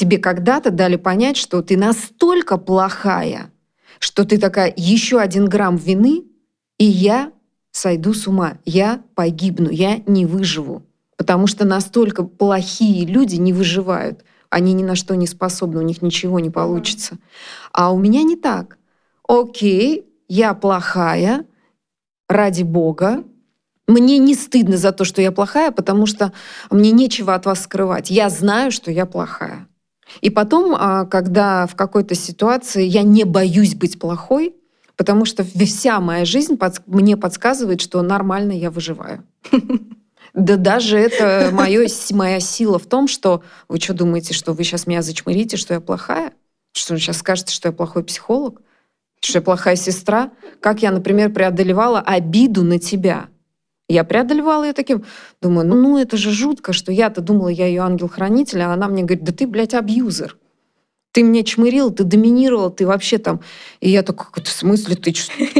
тебе 0.00 0.16
когда-то 0.16 0.70
дали 0.70 0.96
понять, 0.96 1.36
что 1.36 1.60
ты 1.60 1.76
настолько 1.76 2.56
плохая, 2.56 3.52
что 3.98 4.24
ты 4.24 4.38
такая, 4.38 4.72
еще 4.74 5.20
один 5.20 5.44
грамм 5.44 5.76
вины, 5.76 6.24
и 6.78 6.86
я 6.86 7.32
сойду 7.70 8.14
с 8.14 8.26
ума, 8.26 8.54
я 8.64 9.02
погибну, 9.14 9.68
я 9.68 9.98
не 10.06 10.24
выживу. 10.24 10.82
Потому 11.18 11.46
что 11.46 11.66
настолько 11.66 12.24
плохие 12.24 13.04
люди 13.04 13.36
не 13.36 13.52
выживают. 13.52 14.24
Они 14.48 14.72
ни 14.72 14.82
на 14.82 14.94
что 14.94 15.14
не 15.16 15.26
способны, 15.26 15.80
у 15.80 15.86
них 15.86 16.00
ничего 16.00 16.40
не 16.40 16.48
получится. 16.48 17.18
А 17.72 17.92
у 17.92 17.98
меня 17.98 18.22
не 18.22 18.36
так. 18.36 18.78
Окей, 19.28 20.06
я 20.28 20.54
плохая, 20.54 21.44
ради 22.26 22.62
Бога, 22.62 23.22
мне 23.86 24.16
не 24.16 24.34
стыдно 24.34 24.78
за 24.78 24.92
то, 24.92 25.04
что 25.04 25.20
я 25.20 25.30
плохая, 25.30 25.72
потому 25.72 26.06
что 26.06 26.32
мне 26.70 26.90
нечего 26.90 27.34
от 27.34 27.44
вас 27.44 27.64
скрывать. 27.64 28.10
Я 28.10 28.30
знаю, 28.30 28.72
что 28.72 28.90
я 28.90 29.04
плохая. 29.04 29.66
И 30.20 30.30
потом, 30.30 30.74
а, 30.78 31.04
когда 31.06 31.66
в 31.66 31.74
какой-то 31.74 32.14
ситуации 32.14 32.84
я 32.84 33.02
не 33.02 33.24
боюсь 33.24 33.74
быть 33.74 33.98
плохой, 33.98 34.54
потому 34.96 35.24
что 35.24 35.44
вся 35.44 36.00
моя 36.00 36.24
жизнь 36.24 36.58
мне 36.86 37.16
подсказывает, 37.16 37.80
что 37.80 38.02
нормально 38.02 38.52
я 38.52 38.70
выживаю. 38.70 39.24
Да 40.32 40.56
даже 40.56 40.96
это 40.96 41.50
моё, 41.52 41.88
моя 42.12 42.38
сила 42.38 42.78
в 42.78 42.86
том, 42.86 43.08
что 43.08 43.42
вы 43.68 43.80
что 43.80 43.94
думаете, 43.94 44.32
что 44.32 44.52
вы 44.52 44.62
сейчас 44.62 44.86
меня 44.86 45.02
зачмырите, 45.02 45.56
что 45.56 45.74
я 45.74 45.80
плохая? 45.80 46.32
Что 46.72 46.94
вы 46.94 47.00
сейчас 47.00 47.18
скажете, 47.18 47.52
что 47.52 47.68
я 47.68 47.72
плохой 47.72 48.04
психолог? 48.04 48.62
Что 49.20 49.38
я 49.38 49.42
плохая 49.42 49.74
сестра? 49.74 50.30
Как 50.60 50.82
я, 50.82 50.92
например, 50.92 51.32
преодолевала 51.32 52.00
обиду 52.00 52.62
на 52.62 52.78
тебя? 52.78 53.28
Я 53.90 54.04
преодолевала 54.04 54.62
ее 54.62 54.72
таким, 54.72 55.04
думаю, 55.42 55.66
ну, 55.66 55.74
ну 55.74 55.98
это 55.98 56.16
же 56.16 56.30
жутко, 56.30 56.72
что 56.72 56.92
я-то 56.92 57.20
думала, 57.20 57.48
я 57.48 57.66
ее 57.66 57.82
ангел-хранитель, 57.82 58.62
а 58.62 58.72
она 58.72 58.86
мне 58.86 59.02
говорит, 59.02 59.24
да 59.24 59.32
ты, 59.32 59.48
блядь, 59.48 59.74
абьюзер. 59.74 60.36
Ты 61.12 61.24
меня 61.24 61.42
чмырил, 61.42 61.90
ты 61.90 62.04
доминировал, 62.04 62.70
ты 62.70 62.86
вообще 62.86 63.18
там... 63.18 63.40
И 63.80 63.90
я 63.90 64.00
это 64.00 64.14
в 64.14 64.48
смысле 64.48 64.94
ты? 64.94 65.12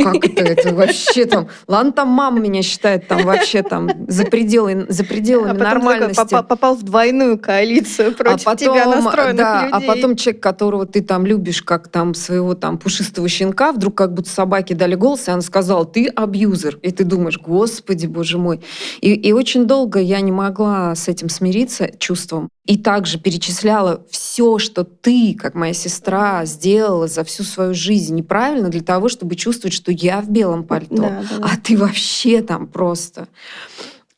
Как 0.02 0.24
это? 0.24 0.44
Это 0.44 0.72
вообще 0.74 1.24
там... 1.24 1.48
Ладно, 1.66 1.92
там 1.92 2.08
мама 2.08 2.38
меня 2.38 2.62
считает 2.62 3.08
там 3.08 3.24
вообще 3.24 3.62
там 3.62 3.90
за, 4.06 4.26
пределы, 4.26 4.86
за 4.88 5.04
пределами 5.04 5.50
а 5.50 5.54
нормальности. 5.54 6.14
Такой, 6.14 6.44
попал 6.44 6.76
в 6.76 6.84
двойную 6.84 7.36
коалицию 7.36 8.14
против 8.14 8.46
а 8.46 8.50
потом, 8.50 8.74
тебя 8.74 8.86
настроенных 8.86 9.36
да, 9.36 9.64
людей. 9.66 9.88
А 9.88 9.92
потом 9.92 10.16
человек, 10.16 10.42
которого 10.42 10.86
ты 10.86 11.02
там 11.02 11.26
любишь, 11.26 11.62
как 11.62 11.88
там 11.88 12.14
своего 12.14 12.54
там 12.54 12.78
пушистого 12.78 13.28
щенка, 13.28 13.72
вдруг 13.72 13.96
как 13.96 14.14
будто 14.14 14.30
собаке 14.30 14.76
дали 14.76 14.94
голос, 14.94 15.26
и 15.26 15.32
она 15.32 15.42
сказала, 15.42 15.84
ты 15.84 16.06
абьюзер. 16.06 16.78
И 16.82 16.92
ты 16.92 17.02
думаешь, 17.02 17.38
господи, 17.38 18.06
боже 18.06 18.38
мой. 18.38 18.60
И, 19.00 19.14
и 19.14 19.32
очень 19.32 19.66
долго 19.66 19.98
я 19.98 20.20
не 20.20 20.32
могла 20.32 20.94
с 20.94 21.08
этим 21.08 21.28
смириться 21.28 21.90
чувством 21.98 22.50
и 22.70 22.76
также 22.76 23.18
перечисляла 23.18 24.06
все, 24.10 24.60
что 24.60 24.84
ты, 24.84 25.34
как 25.34 25.56
моя 25.56 25.72
сестра, 25.72 26.44
сделала 26.44 27.08
за 27.08 27.24
всю 27.24 27.42
свою 27.42 27.74
жизнь 27.74 28.14
неправильно 28.14 28.68
для 28.68 28.80
того, 28.80 29.08
чтобы 29.08 29.34
чувствовать, 29.34 29.74
что 29.74 29.90
я 29.90 30.20
в 30.20 30.30
белом 30.30 30.62
пальто, 30.62 30.94
да, 30.94 31.24
да, 31.28 31.38
да. 31.38 31.50
а 31.50 31.56
ты 31.56 31.76
вообще 31.76 32.42
там 32.42 32.68
просто. 32.68 33.26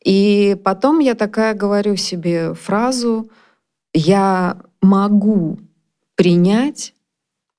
И 0.05 0.55
потом 0.63 0.99
я 0.99 1.15
такая 1.15 1.55
говорю 1.55 1.95
себе 1.95 2.53
фразу, 2.53 3.27
я 3.91 4.57
могу 4.83 5.57
принять 6.13 6.93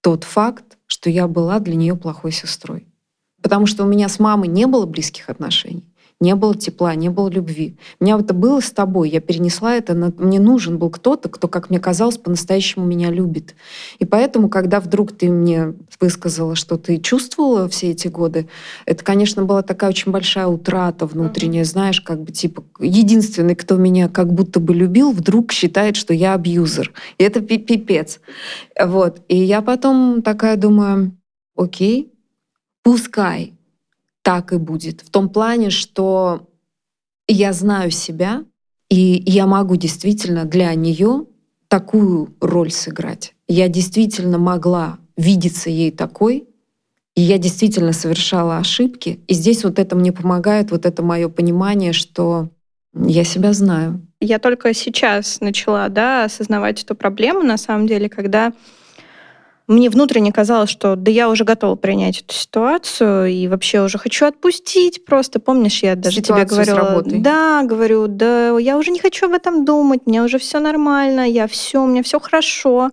тот 0.01 0.23
факт, 0.23 0.79
что 0.87 1.11
я 1.11 1.27
была 1.27 1.59
для 1.59 1.75
нее 1.75 1.97
плохой 1.97 2.31
сестрой. 2.31 2.87
Потому 3.43 3.67
что 3.67 3.83
у 3.83 3.89
меня 3.89 4.09
с 4.09 4.21
мамой 4.21 4.47
не 4.47 4.69
было 4.69 4.87
близких 4.87 5.29
отношений 5.29 5.93
не 6.21 6.35
было 6.35 6.55
тепла, 6.55 6.95
не 6.95 7.09
было 7.09 7.29
любви. 7.29 7.77
У 8.01 8.05
меня 8.05 8.19
это 8.19 8.35
было 8.35 8.61
с 8.61 8.71
тобой, 8.71 9.11
я 9.11 9.21
перенесла 9.21 9.75
это, 9.75 9.95
на... 9.95 10.13
мне 10.17 10.41
нужен 10.41 10.79
был 10.79 10.91
кто-то, 10.91 11.29
кто, 11.29 11.49
как 11.49 11.71
мне 11.71 11.81
казалось, 11.81 12.19
по-настоящему 12.19 12.87
меня 12.87 13.11
любит. 13.11 13.55
И 13.99 14.05
поэтому, 14.05 14.49
когда 14.49 14.81
вдруг 14.81 15.13
ты 15.13 15.29
мне 15.29 15.75
высказала, 16.01 16.55
что 16.55 16.77
ты 16.77 16.99
чувствовала 16.99 17.69
все 17.69 17.91
эти 17.91 18.09
годы, 18.09 18.49
это, 18.87 19.05
конечно, 19.05 19.45
была 19.45 19.63
такая 19.63 19.91
очень 19.91 20.13
большая 20.13 20.47
утрата 20.47 21.07
внутренняя, 21.07 21.65
знаешь, 21.65 22.01
как 22.01 22.23
бы 22.23 22.33
типа 22.33 22.65
единственный, 22.79 23.55
кто 23.57 23.77
меня 23.77 24.09
как 24.09 24.33
будто 24.33 24.61
бы 24.61 24.75
любил, 24.75 25.13
вдруг 25.13 25.53
считает, 25.53 25.97
что 25.97 26.15
я 26.15 26.35
абьюзер. 26.35 26.93
И 27.19 27.25
это 27.25 27.41
пипец. 27.41 28.21
Вот. 28.81 29.21
И 29.29 29.37
я 29.37 29.63
потом 29.63 30.23
такая 30.23 30.57
думаю, 30.57 31.13
окей, 31.57 32.13
пускай 32.83 33.55
так 34.25 34.55
и 34.55 34.57
будет. 34.57 35.03
В 35.03 35.11
том 35.11 35.29
плане, 35.29 35.69
что 35.69 36.49
я 37.29 37.53
знаю 37.53 37.91
себя, 37.91 38.45
и 38.89 39.23
я 39.27 39.47
могу 39.47 39.77
действительно 39.77 40.47
для 40.47 40.75
нее 40.75 41.27
такую 41.69 42.35
роль 42.41 42.73
сыграть. 42.73 43.35
Я 43.49 43.69
действительно 43.69 44.39
могла 44.39 44.99
видеться 45.17 45.69
ей 45.69 45.91
такой, 45.91 46.49
и 47.15 47.21
я 47.21 47.37
действительно 47.37 47.93
совершала 47.93 48.57
ошибки. 48.57 49.21
И 49.29 49.35
здесь 49.35 49.63
вот 49.63 49.79
это 49.79 49.95
мне 49.95 50.11
помогает, 50.11 50.71
вот 50.71 50.87
это 50.87 51.03
мое 51.03 51.29
понимание, 51.29 51.93
что 51.93 52.49
я 52.95 53.25
себя 53.25 53.53
знаю. 53.53 54.01
Я 54.21 54.39
только 54.39 54.73
сейчас 54.73 55.41
начала 55.41 55.89
да, 55.91 56.25
осознавать 56.25 56.83
эту 56.83 56.95
проблему, 56.95 57.43
на 57.43 57.59
самом 57.59 57.87
деле, 57.87 58.09
когда 58.09 58.55
мне 59.67 59.89
внутренне 59.89 60.31
казалось, 60.33 60.69
что 60.69 60.95
да 60.95 61.11
я 61.11 61.31
уже 61.31 61.45
готова 61.45 61.75
принять 61.75 62.21
эту 62.21 62.35
ситуацию 62.35 63.29
и 63.29 63.49
вообще 63.49 63.81
уже 63.81 63.99
хочу 63.99 64.27
отпустить 64.27 65.05
просто. 65.05 65.41
Помнишь, 65.41 65.83
я 65.83 65.95
даже 65.97 66.21
Ситуацию 66.21 66.47
тебе 66.47 66.75
говорила, 66.75 67.03
да, 67.05 67.63
говорю, 67.65 68.07
да, 68.07 68.59
я 68.59 68.77
уже 68.77 68.91
не 68.91 69.01
хочу 69.01 69.27
об 69.27 69.33
этом 69.33 69.65
думать, 69.65 70.03
мне 70.07 70.23
уже 70.23 70.39
все 70.39 70.61
нормально, 70.61 71.29
я 71.29 71.47
все, 71.47 71.83
у 71.83 71.87
меня 71.87 72.03
все 72.03 72.21
хорошо. 72.21 72.91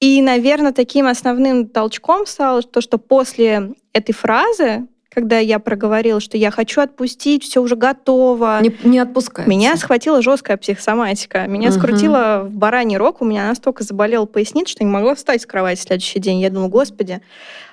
И, 0.00 0.20
наверное, 0.20 0.72
таким 0.72 1.06
основным 1.06 1.68
толчком 1.68 2.26
стало 2.26 2.62
то, 2.62 2.80
что 2.80 2.98
после 2.98 3.72
этой 3.92 4.12
фразы 4.12 4.88
когда 5.16 5.38
я 5.38 5.58
проговорила, 5.58 6.20
что 6.20 6.36
я 6.36 6.50
хочу 6.50 6.82
отпустить, 6.82 7.42
все 7.42 7.62
уже 7.62 7.74
готово. 7.74 8.60
Не, 8.60 8.76
не 8.84 8.98
отпускай. 8.98 9.46
Меня 9.46 9.74
схватила 9.78 10.20
жесткая 10.20 10.58
психосоматика. 10.58 11.46
Меня 11.46 11.70
угу. 11.70 11.78
скрутило 11.78 12.42
в 12.44 12.54
бараний 12.54 12.98
рог, 12.98 13.22
у 13.22 13.24
меня 13.24 13.48
настолько 13.48 13.82
заболел 13.82 14.26
поясница, 14.26 14.72
что 14.72 14.84
не 14.84 14.90
могла 14.90 15.14
встать 15.14 15.40
с 15.40 15.46
кровати 15.46 15.78
в 15.78 15.82
следующий 15.84 16.18
день. 16.18 16.40
Я 16.40 16.50
думала, 16.50 16.68
господи, 16.68 17.22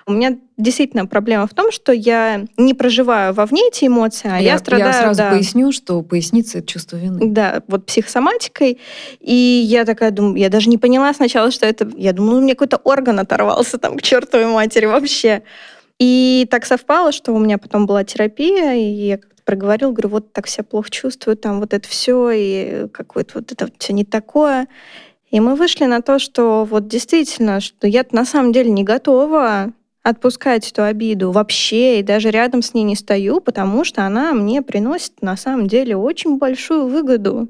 у 0.06 0.14
меня 0.14 0.38
действительно 0.56 1.06
проблема 1.06 1.46
в 1.46 1.54
том, 1.54 1.74
что 1.74 1.92
я 1.92 2.46
не 2.56 2.74
проживаю 2.74 3.34
вовне 3.34 3.68
эти 3.68 3.88
эмоции, 3.88 4.32
а 4.32 4.38
я, 4.38 4.54
я 4.54 4.58
страдаю... 4.58 4.94
Я 4.94 5.02
сразу 5.02 5.18
да, 5.18 5.32
поясню, 5.32 5.74
что 5.74 6.02
поясница— 6.02 6.58
это 6.60 6.68
чувство 6.68 6.96
вины. 6.96 7.28
Да, 7.28 7.62
вот 7.68 7.86
психосоматикой. 7.86 8.80
И 9.20 9.34
я 9.66 9.84
такая 9.84 10.12
думаю, 10.12 10.38
я 10.38 10.48
даже 10.48 10.70
не 10.70 10.78
поняла 10.78 11.14
сначала, 11.14 11.52
что 11.52 11.66
это... 11.66 11.92
Я 11.98 12.14
думала, 12.14 12.38
у 12.38 12.42
меня 12.42 12.54
какой-то 12.54 12.78
орган 12.78 13.20
оторвался 13.20 13.78
там 13.78 13.98
к 13.98 14.02
чертовой 14.02 14.48
матери 14.48 14.86
вообще. 14.86 15.44
И 16.06 16.46
так 16.52 16.66
совпало, 16.66 17.14
что 17.14 17.32
у 17.32 17.40
меня 17.40 17.58
потом 17.58 17.86
была 17.86 18.04
терапия, 18.04 18.74
и 18.74 18.84
я 18.84 19.18
как-то 19.18 19.42
проговорила, 19.46 19.92
говорю, 19.92 20.10
вот 20.10 20.34
так 20.34 20.48
себя 20.48 20.66
плохо 20.66 20.90
чувствую, 20.90 21.38
там 21.38 21.62
вот 21.62 21.74
это 21.74 21.88
все, 21.88 22.30
и 22.30 22.88
какое-то 22.90 23.36
вот 23.36 23.54
это 23.54 23.70
все 23.78 23.94
не 23.94 24.04
такое. 24.04 24.68
И 25.32 25.40
мы 25.40 25.56
вышли 25.56 25.86
на 25.86 26.02
то, 26.02 26.20
что 26.20 26.66
вот 26.66 26.90
действительно, 26.90 27.62
что 27.62 27.88
я 27.88 28.06
на 28.12 28.26
самом 28.26 28.52
деле 28.52 28.70
не 28.70 28.84
готова 28.84 29.72
отпускать 30.04 30.70
эту 30.70 30.84
обиду 30.84 31.32
вообще, 31.32 32.02
и 32.02 32.04
даже 32.04 32.32
рядом 32.32 32.64
с 32.64 32.74
ней 32.74 32.84
не 32.84 32.98
стою, 32.98 33.40
потому 33.40 33.86
что 33.86 34.06
она 34.06 34.34
мне 34.34 34.62
приносит 34.62 35.22
на 35.22 35.38
самом 35.38 35.68
деле 35.68 35.96
очень 35.96 36.38
большую 36.38 36.88
выгоду. 36.88 37.48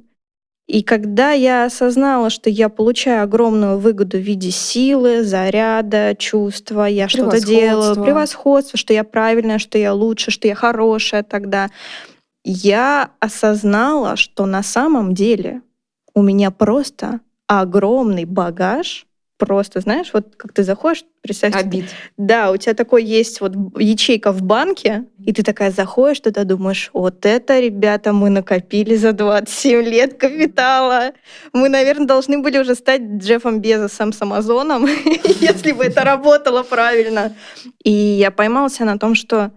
И 0.68 0.82
когда 0.82 1.32
я 1.32 1.66
осознала, 1.66 2.30
что 2.30 2.50
я 2.50 2.70
получаю 2.70 3.24
огромную 3.24 3.78
выгоду 3.80 4.18
в 4.18 4.22
виде 4.22 4.50
силы, 4.50 5.24
заряда, 5.24 6.16
чувства, 6.18 6.86
я 6.86 7.10
что-то 7.10 7.46
делаю, 7.46 8.02
превосходство, 8.02 8.78
что 8.78 8.94
я 8.94 9.04
правильная, 9.04 9.60
что 9.60 9.78
я 9.78 9.94
лучше, 9.94 10.32
что 10.32 10.48
я 10.48 10.56
хорошая 10.56 11.24
тогда, 11.24 11.70
я 12.46 13.12
осознала, 13.20 14.16
что 14.16 14.46
на 14.46 14.64
самом 14.64 15.14
деле 15.14 15.62
у 16.14 16.22
меня 16.22 16.50
просто 16.50 17.20
огромный 17.48 18.26
багаж 18.26 19.06
просто, 19.38 19.80
знаешь, 19.80 20.12
вот 20.14 20.36
как 20.38 20.54
ты 20.54 20.64
заходишь, 20.64 21.06
представь. 21.22 21.56
Обид. 21.56 21.86
Да, 22.18 22.52
у 22.52 22.58
тебя 22.58 22.74
такой 22.74 23.04
есть 23.04 23.42
вот 23.42 23.54
ячейка 23.78 24.32
в 24.32 24.42
банке, 24.42 25.06
и 25.26 25.34
ты 25.34 25.44
такая 25.44 25.72
заходишь 25.72 26.20
туда, 26.20 26.44
думаешь, 26.44 26.90
вот 26.94 27.26
это, 27.26 27.60
ребята, 27.60 28.14
мы 28.14 28.30
накопили 28.30 28.96
за 28.96 29.12
27 29.14 29.82
лет 29.84 30.14
капитала. 30.16 31.14
Мы, 31.52 31.70
наверное, 31.70 32.08
должны 32.08 32.40
были 32.40 32.58
уже 32.58 32.76
стать 32.76 33.02
Джеффом 33.02 33.60
Безосом 33.60 34.14
с 34.14 34.22
Амазоном, 34.22 34.86
если 35.42 35.72
бы 35.72 35.84
это 35.84 36.04
работало 36.04 36.64
правильно. 36.64 37.36
И 37.84 37.92
я 37.92 38.32
поймался 38.32 38.86
на 38.86 38.98
том, 38.98 39.16
что 39.16 39.52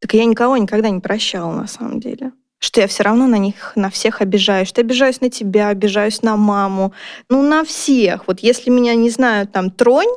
так 0.00 0.12
я 0.14 0.24
никого 0.24 0.56
никогда 0.56 0.90
не 0.90 1.00
прощала 1.00 1.52
на 1.52 1.66
самом 1.66 2.00
деле 2.00 2.32
что 2.64 2.80
я 2.80 2.86
все 2.86 3.02
равно 3.02 3.26
на 3.26 3.36
них, 3.36 3.72
на 3.76 3.90
всех 3.90 4.20
обижаюсь, 4.20 4.68
что 4.68 4.80
обижаюсь 4.80 5.20
на 5.20 5.30
тебя, 5.30 5.68
обижаюсь 5.68 6.22
на 6.22 6.36
маму, 6.36 6.92
ну, 7.28 7.42
на 7.42 7.64
всех. 7.64 8.26
Вот 8.26 8.40
если 8.40 8.70
меня, 8.70 8.94
не 8.94 9.10
знаю, 9.10 9.46
там, 9.46 9.70
тронь, 9.70 10.08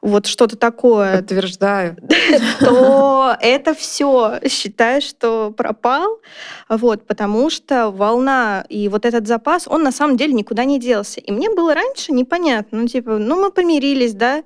вот 0.00 0.26
что-то 0.26 0.56
такое. 0.56 1.16
Подтверждаю. 1.16 1.96
То 2.60 3.36
это 3.40 3.74
все 3.74 4.38
считаю, 4.48 5.00
что 5.00 5.50
пропал. 5.50 6.20
Вот, 6.68 7.06
потому 7.06 7.50
что 7.50 7.90
волна 7.90 8.64
и 8.68 8.88
вот 8.88 9.04
этот 9.04 9.26
запас, 9.26 9.66
он 9.66 9.82
на 9.82 9.90
самом 9.90 10.16
деле 10.16 10.34
никуда 10.34 10.64
не 10.64 10.78
делся. 10.78 11.20
И 11.20 11.32
мне 11.32 11.50
было 11.50 11.74
раньше 11.74 12.12
непонятно. 12.12 12.78
Ну, 12.82 12.86
типа, 12.86 13.18
ну, 13.18 13.40
мы 13.40 13.50
помирились, 13.50 14.14
да? 14.14 14.44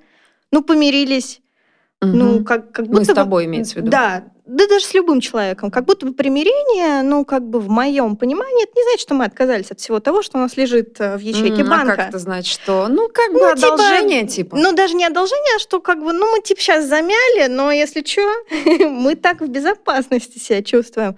Ну, 0.51 0.63
помирились. 0.63 1.41
Ну, 2.01 2.43
как, 2.43 2.71
как 2.71 2.87
будто... 2.87 2.99
Мы 2.99 3.05
с 3.05 3.13
тобой 3.13 3.45
имеется 3.45 3.75
в 3.75 3.77
виду. 3.77 3.91
Да, 3.91 4.23
да 4.45 4.67
даже 4.67 4.85
с 4.85 4.93
любым 4.93 5.21
человеком, 5.21 5.71
как 5.71 5.85
будто 5.85 6.05
бы 6.05 6.13
примирение, 6.13 7.01
ну, 7.01 7.23
как 7.23 7.47
бы 7.47 7.59
в 7.59 7.69
моем 7.69 8.17
понимании, 8.17 8.63
это 8.63 8.73
не 8.75 8.83
значит, 8.83 9.01
что 9.01 9.13
мы 9.13 9.25
отказались 9.25 9.71
от 9.71 9.79
всего 9.79 9.99
того, 9.99 10.21
что 10.21 10.37
у 10.37 10.41
нас 10.41 10.57
лежит 10.57 10.99
э, 10.99 11.15
в 11.15 11.21
ячейке 11.21 11.61
mm, 11.61 11.69
банка. 11.69 11.93
А 11.93 11.95
как 11.95 12.09
это 12.09 12.19
значит, 12.19 12.51
что, 12.51 12.87
ну, 12.89 13.07
как 13.07 13.31
бы 13.31 13.39
ну, 13.39 13.55
типа, 13.55 13.73
одолжение, 13.73 14.27
типа, 14.27 14.57
типа? 14.57 14.57
Ну, 14.57 14.75
даже 14.75 14.95
не 14.95 15.05
одолжение, 15.05 15.55
а 15.55 15.59
что, 15.59 15.79
как 15.79 16.03
бы, 16.03 16.11
ну, 16.11 16.29
мы, 16.29 16.41
типа, 16.41 16.59
сейчас 16.59 16.85
замяли, 16.85 17.47
но 17.47 17.71
если 17.71 18.03
что, 18.03 18.21
мы 18.89 19.15
так 19.15 19.39
в 19.39 19.47
безопасности 19.47 20.39
себя 20.39 20.61
чувствуем. 20.61 21.17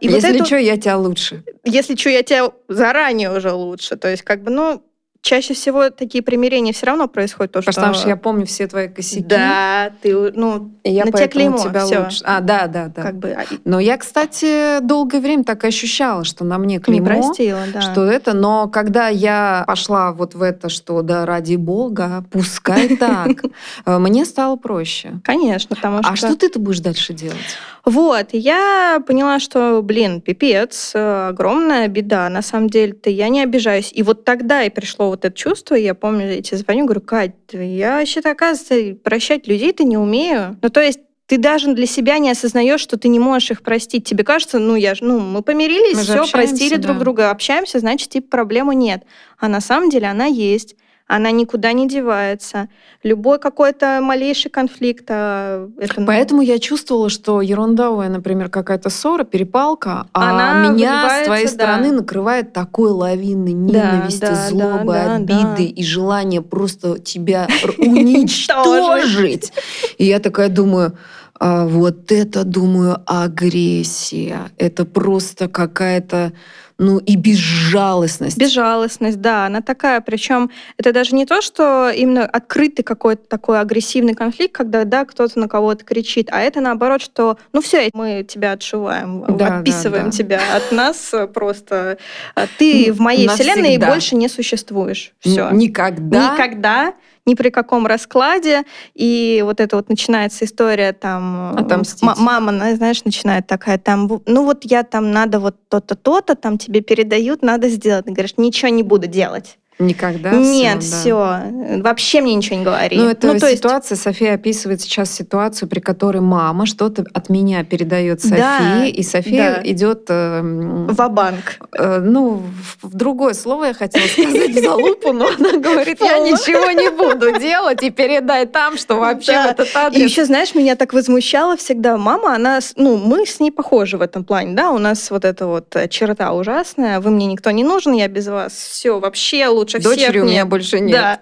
И 0.00 0.08
если 0.08 0.38
вот 0.38 0.46
что, 0.46 0.56
я 0.56 0.76
тебя 0.76 0.96
лучше. 0.96 1.44
Если 1.64 1.94
что, 1.94 2.10
я 2.10 2.22
тебя 2.22 2.50
заранее 2.68 3.36
уже 3.36 3.52
лучше. 3.52 3.96
То 3.96 4.08
есть, 4.08 4.22
как 4.22 4.42
бы, 4.42 4.50
ну, 4.50 4.82
чаще 5.22 5.54
всего 5.54 5.90
такие 5.90 6.22
примирения 6.22 6.72
все 6.72 6.86
равно 6.86 7.06
происходят 7.06 7.52
то, 7.52 7.62
что... 7.62 7.72
Потому 7.72 7.94
что 7.94 8.08
я 8.08 8.16
помню 8.16 8.46
все 8.46 8.66
твои 8.66 8.88
косяки. 8.88 9.22
Да, 9.22 9.92
ты, 10.00 10.32
ну, 10.32 10.70
и 10.82 10.92
я 10.92 11.04
на 11.04 11.12
тебя 11.12 11.28
клеймо, 11.28 11.58
тебя 11.58 11.84
всё. 11.84 12.04
лучше. 12.04 12.22
А, 12.24 12.40
да, 12.40 12.66
да, 12.66 12.86
да. 12.88 13.02
Как 13.02 13.16
бы... 13.16 13.30
А 13.30 13.44
но 13.64 13.80
я, 13.80 13.96
кстати, 13.98 14.80
долгое 14.80 15.20
время 15.20 15.44
так 15.44 15.64
ощущала, 15.64 16.24
что 16.24 16.44
на 16.44 16.58
мне 16.58 16.80
клеймо. 16.80 17.06
Не 17.06 17.20
простила, 17.20 17.62
да. 17.72 17.80
Что 17.80 18.04
это, 18.04 18.32
но 18.32 18.68
когда 18.68 19.08
я 19.08 19.64
пошла 19.66 20.12
вот 20.12 20.34
в 20.34 20.42
это, 20.42 20.68
что 20.68 21.02
да, 21.02 21.26
ради 21.26 21.56
бога, 21.56 22.24
пускай 22.30 22.96
так, 22.96 23.44
э, 23.84 23.98
мне 23.98 24.24
стало 24.24 24.56
проще. 24.56 25.20
Конечно, 25.24 25.76
потому 25.76 26.02
что... 26.02 26.12
А 26.12 26.16
что 26.16 26.36
ты-то 26.36 26.58
будешь 26.58 26.80
дальше 26.80 27.12
делать? 27.12 27.38
Вот, 27.84 28.28
я 28.32 29.02
поняла, 29.06 29.38
что, 29.38 29.80
блин, 29.82 30.20
пипец, 30.20 30.92
э, 30.94 31.28
огромная 31.28 31.88
беда. 31.88 32.28
На 32.28 32.42
самом 32.42 32.68
деле-то 32.68 33.08
я 33.08 33.28
не 33.28 33.42
обижаюсь. 33.42 33.90
И 33.94 34.02
вот 34.02 34.24
тогда 34.24 34.62
и 34.62 34.70
пришло 34.70 35.09
вот 35.10 35.24
это 35.24 35.36
чувство, 35.36 35.74
я 35.74 35.94
помню, 35.94 36.34
я 36.34 36.42
тебе 36.42 36.58
звоню, 36.58 36.84
говорю, 36.84 37.00
Кать, 37.00 37.34
я 37.52 37.98
вообще 37.98 38.20
оказывается, 38.20 38.96
прощать 39.02 39.46
людей-то 39.46 39.84
не 39.84 39.98
умею. 39.98 40.58
Ну, 40.62 40.70
то 40.70 40.80
есть 40.80 41.00
ты 41.26 41.38
даже 41.38 41.72
для 41.74 41.86
себя 41.86 42.18
не 42.18 42.30
осознаешь, 42.30 42.80
что 42.80 42.96
ты 42.96 43.06
не 43.06 43.20
можешь 43.20 43.52
их 43.52 43.62
простить. 43.62 44.04
Тебе 44.04 44.24
кажется, 44.24 44.58
ну 44.58 44.74
я 44.74 44.96
же, 44.96 45.04
ну 45.04 45.20
мы 45.20 45.42
помирились, 45.42 45.96
мы 45.96 46.02
все, 46.02 46.26
простили 46.32 46.74
да. 46.74 46.82
друг 46.82 46.98
друга, 46.98 47.30
общаемся, 47.30 47.78
значит, 47.78 48.08
типа 48.08 48.28
проблемы 48.28 48.74
нет. 48.74 49.04
А 49.38 49.46
на 49.46 49.60
самом 49.60 49.90
деле 49.90 50.08
она 50.08 50.24
есть 50.24 50.74
она 51.10 51.32
никуда 51.32 51.72
не 51.72 51.88
девается. 51.88 52.68
Любой 53.02 53.40
какой-то 53.40 53.98
малейший 54.00 54.48
конфликт. 54.48 55.06
А 55.08 55.68
это... 55.76 56.02
Поэтому 56.02 56.40
я 56.40 56.60
чувствовала, 56.60 57.10
что 57.10 57.40
ерундовая, 57.40 58.08
например, 58.08 58.48
какая-то 58.48 58.90
ссора, 58.90 59.24
перепалка, 59.24 60.06
а 60.12 60.30
она 60.30 60.68
а 60.68 60.72
меня 60.72 61.22
с 61.22 61.26
твоей 61.26 61.46
да. 61.46 61.50
стороны 61.50 61.90
накрывает 61.90 62.52
такой 62.52 62.90
лавиной 62.90 63.54
ненависти, 63.54 64.20
да, 64.20 64.30
да, 64.30 64.48
злобы, 64.48 64.92
да, 64.92 65.16
обиды 65.16 65.56
да. 65.56 65.62
и 65.64 65.82
желания 65.82 66.42
просто 66.42 67.00
тебя 67.00 67.48
уничтожить. 67.78 69.52
И 69.98 70.04
я 70.04 70.20
такая 70.20 70.48
думаю, 70.48 70.96
а 71.40 71.66
вот 71.66 72.12
это, 72.12 72.44
думаю, 72.44 72.98
агрессия. 73.06 74.52
Это 74.58 74.84
просто 74.84 75.48
какая-то 75.48 76.32
ну 76.80 76.98
и 76.98 77.14
безжалостность. 77.16 78.38
Безжалостность, 78.38 79.20
да, 79.20 79.44
она 79.44 79.60
такая. 79.60 80.00
Причем 80.00 80.50
это 80.78 80.92
даже 80.92 81.14
не 81.14 81.26
то, 81.26 81.42
что 81.42 81.90
именно 81.90 82.24
открытый 82.24 82.82
какой-то 82.82 83.22
такой 83.28 83.60
агрессивный 83.60 84.14
конфликт, 84.14 84.54
когда 84.54 84.84
да, 84.84 85.04
кто-то 85.04 85.38
на 85.38 85.46
кого-то 85.46 85.84
кричит, 85.84 86.30
а 86.32 86.40
это 86.40 86.62
наоборот, 86.62 87.02
что 87.02 87.36
ну 87.52 87.60
все, 87.60 87.90
мы 87.92 88.24
тебя 88.26 88.52
отшиваем, 88.52 89.26
да, 89.36 89.58
отписываем 89.58 90.06
да, 90.06 90.10
да. 90.10 90.16
тебя 90.16 90.40
от 90.56 90.72
нас 90.72 91.14
просто. 91.34 91.98
А 92.34 92.46
ты 92.58 92.92
в 92.94 92.98
моей 92.98 93.26
Навсегда. 93.26 93.52
вселенной 93.52 93.76
больше 93.76 94.16
не 94.16 94.28
существуешь. 94.28 95.12
Все. 95.20 95.50
Никогда. 95.50 96.32
Никогда 96.32 96.94
ни 97.26 97.34
при 97.34 97.50
каком 97.50 97.86
раскладе. 97.86 98.64
И 98.94 99.40
вот 99.44 99.60
это 99.60 99.76
вот 99.76 99.88
начинается 99.88 100.44
история 100.44 100.92
там... 100.92 101.56
Отомстить. 101.56 102.02
Мама, 102.02 102.74
знаешь, 102.74 103.04
начинает 103.04 103.46
такая 103.46 103.78
там, 103.78 104.20
ну 104.26 104.44
вот 104.44 104.64
я 104.64 104.82
там 104.82 105.12
надо 105.12 105.38
вот 105.38 105.56
то-то, 105.68 105.94
то-то, 105.94 106.34
там 106.34 106.58
тебе 106.58 106.80
передают, 106.80 107.42
надо 107.42 107.68
сделать. 107.68 108.06
Ты 108.06 108.12
говоришь, 108.12 108.34
ничего 108.36 108.70
не 108.70 108.82
буду 108.82 109.06
делать. 109.06 109.59
Никогда? 109.80 110.32
Нет, 110.32 110.82
все. 110.82 111.14
Да. 111.14 111.46
все. 111.50 111.80
Вообще 111.82 112.20
мне 112.20 112.34
ничего 112.34 112.56
не 112.56 112.64
говори. 112.64 112.96
Ну, 112.96 113.08
это 113.08 113.26
ну, 113.26 113.38
то 113.38 113.50
ситуация, 113.54 113.94
есть... 113.94 114.02
София 114.02 114.34
описывает 114.34 114.80
сейчас 114.82 115.10
ситуацию, 115.10 115.68
при 115.68 115.80
которой 115.80 116.20
мама 116.20 116.66
что-то 116.66 117.04
от 117.14 117.30
меня 117.30 117.64
передает 117.64 118.20
Софии, 118.20 118.36
да, 118.36 118.84
и 118.84 119.02
София 119.02 119.56
да. 119.56 119.70
идет... 119.70 120.06
Э, 120.08 120.40
в 120.42 121.08
банк 121.08 121.58
э, 121.72 121.98
ну, 121.98 122.42
в 122.82 122.94
другое 122.94 123.34
слово 123.34 123.66
я 123.66 123.74
хотела 123.74 124.06
сказать, 124.06 124.50
в 124.50 124.62
залупу, 124.62 125.12
но 125.12 125.28
она 125.38 125.58
говорит, 125.58 126.00
я 126.00 126.18
ничего 126.18 126.70
не 126.72 126.90
буду 126.90 127.38
делать, 127.38 127.82
и 127.82 127.90
передай 127.90 128.46
там, 128.46 128.76
что 128.76 128.96
вообще 128.96 129.32
да. 129.32 129.50
этот 129.52 129.68
адрес... 129.74 130.00
И 130.00 130.04
еще, 130.04 130.24
знаешь, 130.24 130.54
меня 130.54 130.76
так 130.76 130.92
возмущало 130.92 131.56
всегда 131.56 131.96
мама, 131.96 132.34
она, 132.34 132.60
ну, 132.76 132.96
мы 132.96 133.26
с 133.26 133.40
ней 133.40 133.50
похожи 133.50 133.96
в 133.96 134.02
этом 134.02 134.24
плане, 134.24 134.54
да, 134.54 134.70
у 134.70 134.78
нас 134.78 135.10
вот 135.10 135.24
эта 135.24 135.46
вот 135.46 135.74
черта 135.88 136.32
ужасная, 136.32 137.00
вы 137.00 137.10
мне 137.10 137.26
никто 137.26 137.50
не 137.50 137.64
нужен, 137.64 137.92
я 137.92 138.08
без 138.08 138.28
вас 138.28 138.52
все 138.52 138.98
вообще 138.98 139.46
лучше 139.48 139.69
лучше 139.78 139.88
Дочери 139.88 140.02
всех. 140.02 140.12
Дочери 140.12 140.20
у 140.20 140.24
меня 140.30 140.46
больше 140.46 140.80
нет. 140.80 140.92
Да. 140.92 141.20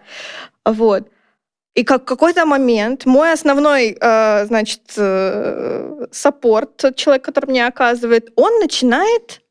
Вот. 0.72 1.08
И 1.74 1.84
как 1.84 2.04
какой-то 2.04 2.44
момент 2.44 3.06
мой 3.06 3.32
основной, 3.32 3.96
э, 4.00 4.46
значит, 4.46 4.82
э, 4.96 6.06
саппорт, 6.10 6.96
человек, 6.96 7.24
который 7.24 7.46
мне 7.46 7.66
оказывает, 7.66 8.30
он 8.34 8.58
начинает 8.58 9.42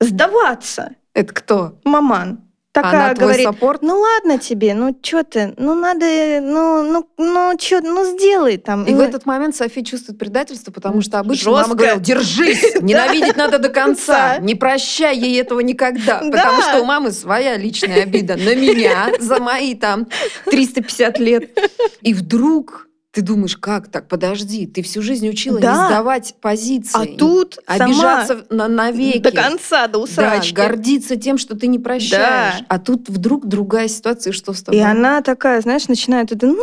сдаваться. 0.00 0.96
Это 1.14 1.32
кто? 1.32 1.78
Маман 1.84 2.49
такая 2.72 3.06
Она 3.06 3.14
говорит, 3.14 3.46
саппорт? 3.46 3.82
ну 3.82 3.98
ладно 3.98 4.38
тебе, 4.38 4.74
ну 4.74 4.96
что 5.02 5.24
ты, 5.24 5.54
ну 5.56 5.74
надо, 5.74 6.06
ну, 6.40 6.82
ну, 6.82 7.08
ну 7.18 7.58
что, 7.58 7.80
ну 7.80 8.04
сделай 8.16 8.58
там. 8.58 8.84
И 8.84 8.92
ну... 8.92 8.98
в 8.98 9.00
этот 9.00 9.26
момент 9.26 9.56
София 9.56 9.84
чувствует 9.84 10.18
предательство, 10.18 10.70
потому 10.70 11.00
что 11.02 11.18
обычно 11.18 11.50
Жестко. 11.50 11.62
мама 11.62 11.74
говорила, 11.74 12.00
держись, 12.00 12.76
ненавидеть 12.80 13.36
надо 13.36 13.58
до 13.58 13.68
конца, 13.68 14.38
не 14.38 14.54
прощай 14.54 15.16
ей 15.16 15.40
этого 15.40 15.60
никогда, 15.60 16.18
потому 16.18 16.62
что 16.62 16.80
у 16.80 16.84
мамы 16.84 17.12
своя 17.12 17.56
личная 17.56 18.02
обида 18.02 18.36
на 18.36 18.54
меня 18.54 19.12
за 19.18 19.40
мои 19.40 19.74
там 19.74 20.06
350 20.46 21.18
лет. 21.18 21.58
И 22.02 22.14
вдруг 22.14 22.89
ты 23.12 23.22
думаешь, 23.22 23.56
как 23.56 23.88
так? 23.88 24.06
Подожди, 24.08 24.66
ты 24.66 24.82
всю 24.82 25.02
жизнь 25.02 25.28
учила 25.28 25.58
да. 25.58 25.70
не 25.70 25.88
сдавать 25.88 26.34
позиции. 26.40 27.14
А 27.14 27.18
тут 27.18 27.58
обижаться 27.66 28.46
на 28.50 28.68
навеки. 28.68 29.18
До 29.18 29.32
конца, 29.32 29.88
до 29.88 29.98
усрачки. 29.98 30.54
Да, 30.54 30.68
гордиться 30.68 31.16
тем, 31.16 31.36
что 31.36 31.56
ты 31.56 31.66
не 31.66 31.80
прощаешь. 31.80 32.60
Да. 32.60 32.66
А 32.68 32.78
тут 32.78 33.08
вдруг 33.08 33.46
другая 33.46 33.88
ситуация, 33.88 34.32
что 34.32 34.52
с 34.52 34.62
тобой? 34.62 34.80
И 34.80 34.82
она 34.82 35.22
такая, 35.22 35.60
знаешь, 35.60 35.88
начинает, 35.88 36.30
ну, 36.40 36.56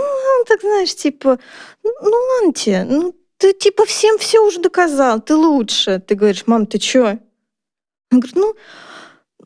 так 0.47 0.61
знаешь, 0.61 0.95
типа, 0.95 1.37
ну, 1.83 1.91
ладно 2.01 2.53
тебе, 2.53 2.85
ну, 2.85 3.13
ты 3.37 3.53
типа 3.53 3.85
всем 3.85 4.17
все 4.17 4.39
уже 4.39 4.61
доказал, 4.61 5.19
ты 5.19 5.35
лучше. 5.35 5.99
Ты 5.99 6.15
говоришь, 6.15 6.43
мам, 6.47 6.65
ты 6.65 6.77
чё? 6.77 7.19
Он 8.11 8.19
говорит, 8.19 8.35
ну, 8.35 8.55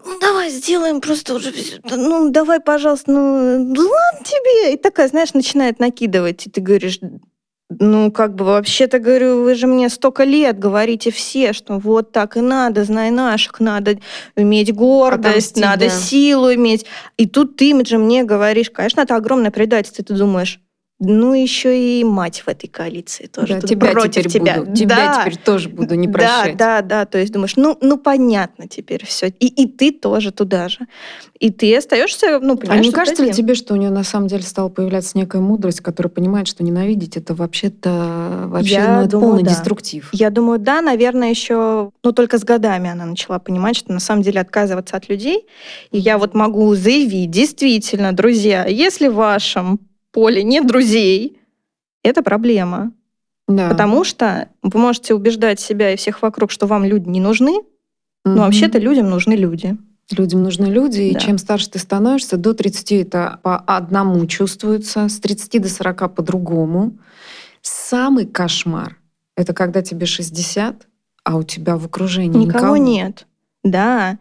ну 0.06 0.20
давай 0.20 0.50
сделаем 0.50 1.02
просто 1.02 1.36
уже, 1.36 1.54
ну 1.84 2.30
давай, 2.30 2.60
пожалуйста, 2.60 3.12
ну, 3.12 3.66
ладно 3.68 4.24
тебе. 4.24 4.74
И 4.74 4.78
такая, 4.78 5.08
знаешь, 5.08 5.34
начинает 5.34 5.80
накидывать, 5.80 6.48
и 6.48 6.50
ты 6.50 6.62
говоришь, 6.62 7.00
ну, 7.80 8.12
как 8.12 8.36
бы, 8.36 8.46
вообще-то, 8.46 9.00
говорю, 9.00 9.44
вы 9.44 9.56
же 9.56 9.68
мне 9.68 9.90
столько 9.90 10.24
лет 10.24 10.60
говорите 10.60 11.12
все, 11.12 11.54
что 11.54 11.78
вот 11.78 12.12
так 12.12 12.36
и 12.36 12.42
надо, 12.42 12.84
знай 12.84 13.12
наших, 13.12 13.60
надо 13.60 14.00
иметь 14.36 14.74
гордость, 14.74 15.52
Отомстить, 15.52 15.64
надо 15.64 15.86
да. 15.86 15.92
силу 15.92 16.54
иметь. 16.54 16.86
И 17.18 17.28
тут 17.28 17.56
ты 17.56 17.86
же 17.86 17.98
мне 17.98 18.24
говоришь, 18.24 18.70
конечно, 18.70 19.02
это 19.02 19.16
огромное 19.16 19.52
предательство, 19.52 20.04
ты 20.04 20.14
думаешь, 20.14 20.60
ну, 21.04 21.34
еще 21.34 22.00
и 22.00 22.04
мать 22.04 22.44
в 22.46 22.48
этой 22.48 22.68
коалиции 22.68 23.26
тоже. 23.26 23.56
Да, 23.56 23.68
тебя 23.68 23.90
против 23.90 24.26
теперь 24.26 24.32
тебя. 24.32 24.60
Буду. 24.60 24.76
Тебя 24.76 24.96
да. 24.96 25.22
теперь 25.22 25.38
тоже 25.38 25.68
буду 25.68 25.96
не 25.96 26.08
прощать. 26.08 26.56
Да, 26.58 26.82
да, 26.82 27.00
да. 27.00 27.06
То 27.06 27.18
есть 27.18 27.34
думаешь, 27.34 27.56
ну, 27.56 27.76
ну 27.82 27.98
понятно 27.98 28.68
теперь 28.68 29.04
все. 29.04 29.30
И, 29.30 29.48
и 29.48 29.68
ты 29.68 29.92
тоже 29.92 30.32
туда 30.32 30.70
же. 30.70 30.86
И 31.40 31.50
ты 31.50 31.76
остаешься, 31.76 32.40
ну, 32.40 32.56
понимаешь, 32.56 32.82
А 32.82 32.86
не 32.86 32.92
кажется 32.92 33.24
ли 33.24 33.32
тебе, 33.32 33.56
что 33.56 33.74
у 33.74 33.78
нее 33.78 33.90
на 33.90 34.04
самом 34.04 34.28
деле 34.28 34.44
стала 34.44 34.70
появляться 34.70 35.18
некая 35.18 35.42
мудрость, 35.42 35.82
которая 35.82 36.12
понимает, 36.12 36.48
что 36.48 36.64
ненавидеть 36.64 37.18
это 37.18 37.34
вообще-то 37.34 38.44
вообще 38.46 38.74
Я 38.76 39.02
ну, 39.02 39.08
думаю, 39.10 39.30
полный 39.30 39.44
да. 39.44 39.50
деструктив? 39.50 40.10
Я 40.12 40.30
думаю, 40.30 40.60
да, 40.60 40.82
наверное, 40.82 41.32
еще, 41.32 41.92
ну, 42.04 42.12
только 42.12 42.38
с 42.38 42.44
годами 42.44 42.92
она 42.92 43.06
начала 43.06 43.40
понимать, 43.40 43.76
что 43.76 43.92
на 43.92 44.00
самом 44.00 44.22
деле 44.22 44.40
отказываться 44.40 44.98
от 44.98 45.10
людей. 45.10 45.48
И 45.90 45.98
я 45.98 46.20
вот 46.20 46.36
могу 46.36 46.76
заявить, 46.76 47.32
действительно, 47.32 48.12
друзья, 48.14 48.66
если 48.68 49.08
в 49.08 49.16
вашем 49.16 49.80
поле 50.12 50.44
нет 50.44 50.68
друзей, 50.68 51.40
это 52.04 52.24
проблема. 52.24 52.92
Да. 53.48 53.70
Потому 53.70 54.04
что 54.04 54.50
вы 54.62 54.80
можете 54.80 55.14
убеждать 55.14 55.60
себя 55.60 55.92
и 55.92 55.98
всех 55.98 56.22
вокруг, 56.22 56.52
что 56.52 56.68
вам 56.68 56.86
люди 56.86 57.10
не 57.10 57.20
нужны, 57.20 57.62
но 58.24 58.44
вообще-то 58.44 58.78
людям 58.78 59.10
нужны 59.10 59.34
люди. 59.34 59.78
Людям 60.12 60.44
нужны 60.44 60.66
люди, 60.66 61.12
да. 61.12 61.18
и 61.18 61.22
чем 61.22 61.38
старше 61.38 61.72
ты 61.72 61.80
становишься, 61.80 62.38
до 62.38 62.54
30 62.54 62.92
это 62.94 63.40
по 63.44 63.58
одному 63.58 64.26
чувствуется, 64.26 65.08
с 65.08 65.20
30 65.20 65.62
до 65.62 65.70
40 65.70 66.16
по-другому. 66.16 66.98
Самый 67.62 68.26
кошмар— 68.26 68.98
это 69.38 69.54
когда 69.54 69.82
тебе 69.82 70.06
60, 70.06 70.88
а 71.24 71.38
у 71.38 71.44
тебя 71.44 71.78
в 71.78 71.86
окружении 71.86 72.46
никого, 72.46 72.76
никого 72.76 72.78
нет. 72.78 73.28
Да. 73.64 74.18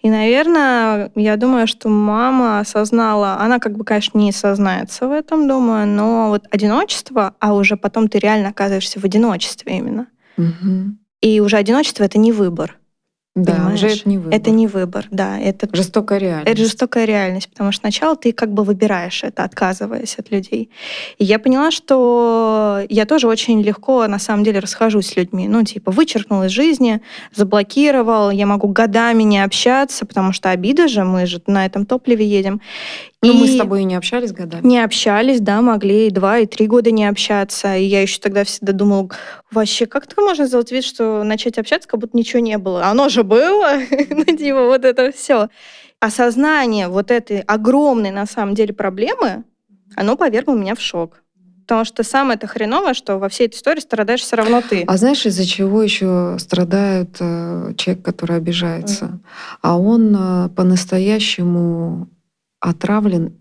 И, 0.00 0.08
наверное, 0.08 1.10
я 1.16 1.36
думаю, 1.36 1.66
что 1.66 1.88
мама 1.88 2.60
осознала, 2.60 3.38
она 3.40 3.58
как 3.58 3.76
бы, 3.76 3.84
конечно, 3.84 4.18
не 4.18 4.30
сознается 4.30 5.08
в 5.08 5.10
этом, 5.10 5.48
думаю, 5.48 5.86
но 5.86 6.28
вот 6.28 6.44
одиночество, 6.50 7.34
а 7.40 7.54
уже 7.54 7.76
потом 7.76 8.08
ты 8.08 8.18
реально 8.20 8.50
оказываешься 8.50 9.00
в 9.00 9.04
одиночестве 9.04 9.78
именно. 9.78 10.06
Угу. 10.38 10.96
И 11.22 11.40
уже 11.40 11.56
одиночество 11.56 12.04
это 12.04 12.18
не 12.18 12.30
выбор. 12.30 12.78
Да, 13.34 13.54
Понимаешь? 13.54 13.82
уже 13.82 13.88
это 13.88 14.08
не 14.08 14.18
выбор. 14.18 14.34
Это 14.34 14.50
не 14.50 14.66
выбор, 14.68 15.06
да. 15.10 15.38
Это 15.40 15.68
жестокая 15.72 16.18
реальность. 16.20 16.48
Это 16.48 16.62
жестокая 16.62 17.04
реальность, 17.04 17.48
потому 17.48 17.72
что 17.72 17.80
сначала 17.80 18.14
ты 18.14 18.32
как 18.32 18.52
бы 18.52 18.62
выбираешь 18.62 19.24
это, 19.24 19.42
отказываясь 19.42 20.16
от 20.20 20.30
людей. 20.30 20.70
И 21.18 21.24
я 21.24 21.40
поняла, 21.40 21.72
что 21.72 22.82
я 22.88 23.06
тоже 23.06 23.26
очень 23.26 23.60
легко 23.60 24.06
на 24.06 24.20
самом 24.20 24.44
деле 24.44 24.60
расхожусь 24.60 25.08
с 25.08 25.16
людьми. 25.16 25.48
Ну, 25.48 25.64
типа, 25.64 25.90
вычеркнул 25.90 26.44
из 26.44 26.52
жизни, 26.52 27.00
заблокировал, 27.34 28.30
я 28.30 28.46
могу 28.46 28.68
годами 28.68 29.24
не 29.24 29.42
общаться, 29.42 30.06
потому 30.06 30.32
что 30.32 30.50
обида 30.50 30.86
же, 30.86 31.02
мы 31.02 31.26
же 31.26 31.42
на 31.48 31.66
этом 31.66 31.86
топливе 31.86 32.24
едем. 32.24 32.60
Но 33.26 33.32
и 33.32 33.36
мы 33.36 33.48
с 33.48 33.56
тобой 33.56 33.82
и 33.82 33.84
не 33.84 33.94
общались 33.94 34.32
годами. 34.32 34.66
Не 34.66 34.80
общались, 34.80 35.40
да, 35.40 35.60
могли 35.60 36.06
и 36.06 36.10
два, 36.10 36.38
и 36.38 36.46
три 36.46 36.66
года 36.66 36.90
не 36.90 37.06
общаться. 37.06 37.76
И 37.76 37.84
я 37.84 38.02
еще 38.02 38.20
тогда 38.20 38.44
всегда 38.44 38.72
думала, 38.72 39.08
вообще, 39.50 39.86
как 39.86 40.06
так 40.06 40.18
можно 40.18 40.46
сделать 40.46 40.70
вид, 40.72 40.84
что 40.84 41.22
начать 41.24 41.58
общаться, 41.58 41.88
как 41.88 42.00
будто 42.00 42.16
ничего 42.16 42.40
не 42.40 42.58
было? 42.58 42.86
Оно 42.86 43.08
же 43.08 43.22
было, 43.22 43.78
ну, 44.10 44.24
типа, 44.24 44.66
вот 44.66 44.84
это 44.84 45.12
все. 45.12 45.48
Осознание 46.00 46.88
вот 46.88 47.10
этой 47.10 47.40
огромной, 47.40 48.10
на 48.10 48.26
самом 48.26 48.54
деле, 48.54 48.74
проблемы, 48.74 49.44
оно 49.96 50.16
повергло 50.16 50.54
меня 50.54 50.74
в 50.74 50.80
шок. 50.80 51.20
Потому 51.62 51.86
что 51.86 52.02
самое 52.02 52.36
это 52.36 52.46
хреновое, 52.46 52.92
что 52.92 53.16
во 53.16 53.30
всей 53.30 53.46
этой 53.46 53.56
истории 53.56 53.80
страдаешь 53.80 54.20
все 54.20 54.36
равно 54.36 54.60
ты. 54.60 54.84
А 54.86 54.96
знаешь, 54.98 55.24
из-за 55.24 55.46
чего 55.46 55.82
еще 55.82 56.36
страдает 56.38 57.16
э, 57.20 57.72
человек, 57.78 58.04
который 58.04 58.36
обижается? 58.36 59.04
Mm. 59.06 59.18
А 59.62 59.78
он 59.78 60.14
э, 60.14 60.48
по-настоящему 60.50 62.08
отравлен 62.64 63.34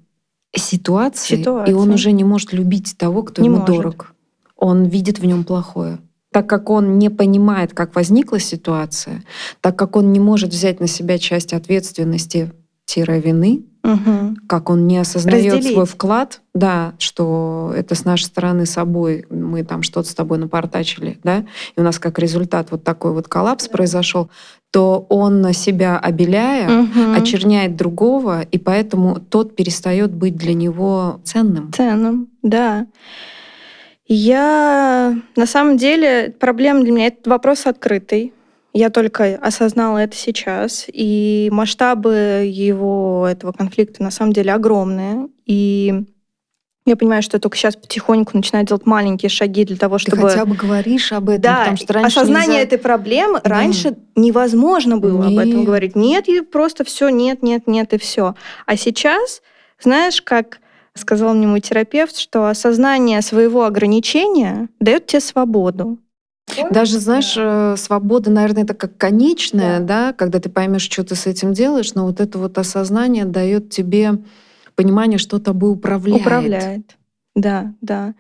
ситуацией, 0.56 1.40
Ситуация. 1.40 1.72
и 1.72 1.76
он 1.76 1.90
уже 1.92 2.12
не 2.12 2.24
может 2.24 2.54
любить 2.54 2.96
того, 2.98 3.24
кто 3.24 3.42
не 3.42 3.48
ему 3.48 3.60
может. 3.60 3.76
дорог. 3.76 4.14
Он 4.56 4.84
видит 4.84 5.20
в 5.20 5.26
нем 5.26 5.44
плохое. 5.44 6.00
Так 6.32 6.48
как 6.48 6.70
он 6.70 6.98
не 6.98 7.10
понимает, 7.10 7.74
как 7.74 7.96
возникла 7.96 8.40
ситуация, 8.40 9.24
так 9.62 9.78
как 9.78 9.96
он 9.96 10.12
не 10.12 10.20
может 10.20 10.50
взять 10.50 10.80
на 10.80 10.88
себя 10.88 11.18
часть 11.18 11.54
ответственности 11.54 12.52
вины, 12.96 13.64
угу. 13.84 14.36
как 14.48 14.70
он 14.70 14.88
не 14.88 14.98
осознает 14.98 15.54
Разделить. 15.54 15.74
свой 15.74 15.86
вклад, 15.86 16.42
да, 16.54 16.94
что 17.00 17.74
это 17.76 17.96
с 17.96 18.06
нашей 18.06 18.26
стороны 18.26 18.66
собой, 18.66 19.26
мы 19.30 19.64
там 19.64 19.82
что-то 19.84 20.10
с 20.10 20.14
тобой 20.14 20.38
напортачили, 20.38 21.20
да, 21.24 21.46
и 21.76 21.80
у 21.80 21.84
нас 21.84 21.98
как 21.98 22.20
результат 22.20 22.70
вот 22.72 22.84
такой 22.84 23.14
вот 23.14 23.28
коллапс 23.28 23.68
да. 23.68 23.72
произошел, 23.72 24.30
то 24.74 25.06
он 25.10 25.54
себя 25.54 26.00
обеляя, 26.00 26.68
угу. 26.68 27.14
очерняет 27.16 27.76
другого, 27.76 28.42
и 28.42 28.58
поэтому 28.58 29.20
тот 29.20 29.56
перестает 29.56 30.12
быть 30.12 30.36
для 30.36 30.56
него 30.56 31.22
ценным. 31.24 31.72
Ценным, 31.72 32.30
да. 32.42 32.88
Я 34.08 35.16
на 35.36 35.46
самом 35.46 35.78
деле 35.78 36.34
проблема 36.40 36.82
для 36.82 36.92
меня 36.92 37.08
это 37.08 37.30
вопрос 37.30 37.68
открытый. 37.68 38.34
Я 38.74 38.90
только 38.90 39.36
осознала 39.36 40.00
это 40.00 40.16
сейчас, 40.18 40.86
и 40.92 41.50
масштабы 41.52 42.52
его, 42.52 43.28
этого 43.30 43.52
конфликта 43.52 44.02
на 44.02 44.10
самом 44.10 44.34
деле 44.34 44.54
огромные. 44.54 45.28
И 45.46 46.06
я 46.86 46.98
понимаю, 46.98 47.22
что 47.22 47.38
я 47.38 47.40
только 47.40 47.58
сейчас 47.58 47.76
потихоньку 47.76 48.36
начинаю 48.36 48.66
делать 48.66 48.86
маленькие 48.86 49.30
шаги 49.30 49.64
для 49.64 49.78
того, 49.78 49.98
чтобы... 49.98 50.18
Ты 50.18 50.24
хотя 50.24 50.46
бы 50.46 50.56
говоришь 50.56 51.12
об 51.14 51.30
этом, 51.30 51.42
да, 51.42 51.60
потому 51.60 51.78
что 51.78 51.94
раньше 51.94 52.20
осознание 52.20 52.48
нельзя... 52.48 52.62
этой 52.64 52.78
проблемы 52.78 53.40
да. 53.44 53.50
раньше 53.50 53.96
невозможно 54.16 54.98
было 54.98 55.24
нет. 55.24 55.40
об 55.40 55.48
этом 55.48 55.64
говорить. 55.64 55.96
Нет, 55.96 56.28
и 56.28 56.42
просто 56.42 56.84
все 56.84 57.10
нет, 57.10 57.42
нет, 57.42 57.68
нет, 57.68 57.94
и 57.94 57.98
все. 57.98 58.36
А 58.66 58.76
сейчас, 58.76 59.42
знаешь, 59.82 60.22
как 60.22 60.60
сказал 60.96 61.34
мне 61.34 61.48
мой 61.48 61.62
терапевт, 61.62 62.18
что 62.18 62.48
осознание 62.48 63.22
своего 63.22 63.66
ограничения 63.66 64.68
дает 64.80 65.08
тебе 65.08 65.22
свободу. 65.22 66.00
Даже, 66.70 67.00
знаешь, 67.00 67.34
да. 67.36 67.74
Э, 67.74 67.78
свобода, 67.78 68.30
наверное, 68.30 68.64
это 68.64 68.74
как 68.74 68.98
конечная, 68.98 69.80
да. 69.80 70.08
да, 70.08 70.14
когда 70.14 70.40
ты 70.40 70.50
поймешь, 70.50 70.84
что 70.84 71.04
ты 71.04 71.16
с 71.16 71.26
этим 71.26 71.54
делаешь, 71.54 71.94
но 71.94 72.06
вот 72.06 72.20
это 72.20 72.38
вот 72.38 72.58
осознание 72.58 73.26
дает 73.26 73.70
тебе 73.70 74.20
понимание, 74.76 75.18
что 75.18 75.40
тобой 75.40 75.72
управляет. 75.72 76.22
Управляет. 76.22 76.98
Да, 77.36 77.74
да. 77.82 78.14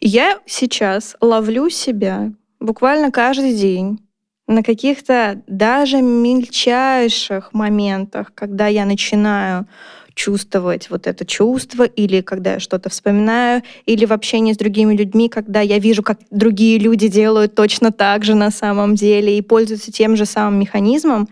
Я 0.00 0.40
сейчас 0.46 1.16
ловлю 1.20 1.70
себя 1.70 2.32
буквально 2.60 3.10
каждый 3.10 3.54
день 3.54 4.00
на 4.46 4.62
каких-то 4.62 5.42
даже 5.46 6.00
мельчайших 6.00 7.52
моментах, 7.52 8.32
когда 8.34 8.66
я 8.66 8.84
начинаю 8.84 9.66
чувствовать 10.14 10.90
вот 10.90 11.06
это 11.06 11.24
чувство, 11.24 11.84
или 11.84 12.22
когда 12.22 12.54
я 12.54 12.60
что-то 12.60 12.90
вспоминаю, 12.90 13.62
или 13.86 14.04
в 14.04 14.12
общении 14.12 14.52
с 14.52 14.56
другими 14.56 14.94
людьми, 14.94 15.28
когда 15.28 15.60
я 15.60 15.78
вижу, 15.78 16.02
как 16.02 16.18
другие 16.30 16.78
люди 16.78 17.06
делают 17.06 17.54
точно 17.54 17.92
так 17.92 18.24
же 18.24 18.34
на 18.34 18.50
самом 18.50 18.96
деле 18.96 19.38
и 19.38 19.42
пользуются 19.42 19.92
тем 19.92 20.16
же 20.16 20.26
самым 20.26 20.58
механизмом, 20.58 21.28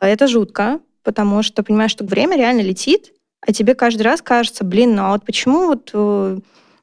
это 0.00 0.26
жутко, 0.26 0.80
потому 1.04 1.42
что 1.44 1.62
понимаешь, 1.62 1.92
что 1.92 2.04
время 2.04 2.36
реально 2.36 2.62
летит, 2.62 3.12
а 3.40 3.52
тебе 3.52 3.74
каждый 3.74 4.02
раз 4.02 4.22
кажется, 4.22 4.64
блин, 4.64 4.94
ну 4.94 5.04
а 5.04 5.10
вот 5.12 5.24
почему 5.24 5.66
вот 5.66 5.90
э, 5.92 6.38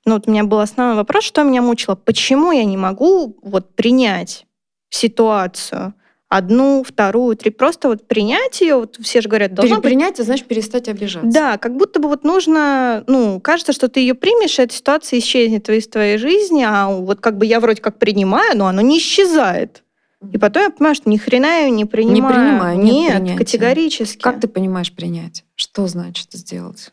ну, 0.05 0.13
вот 0.13 0.27
у 0.27 0.31
меня 0.31 0.43
был 0.43 0.59
основной 0.59 0.95
вопрос, 0.95 1.23
что 1.23 1.43
меня 1.43 1.61
мучило. 1.61 1.95
Почему 1.95 2.51
я 2.51 2.63
не 2.63 2.77
могу 2.77 3.37
вот 3.41 3.75
принять 3.75 4.45
ситуацию? 4.89 5.93
одну, 6.27 6.83
вторую, 6.83 7.37
три. 7.37 7.51
Просто 7.51 7.87
вот 7.87 8.07
принять 8.07 8.59
ее, 8.59 8.75
вот 8.75 8.97
все 8.99 9.21
же 9.21 9.29
говорят, 9.29 9.53
должно 9.53 9.79
Принять, 9.79 10.17
быть... 10.17 10.25
значит 10.25 10.47
перестать 10.47 10.89
обижаться. 10.89 11.29
Да, 11.29 11.57
как 11.57 11.77
будто 11.77 11.99
бы 11.99 12.09
вот 12.09 12.23
нужно, 12.23 13.03
ну, 13.07 13.39
кажется, 13.39 13.73
что 13.73 13.87
ты 13.87 14.01
ее 14.01 14.15
примешь, 14.15 14.59
и 14.59 14.63
эта 14.63 14.73
ситуация 14.73 15.19
исчезнет 15.19 15.69
из 15.69 15.87
твоей 15.87 16.17
жизни, 16.17 16.65
а 16.67 16.89
вот 16.89 17.21
как 17.21 17.37
бы 17.37 17.45
я 17.45 17.59
вроде 17.59 17.81
как 17.81 17.99
принимаю, 17.99 18.57
но 18.57 18.67
оно 18.67 18.81
не 18.81 18.97
исчезает. 18.97 19.83
И 20.31 20.37
потом 20.37 20.63
я 20.63 20.69
понимаю, 20.69 20.95
что 20.95 21.09
ни 21.09 21.17
хрена 21.17 21.61
ее 21.61 21.71
не 21.71 21.85
принимаю. 21.85 22.15
Не 22.15 22.21
принимаю, 22.21 22.79
нет, 22.79 23.21
нет 23.21 23.37
категорически. 23.37 24.21
Как 24.21 24.39
ты 24.39 24.47
понимаешь 24.47 24.91
принять? 24.91 25.43
Что 25.55 25.87
значит 25.87 26.27
сделать? 26.31 26.91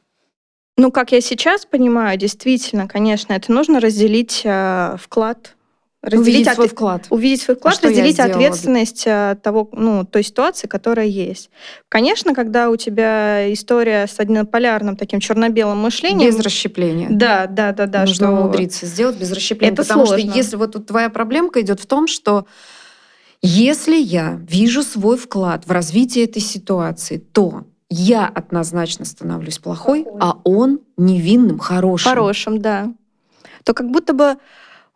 Ну, 0.76 0.90
как 0.90 1.12
я 1.12 1.20
сейчас 1.20 1.66
понимаю, 1.66 2.18
действительно, 2.18 2.88
конечно, 2.88 3.32
это 3.34 3.52
нужно 3.52 3.78
разделить 3.78 4.40
э, 4.44 4.96
вклад 4.98 5.54
Разделить 6.02 6.26
увидеть 6.26 6.48
от... 6.48 6.54
свой 6.56 6.68
вклад. 6.68 7.06
Увидеть 7.10 7.42
свой 7.42 7.56
вклад, 7.56 7.78
а 7.80 7.86
разделить 7.86 8.18
ответственность 8.18 9.04
э, 9.06 9.36
того, 9.40 9.68
ну, 9.70 10.04
той 10.04 10.24
ситуации, 10.24 10.66
которая 10.66 11.06
есть. 11.06 11.48
Конечно, 11.88 12.34
когда 12.34 12.70
у 12.70 12.76
тебя 12.76 13.52
история 13.52 14.08
с 14.08 14.18
однополярным 14.18 14.96
таким 14.96 15.20
черно-белым 15.20 15.78
мышлением... 15.78 16.28
Без 16.28 16.40
расщепления. 16.40 17.06
Да, 17.08 17.46
да, 17.46 17.70
да, 17.70 17.86
да. 17.86 18.00
Нужно 18.00 18.26
что... 18.26 18.30
умудриться 18.32 18.84
сделать 18.84 19.16
без 19.16 19.30
расщепления. 19.30 19.74
Это 19.74 19.84
потому 19.84 20.06
сложно. 20.06 20.28
что 20.28 20.36
если 20.36 20.56
вот 20.56 20.72
тут 20.72 20.88
твоя 20.88 21.08
проблемка 21.08 21.60
идет 21.60 21.78
в 21.78 21.86
том, 21.86 22.08
что 22.08 22.46
если 23.42 23.96
я 23.96 24.40
вижу 24.48 24.82
свой 24.82 25.16
вклад 25.16 25.66
в 25.66 25.70
развитие 25.72 26.24
этой 26.24 26.40
ситуации, 26.40 27.18
то 27.18 27.64
я 27.90 28.26
однозначно 28.26 29.04
становлюсь 29.04 29.58
плохой, 29.58 30.04
плохой. 30.04 30.20
а 30.22 30.38
он 30.44 30.80
невинным, 30.96 31.58
хорошим. 31.58 32.10
Хорошим, 32.10 32.60
да. 32.60 32.92
То 33.64 33.74
как 33.74 33.90
будто 33.90 34.12
бы 34.14 34.36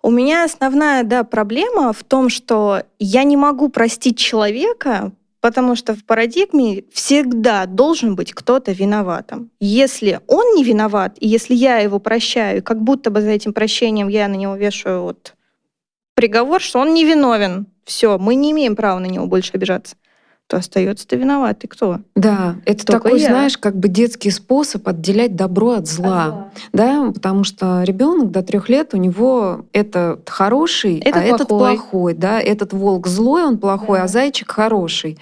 у 0.02 0.10
меня 0.10 0.44
основная 0.44 1.02
да, 1.02 1.24
проблема 1.24 1.92
в 1.92 2.04
том, 2.04 2.28
что 2.28 2.84
я 2.98 3.24
не 3.24 3.36
могу 3.36 3.68
простить 3.68 4.16
человека, 4.16 5.12
потому 5.40 5.76
что 5.76 5.94
в 5.94 6.04
парадигме 6.04 6.84
всегда 6.92 7.66
должен 7.66 8.14
быть 8.14 8.32
кто-то 8.32 8.72
виноватым. 8.72 9.50
Если 9.60 10.20
он 10.26 10.54
не 10.54 10.64
виноват, 10.64 11.16
и 11.20 11.26
если 11.28 11.54
я 11.54 11.78
его 11.78 11.98
прощаю, 11.98 12.62
как 12.62 12.80
будто 12.80 13.10
бы 13.10 13.20
за 13.20 13.30
этим 13.30 13.52
прощением 13.52 14.08
я 14.08 14.28
на 14.28 14.34
него 14.36 14.56
вешаю 14.56 15.02
вот 15.02 15.34
приговор, 16.14 16.60
что 16.60 16.78
он 16.78 16.94
не 16.94 17.04
виновен, 17.04 17.66
все, 17.86 18.18
мы 18.18 18.34
не 18.34 18.50
имеем 18.50 18.76
права 18.76 18.98
на 18.98 19.06
него 19.06 19.26
больше 19.26 19.52
обижаться 19.54 19.96
то 20.48 20.58
остается 20.58 21.06
ты 21.08 21.16
виноват. 21.16 21.58
Ты 21.58 21.68
кто? 21.68 22.00
Да, 22.14 22.56
это 22.64 22.86
Только 22.86 23.08
такой, 23.08 23.20
я. 23.20 23.28
знаешь, 23.28 23.58
как 23.58 23.76
бы 23.76 23.88
детский 23.88 24.30
способ 24.30 24.86
отделять 24.86 25.34
добро 25.34 25.72
от 25.72 25.88
зла. 25.88 26.24
От 26.24 26.30
зла. 26.30 26.50
Да, 26.72 27.10
потому 27.12 27.42
что 27.42 27.82
ребенок 27.82 28.30
до 28.30 28.42
трех 28.42 28.68
лет 28.68 28.94
у 28.94 28.96
него 28.96 29.64
это 29.72 30.20
хороший, 30.26 30.98
это 30.98 31.18
а 31.18 31.22
плохой. 31.22 31.34
этот 31.34 31.48
плохой. 31.48 32.14
Да, 32.14 32.40
этот 32.40 32.72
волк 32.72 33.08
злой, 33.08 33.44
он 33.44 33.58
плохой, 33.58 33.98
да. 33.98 34.04
а 34.04 34.08
зайчик 34.08 34.52
хороший. 34.52 35.18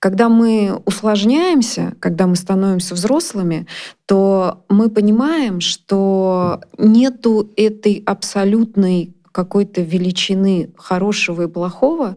Когда 0.00 0.28
мы 0.28 0.80
усложняемся, 0.86 1.94
когда 2.00 2.26
мы 2.26 2.34
становимся 2.34 2.94
взрослыми, 2.94 3.66
то 4.06 4.64
мы 4.68 4.90
понимаем, 4.90 5.60
что 5.60 6.60
нету 6.78 7.48
этой 7.56 8.02
абсолютной 8.04 9.14
какой-то 9.34 9.80
величины 9.80 10.70
хорошего 10.76 11.42
и 11.42 11.48
плохого. 11.48 12.16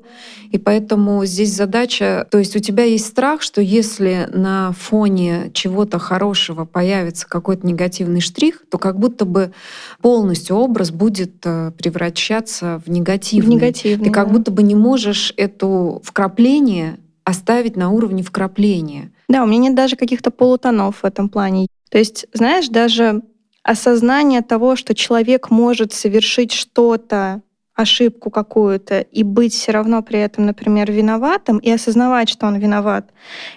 И 0.52 0.60
поэтому 0.60 1.26
здесь 1.26 1.52
задача, 1.52 2.28
то 2.30 2.38
есть 2.38 2.56
у 2.56 2.60
тебя 2.60 2.84
есть 2.84 3.08
страх, 3.08 3.42
что 3.42 3.60
если 3.60 4.30
на 4.32 4.72
фоне 4.74 5.50
чего-то 5.52 5.98
хорошего 5.98 6.66
появится 6.66 7.28
какой-то 7.28 7.66
негативный 7.66 8.22
штрих, 8.22 8.64
то 8.70 8.78
как 8.78 9.00
будто 9.00 9.26
бы 9.26 9.52
полностью 10.00 10.58
образ 10.58 10.92
будет 10.92 11.38
э, 11.44 11.72
превращаться 11.72 12.84
в 12.86 12.92
негативный. 12.92 13.50
В 13.50 13.54
негативный 13.56 14.06
Ты 14.06 14.12
как 14.12 14.32
будто 14.32 14.52
бы 14.52 14.62
не 14.62 14.76
можешь 14.76 15.34
эту 15.38 16.00
вкрапление 16.04 17.00
оставить 17.24 17.76
на 17.76 17.90
уровне 17.90 18.22
вкрапления. 18.22 19.12
Да, 19.28 19.44
у 19.44 19.48
меня 19.48 19.58
нет 19.58 19.76
даже 19.76 19.96
каких-то 19.96 20.30
полутонов 20.30 20.98
в 21.02 21.06
этом 21.06 21.30
плане. 21.30 21.66
То 21.90 21.98
есть, 21.98 22.28
знаешь, 22.32 22.68
даже 22.68 23.24
осознание 23.68 24.42
того, 24.42 24.78
что 24.78 24.96
человек 24.96 25.50
может 25.50 25.92
совершить 25.92 26.54
что-то, 26.54 27.42
ошибку 27.76 28.32
какую-то, 28.32 29.02
и 29.02 29.24
быть 29.24 29.54
все 29.54 29.72
равно 29.72 30.02
при 30.02 30.20
этом, 30.20 30.46
например, 30.46 30.92
виноватым, 30.92 31.58
и 31.58 31.70
осознавать, 31.70 32.30
что 32.30 32.48
он 32.48 32.58
виноват. 32.58 33.10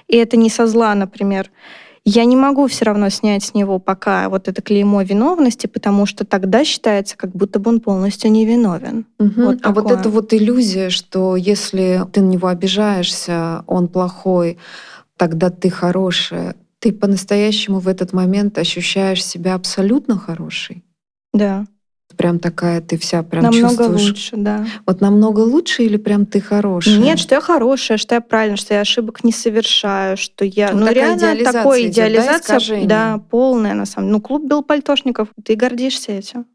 И 0.09 0.17
это 0.17 0.37
не 0.37 0.51
со 0.51 0.67
зла, 0.67 0.95
например. 0.95 1.51
Я 2.05 2.25
не 2.25 2.35
могу 2.35 2.67
все 2.67 2.87
равно 2.87 3.09
снять 3.09 3.45
с 3.45 3.55
него 3.55 3.79
пока 3.79 4.29
вот 4.29 4.49
это 4.49 4.61
клеймо 4.63 5.03
виновности, 5.03 5.69
потому 5.69 6.07
что 6.07 6.27
тогда 6.27 6.65
считается, 6.65 7.17
как 7.17 7.31
будто 7.31 7.61
бы 7.61 7.71
он 7.71 7.81
полностью 7.81 8.33
невиновен. 8.33 9.07
Угу. 9.21 9.43
Вот 9.43 9.59
а 9.63 9.73
вот 9.73 9.91
эта 9.91 10.09
вот 10.09 10.35
иллюзия, 10.35 10.91
что 10.91 11.37
если 11.37 12.03
ты 12.13 12.21
на 12.21 12.29
него 12.29 12.49
обижаешься, 12.49 13.63
он 13.67 13.87
плохой, 13.87 14.59
тогда 15.17 15.51
ты 15.51 15.71
хорошая, 15.71 16.57
ты 16.81 16.93
по-настоящему 16.93 17.79
в 17.79 17.89
этот 17.89 18.15
момент 18.15 18.57
ощущаешь 18.57 19.23
себя 19.23 19.55
абсолютно 19.55 20.17
хорошей? 20.17 20.83
Да. 21.35 21.67
Прям 22.17 22.39
такая 22.39 22.81
ты 22.81 22.97
вся 22.97 23.23
прям 23.23 23.45
намного 23.45 23.69
чувствуешь. 23.69 24.09
лучше, 24.09 24.37
да. 24.37 24.67
Вот 24.87 25.03
намного 25.03 25.41
лучше 25.41 25.85
или 25.85 25.99
прям 25.99 26.25
ты 26.25 26.41
хорошая? 26.41 26.99
Нет, 26.99 27.19
что 27.19 27.35
я 27.35 27.41
хорошая, 27.43 27.99
что 27.99 28.15
я 28.15 28.23
правильно, 28.23 28.57
что 28.57 28.73
я 28.73 28.81
ошибок 28.81 29.23
не 29.25 29.33
совершаю, 29.33 30.17
что 30.17 30.45
я... 30.45 30.69
Вот 30.69 30.81
ну, 30.81 30.87
ну 30.87 30.93
реально 30.93 31.19
идеализация 31.19 31.53
такой 31.53 31.83
идет, 31.83 31.93
идеализация, 31.93 32.87
да, 32.87 32.87
да, 32.87 33.23
полная 33.31 33.75
на 33.75 33.85
самом. 33.85 34.11
Ну, 34.11 34.21
клуб 34.23 34.47
был 34.47 34.63
пальтошников, 34.63 35.29
ты 35.45 35.57
гордишься 35.57 36.13
этим. 36.13 36.47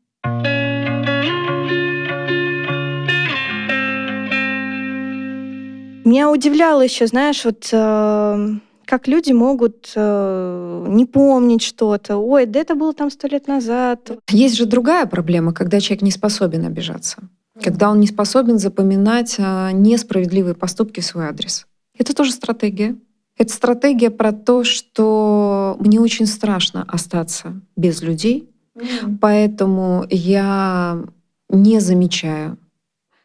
Меня 6.03 6.29
удивляло 6.31 6.81
еще, 6.81 7.07
знаешь, 7.07 7.45
вот 7.45 7.69
э, 7.71 8.49
как 8.85 9.07
люди 9.07 9.31
могут 9.31 9.91
э, 9.95 10.85
не 10.89 11.05
помнить 11.05 11.61
что-то. 11.61 12.17
Ой, 12.17 12.45
да 12.45 12.59
это 12.59 12.75
было 12.75 12.93
там 12.93 13.09
сто 13.09 13.27
лет 13.27 13.47
назад. 13.47 14.11
Есть 14.29 14.55
же 14.55 14.65
другая 14.65 15.05
проблема, 15.05 15.53
когда 15.53 15.79
человек 15.79 16.01
не 16.03 16.11
способен 16.11 16.65
обижаться. 16.65 17.17
Когда 17.61 17.89
он 17.89 17.99
не 17.99 18.07
способен 18.07 18.59
запоминать 18.59 19.35
э, 19.37 19.71
несправедливые 19.71 20.55
поступки 20.55 20.99
в 20.99 21.05
свой 21.05 21.25
адрес. 21.25 21.65
Это 21.97 22.13
тоже 22.13 22.31
стратегия. 22.31 22.95
Это 23.37 23.51
стратегия 23.51 24.11
про 24.11 24.31
то, 24.31 24.63
что 24.63 25.75
мне 25.79 25.99
очень 25.99 26.25
страшно 26.25 26.85
остаться 26.87 27.59
без 27.75 28.01
людей, 28.01 28.49
mm-hmm. 28.75 29.17
поэтому 29.19 30.05
я 30.09 31.03
не 31.49 31.79
замечаю 31.79 32.57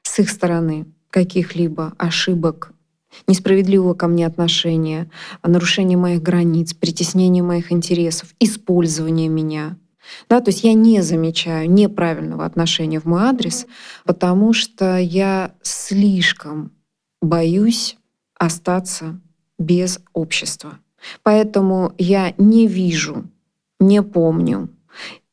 с 0.02 0.18
их 0.18 0.30
стороны 0.30 0.86
каких-либо 1.10 1.92
ошибок, 1.96 2.72
несправедливого 3.26 3.94
ко 3.94 4.08
мне 4.08 4.26
отношения, 4.26 5.10
нарушения 5.42 5.96
моих 5.96 6.22
границ, 6.22 6.74
притеснения 6.74 7.42
моих 7.42 7.72
интересов, 7.72 8.34
использования 8.38 9.28
меня. 9.28 9.76
Да, 10.28 10.40
то 10.40 10.50
есть 10.50 10.64
я 10.64 10.74
не 10.74 11.02
замечаю 11.02 11.70
неправильного 11.70 12.44
отношения 12.44 13.00
в 13.00 13.04
мой 13.04 13.22
адрес, 13.22 13.66
потому 14.04 14.52
что 14.52 14.96
я 14.98 15.52
слишком 15.62 16.72
боюсь 17.20 17.96
остаться 18.38 19.20
без 19.58 20.00
общества. 20.12 20.78
Поэтому 21.22 21.92
я 21.98 22.34
не 22.38 22.66
вижу, 22.66 23.24
не 23.78 24.02
помню, 24.02 24.68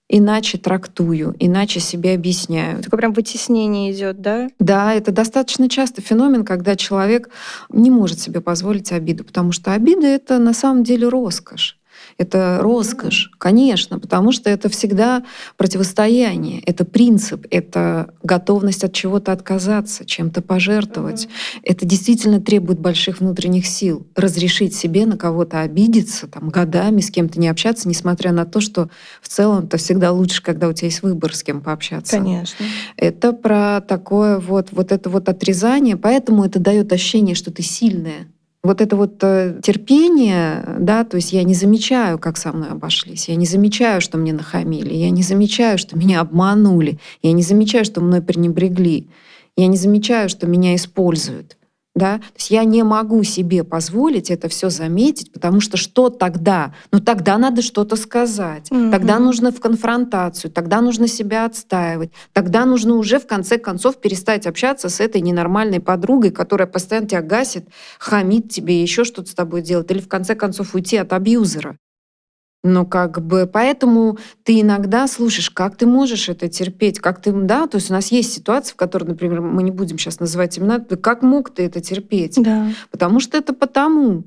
иначе 0.10 0.58
трактую, 0.58 1.36
иначе 1.40 1.80
себе 1.80 2.14
объясняю. 2.14 2.82
Такое 2.82 2.98
прям 2.98 3.14
вытеснение 3.14 3.92
идет, 3.92 4.22
да? 4.22 4.48
Да, 4.60 4.94
это 4.94 5.12
достаточно 5.12 5.70
часто 5.70 6.02
феномен, 6.02 6.46
когда 6.46 6.76
человек 6.76 7.30
не 7.70 7.92
может 7.92 8.20
себе 8.20 8.42
позволить 8.42 8.92
обиду, 8.92 9.24
потому 9.24 9.52
что 9.52 9.74
обида— 9.74 10.08
это 10.08 10.40
на 10.40 10.54
самом 10.54 10.84
деле 10.84 11.08
роскошь. 11.08 11.78
Это 12.18 12.58
роскошь, 12.62 13.32
конечно, 13.38 14.00
потому 14.00 14.32
что 14.32 14.50
это 14.50 14.70
всегда 14.70 15.24
противостояние, 15.56 16.62
это 16.62 16.84
принцип, 16.84 17.46
это 17.52 18.10
готовность 18.24 18.84
от 18.84 18.94
чего-то 18.94 19.32
отказаться, 19.32 20.04
чем-то 20.04 20.42
пожертвовать. 20.42 21.26
Mm-hmm. 21.26 21.60
Это 21.64 21.86
действительно 21.86 22.42
требует 22.42 22.80
больших 22.80 23.20
внутренних 23.20 23.68
сил. 23.68 24.08
Разрешить 24.16 24.76
себе 24.76 25.06
на 25.06 25.18
кого-то 25.18 25.62
обидеться, 25.62 26.28
там, 26.28 26.50
годами 26.50 27.02
с 27.02 27.12
кем-то 27.12 27.40
не 27.40 27.50
общаться, 27.50 27.88
несмотря 27.88 28.32
на 28.32 28.46
то, 28.46 28.62
что 28.62 28.90
в 29.22 29.28
целом 29.28 29.66
это 29.66 29.78
всегда 29.78 30.12
лучше, 30.12 30.42
когда 30.42 30.68
у 30.68 30.74
тебя 30.74 30.88
есть 30.88 31.04
выбор, 31.04 31.36
с 31.36 31.44
кем 31.44 31.62
пообщаться. 31.62 32.18
Конечно. 32.18 32.66
Это 32.96 33.34
про 33.34 33.82
такое 33.82 34.40
вот, 34.40 34.70
вот 34.72 34.92
это 34.92 35.10
вот 35.10 35.30
отрезание, 35.30 35.98
поэтому 35.98 36.44
это 36.44 36.60
дает 36.60 36.92
ощущение, 36.92 37.36
что 37.36 37.52
ты 37.52 37.62
сильная, 37.62 38.28
вот 38.64 38.82
это 38.82 38.96
вот 38.96 39.24
э, 39.24 39.60
терпение, 39.64 40.78
да, 40.80 41.04
то 41.04 41.16
есть 41.18 41.32
я 41.34 41.44
не 41.44 41.54
замечаю, 41.54 42.20
как 42.20 42.38
со 42.38 42.52
мной 42.52 42.70
обошлись, 42.70 43.30
я 43.30 43.36
не 43.36 43.46
замечаю, 43.46 44.02
что 44.02 44.18
мне 44.18 44.34
нахамили, 44.34 44.94
я 44.94 45.10
не 45.10 45.24
замечаю, 45.24 45.78
что 45.78 45.98
меня 45.98 46.20
обманули, 46.20 47.00
я 47.22 47.32
не 47.32 47.44
замечаю, 47.44 47.86
что 47.86 48.02
мной 48.02 48.22
пренебрегли, 48.22 49.08
я 49.56 49.68
не 49.68 49.78
замечаю, 49.78 50.30
что 50.30 50.48
меня 50.48 50.76
используют. 50.76 51.58
Да? 51.98 52.18
То 52.18 52.24
есть 52.38 52.52
я 52.52 52.64
не 52.64 52.84
могу 52.84 53.24
себе 53.24 53.64
позволить 53.64 54.30
это 54.30 54.50
все 54.50 54.70
заметить, 54.70 55.32
потому 55.32 55.60
что 55.60 55.78
что 55.78 56.10
тогда? 56.10 56.74
Ну 56.92 57.00
тогда 57.00 57.38
надо 57.38 57.62
что-то 57.62 57.96
сказать, 57.96 58.70
mm-hmm. 58.70 58.92
тогда 58.92 59.20
нужно 59.20 59.52
в 59.52 59.60
конфронтацию, 59.60 60.52
тогда 60.52 60.82
нужно 60.82 61.08
себя 61.08 61.46
отстаивать, 61.46 62.12
тогда 62.34 62.66
нужно 62.66 62.96
уже 62.96 63.20
в 63.20 63.26
конце 63.26 63.58
концов 63.58 63.98
перестать 63.98 64.46
общаться 64.46 64.90
с 64.90 65.00
этой 65.00 65.22
ненормальной 65.22 65.80
подругой, 65.80 66.32
которая 66.32 66.68
постоянно 66.68 67.08
тебя 67.08 67.22
гасит, 67.22 67.68
хамит 67.98 68.50
тебе, 68.50 68.82
еще 68.82 69.04
что-то 69.04 69.32
с 69.32 69.34
тобой 69.34 69.62
делает, 69.62 69.90
или 69.92 70.00
в 70.00 70.08
конце 70.08 70.36
концов 70.36 70.76
уйти 70.76 70.98
от 70.98 71.14
абьюзера. 71.14 71.78
Но 72.68 72.86
как 72.86 73.22
бы 73.22 73.50
поэтому 73.52 74.18
ты 74.44 74.60
иногда 74.60 75.08
слушаешь, 75.08 75.50
как 75.50 75.78
ты 75.78 75.86
можешь 75.86 76.28
это 76.28 76.50
терпеть, 76.50 77.00
как 77.00 77.22
ты, 77.22 77.32
да, 77.32 77.66
то 77.68 77.78
есть 77.78 77.90
у 77.90 77.94
нас 77.94 78.12
есть 78.12 78.34
ситуации, 78.34 78.74
в 78.74 78.76
которых, 78.76 79.08
например, 79.08 79.40
мы 79.42 79.64
не 79.64 79.72
будем 79.72 79.98
сейчас 79.98 80.20
называть 80.20 80.60
имена, 80.60 80.80
как 80.80 81.22
мог 81.22 81.50
ты 81.50 81.64
это 81.64 81.80
терпеть? 81.80 82.36
Да. 82.38 82.68
Потому 82.92 83.22
что 83.22 83.38
это 83.38 83.54
потому. 83.54 84.26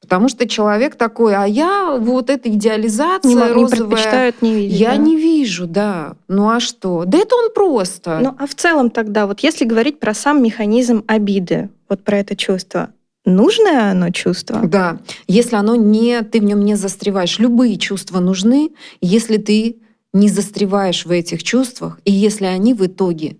Потому 0.00 0.28
что 0.28 0.46
человек 0.46 0.96
такой, 0.96 1.34
а 1.34 1.46
я 1.46 1.96
вот 1.98 2.28
эта 2.30 2.48
идеализация 2.48 3.34
не, 3.34 3.52
розовая, 3.52 4.34
не, 4.40 4.48
не 4.48 4.54
видеть, 4.56 4.80
я 4.80 4.90
да? 4.90 4.96
не 4.96 5.16
вижу, 5.16 5.66
да. 5.66 6.14
Ну 6.28 6.48
а 6.48 6.60
что? 6.60 7.04
Да 7.06 7.18
это 7.18 7.34
он 7.36 7.52
просто. 7.54 8.18
Ну 8.22 8.34
а 8.38 8.46
в 8.46 8.54
целом 8.54 8.90
тогда, 8.90 9.26
вот 9.26 9.40
если 9.40 9.64
говорить 9.64 10.00
про 10.00 10.12
сам 10.14 10.42
механизм 10.42 11.04
обиды, 11.06 11.70
вот 11.88 12.02
про 12.02 12.18
это 12.18 12.36
чувство, 12.36 12.90
нужное 13.24 13.90
оно 13.90 14.10
чувство? 14.10 14.60
Да, 14.66 15.00
если 15.26 15.56
оно 15.56 15.74
не, 15.74 16.22
ты 16.22 16.40
в 16.40 16.44
нем 16.44 16.64
не 16.64 16.74
застреваешь. 16.74 17.38
Любые 17.38 17.76
чувства 17.76 18.20
нужны, 18.20 18.70
если 19.00 19.36
ты 19.36 19.78
не 20.12 20.28
застреваешь 20.28 21.06
в 21.06 21.10
этих 21.10 21.42
чувствах, 21.42 22.00
и 22.04 22.12
если 22.12 22.44
они 22.46 22.74
в 22.74 22.86
итоге, 22.86 23.36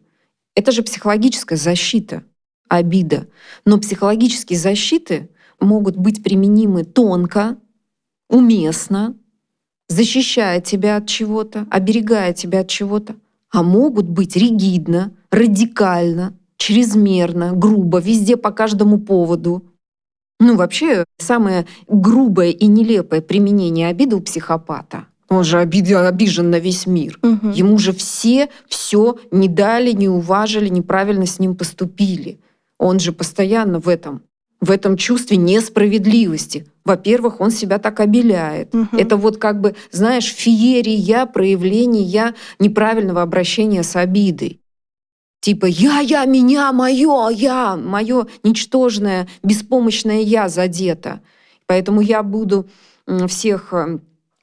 это 0.55 0.72
же 0.72 0.82
психологическая 0.82 1.59
защита, 1.59 2.22
обида. 2.68 3.28
Но 3.64 3.78
психологические 3.78 4.59
защиты 4.59 5.28
могут 5.61 5.97
быть 5.97 6.22
применимы 6.22 6.85
тонко, 6.85 7.57
уместно, 8.28 9.16
защищая 9.89 10.61
тебя 10.61 10.97
от 10.97 11.07
чего-то, 11.07 11.66
оберегая 11.70 12.32
тебя 12.32 12.61
от 12.61 12.68
чего-то, 12.68 13.16
а 13.51 13.62
могут 13.62 14.09
быть 14.09 14.37
ригидно, 14.37 15.12
радикально, 15.30 16.35
чрезмерно, 16.57 17.53
грубо, 17.53 17.99
везде 17.99 18.37
по 18.37 18.51
каждому 18.51 18.99
поводу. 18.99 19.64
Ну, 20.45 20.57
вообще, 20.57 21.05
самое 21.18 21.64
грубое 21.88 22.51
и 22.51 22.66
нелепое 22.66 23.22
применение 23.22 23.88
обиды 23.88 24.16
у 24.16 24.20
психопата. 24.20 25.07
Он 25.30 25.42
же 25.42 25.59
обидел, 25.59 26.05
обижен 26.05 26.51
на 26.51 26.59
весь 26.59 26.86
мир. 26.86 27.18
Угу. 27.22 27.49
Ему 27.55 27.78
же 27.78 27.92
все 27.92 28.51
все 28.68 29.16
не 29.30 29.49
дали, 29.49 29.92
не 29.92 30.09
уважили, 30.09 30.68
неправильно 30.68 31.24
с 31.24 31.38
ним 31.38 31.57
поступили. 31.57 32.38
Он 32.78 33.01
же 33.01 33.12
постоянно 33.12 33.80
в 33.80 33.88
этом 33.88 34.22
в 34.61 34.70
этом 34.70 34.97
чувстве 34.97 35.36
несправедливости. 35.36 36.66
Во-первых, 36.84 37.40
он 37.40 37.51
себя 37.51 37.78
так 37.78 38.01
обеляет. 38.01 38.74
Угу. 38.74 38.97
Это 38.97 39.16
вот 39.16 39.36
как 39.36 39.61
бы, 39.61 39.74
знаешь, 39.90 40.32
феерия 40.32 41.26
проявления 41.26 42.34
неправильного 42.59 43.20
обращения 43.20 43.82
с 43.82 43.95
обидой. 43.95 44.61
Типа 45.45 45.66
я, 45.66 46.01
я, 46.01 46.24
меня, 46.24 46.72
мое, 46.72 47.28
я, 47.28 47.76
мое 47.76 48.28
ничтожное, 48.42 49.28
беспомощное 49.42 50.22
я 50.22 50.49
задето. 50.49 51.20
Поэтому 51.66 52.01
я 52.01 52.22
буду 52.22 52.66
всех 53.28 53.74
э, 53.74 53.99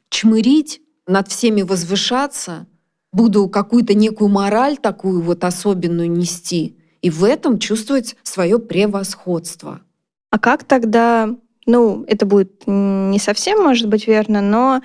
чмырить, 0.09 0.79
над 1.07 1.27
всеми 1.27 1.63
возвышаться, 1.63 2.67
буду 3.11 3.49
какую-то 3.49 3.95
некую 3.95 4.29
мораль 4.29 4.77
такую 4.77 5.23
вот 5.23 5.43
особенную 5.43 6.11
нести, 6.11 6.77
и 7.01 7.09
в 7.09 7.23
этом 7.23 7.57
чувствовать 7.57 8.15
свое 8.21 8.59
превосходство. 8.59 9.81
А 10.29 10.37
как 10.37 10.65
тогда, 10.65 11.35
ну, 11.65 12.03
это 12.05 12.27
будет 12.27 12.61
не 12.67 13.17
совсем, 13.17 13.63
может 13.63 13.89
быть, 13.89 14.05
верно, 14.05 14.39
но 14.41 14.83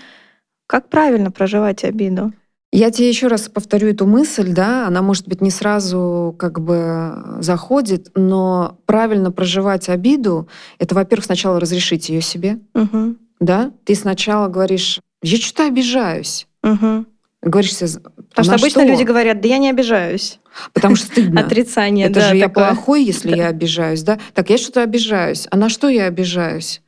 как 0.67 0.89
правильно 0.89 1.31
проживать 1.31 1.85
обиду? 1.85 2.33
Я 2.73 2.91
тебе 2.91 3.09
еще 3.09 3.29
раз 3.29 3.49
повторю 3.49 3.89
эту 3.89 4.07
мысль, 4.07 4.53
да, 4.53 4.87
она, 4.87 5.01
может 5.01 5.29
быть, 5.29 5.41
не 5.41 5.51
сразу 5.51 6.35
как 6.39 6.61
бы 6.61 7.39
заходит, 7.41 8.11
но 8.15 8.79
правильно 8.87 9.31
проживать 9.31 9.89
обиду, 9.89 10.49
это, 10.79 10.95
во-первых, 10.95 11.25
сначала 11.25 11.61
разрешить 11.61 12.09
ее 12.09 12.21
себе, 12.21 12.59
угу. 12.75 13.17
да, 13.41 13.73
ты 13.85 13.95
сначала 13.95 14.49
говоришь, 14.49 15.01
я 15.23 15.37
что-то 15.39 15.67
обижаюсь. 15.67 16.47
Угу. 16.63 17.07
Говоришь 17.43 17.77
себе, 17.77 17.89
Потому 18.31 18.45
что 18.45 18.55
обычно 18.55 18.83
что? 18.83 18.91
люди 18.91 19.03
говорят, 19.05 19.41
да 19.41 19.49
я 19.49 19.59
не 19.59 19.71
обижаюсь. 19.71 20.41
Потому 20.73 20.97
что 20.97 21.07
стыдно. 21.07 21.41
Отрицание, 21.47 22.07
Это 22.07 22.15
да, 22.21 22.35
же 22.35 22.41
такое. 22.41 22.41
я 22.41 22.49
плохой, 22.49 23.05
если 23.05 23.31
да. 23.31 23.37
я 23.37 23.47
обижаюсь, 23.49 24.03
да? 24.03 24.19
Так, 24.35 24.51
я 24.51 24.59
что-то 24.59 24.83
обижаюсь. 24.83 25.47
А 25.51 25.57
на 25.57 25.69
что 25.69 25.89
я 25.89 26.07
обижаюсь? 26.07 26.83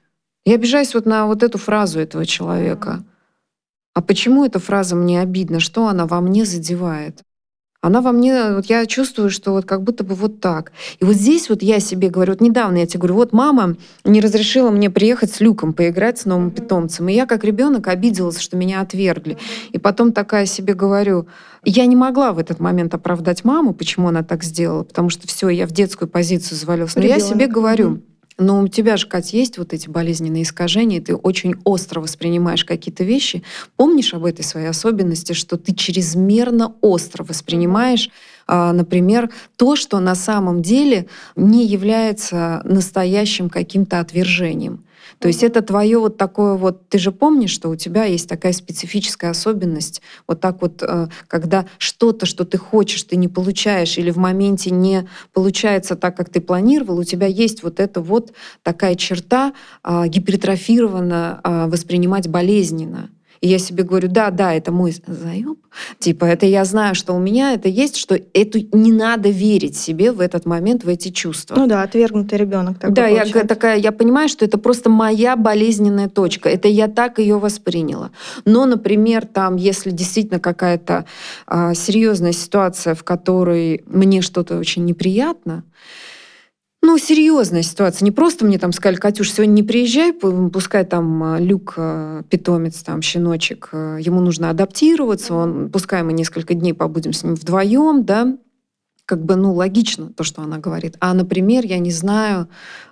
Я 0.45 0.55
обижаюсь 0.55 0.95
вот 0.95 1.07
на 1.07 1.27
вот 1.27 1.43
эту 1.43 1.59
фразу 1.59 2.01
этого 2.01 2.27
человека. 2.27 3.05
А 3.99 4.01
почему 4.01 4.45
эта 4.45 4.61
фраза 4.61 4.95
мне 4.95 5.21
обидна? 5.21 5.59
Что 5.59 5.89
она 5.89 6.07
во 6.07 6.21
мне 6.21 6.45
задевает? 6.45 7.25
Она 7.81 8.01
во 8.01 8.13
мне, 8.13 8.55
вот 8.55 8.67
я 8.67 8.87
чувствую, 8.87 9.29
что 9.29 9.51
вот 9.51 9.65
как 9.65 9.83
будто 9.83 10.05
бы 10.05 10.15
вот 10.15 10.41
так. 10.41 10.71
И 11.01 11.05
вот 11.05 11.17
здесь 11.17 11.49
вот 11.51 11.65
я 11.65 11.81
себе 11.81 12.09
говорю, 12.09 12.35
вот 12.35 12.41
недавно 12.41 12.77
я 12.77 12.87
тебе 12.87 13.01
говорю, 13.01 13.17
вот 13.17 13.33
мама 13.33 13.75
не 14.05 14.21
разрешила 14.21 14.71
мне 14.71 14.89
приехать 14.89 15.33
с 15.33 15.41
Люком 15.41 15.73
поиграть 15.73 16.21
с 16.21 16.27
новым 16.27 16.53
питомцем. 16.53 17.09
И 17.09 17.13
я 17.13 17.27
как 17.27 17.43
ребенок 17.43 17.89
обиделась, 17.89 18.39
что 18.39 18.57
меня 18.57 18.83
отвергли. 18.83 19.37
И 19.73 19.79
потом 19.79 20.13
такая 20.13 20.47
себе 20.47 20.75
говорю, 20.75 21.27
я 21.65 21.85
не 21.87 21.97
могла 21.97 22.31
в 22.33 22.39
этот 22.39 22.61
момент 22.61 22.95
оправдать 22.95 23.45
маму, 23.45 23.75
почему 23.75 24.07
она 24.07 24.23
так 24.23 24.45
сделала, 24.45 24.85
потому 24.85 25.11
что 25.11 25.27
все, 25.27 25.49
я 25.49 25.67
в 25.67 25.73
детскую 25.73 26.09
позицию 26.09 26.57
завалилась. 26.57 26.95
Но 26.95 27.03
Ребенок. 27.03 27.21
я 27.21 27.29
себе 27.29 27.47
говорю, 27.49 28.01
но 28.39 28.63
у 28.63 28.69
тебя 28.69 28.97
же, 28.97 29.07
Катя, 29.07 29.37
есть 29.37 29.59
вот 29.59 29.73
эти 29.73 29.89
болезненные 29.89 30.45
искажения, 30.45 31.01
ты 31.01 31.15
очень 31.15 31.57
остро 31.65 32.01
воспринимаешь 32.01 32.65
какие-то 32.65 33.03
вещи. 33.05 33.43
Помнишь 33.77 34.15
об 34.15 34.25
этой 34.25 34.45
своей 34.45 34.69
особенности, 34.69 35.33
что 35.33 35.57
ты 35.57 35.75
чрезмерно 35.75 36.75
остро 36.81 37.25
воспринимаешь 37.25 38.11
а, 38.51 38.73
например, 38.73 39.31
то, 39.57 39.77
что 39.77 40.01
на 40.01 40.15
самом 40.15 40.63
деле 40.63 41.07
не 41.37 41.67
является 41.67 42.63
настоящим 42.65 43.51
каким-то 43.51 44.01
отвержением. 44.01 44.85
То 45.19 45.29
есть 45.29 45.43
это 45.43 45.63
твое 45.63 45.99
вот 45.99 46.17
такое 46.17 46.55
вот, 46.55 46.89
ты 46.89 46.99
же 46.99 47.13
помнишь, 47.13 47.51
что 47.51 47.71
у 47.71 47.77
тебя 47.77 48.05
есть 48.05 48.29
такая 48.29 48.53
специфическая 48.53 49.31
особенность, 49.31 50.01
вот 50.27 50.41
так 50.41 50.63
вот, 50.63 50.83
э, 50.83 51.09
когда 51.27 51.67
что-то, 51.79 52.27
что 52.27 52.45
ты 52.45 52.59
хочешь, 52.59 53.03
ты 53.03 53.17
не 53.17 53.29
получаешь 53.29 53.99
или 53.99 54.11
в 54.11 54.17
моменте 54.17 54.71
не 54.71 55.09
получается 55.33 55.97
так, 55.97 56.17
как 56.17 56.31
ты 56.31 56.41
планировал, 56.41 56.99
у 56.99 57.05
тебя 57.05 57.27
есть 57.27 57.63
вот 57.63 57.81
эта 57.81 58.01
вот 58.01 58.33
такая 58.63 58.95
черта 58.95 59.53
а, 59.83 60.07
гипертрофированно 60.07 61.41
а, 61.43 61.67
воспринимать 61.69 62.29
болезненно. 62.29 63.11
И 63.41 63.49
я 63.49 63.59
себе 63.59 63.85
говорю, 63.85 64.09
да, 64.09 64.31
да, 64.31 64.53
это 64.55 64.73
мой 64.73 64.95
заеб. 65.07 65.59
Типа, 65.99 66.25
это 66.25 66.47
я 66.47 66.65
знаю, 66.65 66.95
что 66.95 67.13
у 67.15 67.19
меня 67.19 67.55
это 67.55 67.69
есть, 67.69 67.97
что 67.97 68.19
это 68.35 68.61
не 68.73 68.93
надо 68.93 69.29
верить 69.29 69.77
себе 69.77 70.13
в 70.13 70.21
этот 70.21 70.47
момент, 70.47 70.85
в 70.85 70.89
эти 70.89 71.11
чувства. 71.11 71.55
Ну 71.57 71.67
да, 71.67 71.83
отвергнутый 71.83 72.39
ребенок 72.39 72.79
Да, 72.81 73.07
я 73.07 73.25
такая, 73.25 73.79
я 73.79 73.93
понимаю, 73.93 74.29
что 74.29 74.45
это 74.45 74.59
просто 74.59 74.91
моя 74.91 75.37
болезненная 75.37 76.09
точка. 76.09 76.49
Это 76.49 76.69
я 76.69 76.89
так 76.89 77.19
ее 77.19 77.39
восприняла. 77.39 78.11
Но, 78.45 78.67
например, 78.67 79.27
там, 79.27 79.57
если 79.57 79.91
действительно 79.91 80.41
какая-то 80.41 81.05
а, 81.47 81.75
серьезная 81.75 82.33
ситуация, 82.33 82.95
в 82.95 83.05
которой 83.05 83.83
мне 83.87 84.23
что-то 84.23 84.59
очень 84.59 84.85
неприятно, 84.85 85.65
ну, 86.89 86.97
серьезная 86.97 87.61
ситуация. 87.61 88.07
Не 88.07 88.13
просто 88.13 88.47
мне 88.47 88.59
там 88.59 88.73
сказали, 88.73 88.97
Катюш, 88.97 89.31
сегодня 89.31 89.53
не 89.53 89.63
приезжай, 89.63 90.15
пускай 90.15 90.87
там 90.87 91.23
а, 91.23 91.39
Люк, 91.39 91.75
а, 91.77 92.23
питомец, 92.31 92.83
там, 92.83 93.03
щеночек, 93.03 93.69
а, 93.73 93.99
ему 93.99 94.23
нужно 94.23 94.49
адаптироваться, 94.49 95.35
он, 95.35 95.69
пускай 95.71 96.03
мы 96.03 96.15
несколько 96.15 96.55
дней 96.55 96.73
побудем 96.73 97.13
с 97.13 97.25
ним 97.25 97.35
вдвоем, 97.35 98.05
да, 98.07 98.39
как 99.09 99.25
бы, 99.25 99.37
ну, 99.37 99.55
логично 99.55 100.13
то, 100.13 100.23
что 100.23 100.43
она 100.43 100.59
говорит. 100.59 100.97
А, 101.01 101.15
например, 101.15 101.65
я 101.65 101.79
не 101.79 101.91
знаю, 101.91 102.47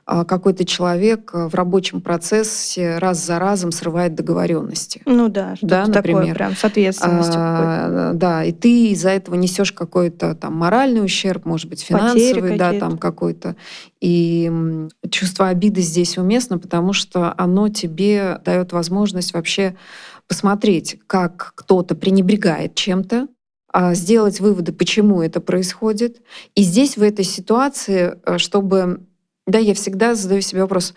а, 0.07 0.25
какой-то 0.25 0.64
человек 0.64 1.31
в 1.35 1.55
рабочем 1.55 2.01
процессе 2.01 2.97
раз 2.97 3.23
за 3.23 3.39
разом 3.39 3.71
срывает 3.71 4.14
договоренности. 4.14 5.03
Ну 5.05 5.29
да, 5.29 5.57
что 5.57 5.67
да, 5.67 5.87
например. 5.87 6.21
такое 6.21 6.35
прям 6.35 6.57
с 6.57 6.64
ответственностью. 6.64 7.37
А, 7.39 8.12
да, 8.14 8.45
и 8.45 8.53
ты 8.53 8.93
из-за 8.93 9.11
этого 9.11 9.35
несешь 9.35 9.73
какой-то 9.73 10.35
там 10.35 10.55
моральный 10.55 11.05
ущерб, 11.05 11.45
может 11.45 11.69
быть, 11.69 11.83
финансовый, 11.83 12.57
да, 12.57 12.73
там 12.73 12.97
какой-то. 12.97 13.55
И 14.01 14.51
чувство 15.11 15.49
обиды 15.49 15.83
здесь 15.83 16.17
уместно, 16.17 16.57
потому 16.57 16.95
что 16.95 17.35
оно 17.37 17.69
тебе 17.69 18.41
дает 18.43 18.73
возможность 18.73 19.35
вообще 19.35 19.77
посмотреть, 20.29 20.99
как 21.07 21.53
кто-то 21.57 21.95
пренебрегает 21.95 22.75
чем-то, 22.75 23.29
сделать 23.95 24.41
выводы, 24.41 24.72
почему 24.72 25.22
это 25.22 25.41
происходит. 25.41 26.22
И 26.55 26.62
здесь, 26.62 26.97
в 26.97 27.03
этой 27.03 27.24
ситуации, 27.24 28.18
э, 28.24 28.39
чтобы... 28.39 29.01
Да, 29.47 29.59
я 29.59 29.74
всегда 29.74 30.14
задаю 30.14 30.41
себе 30.41 30.62
вопрос, 30.62 30.95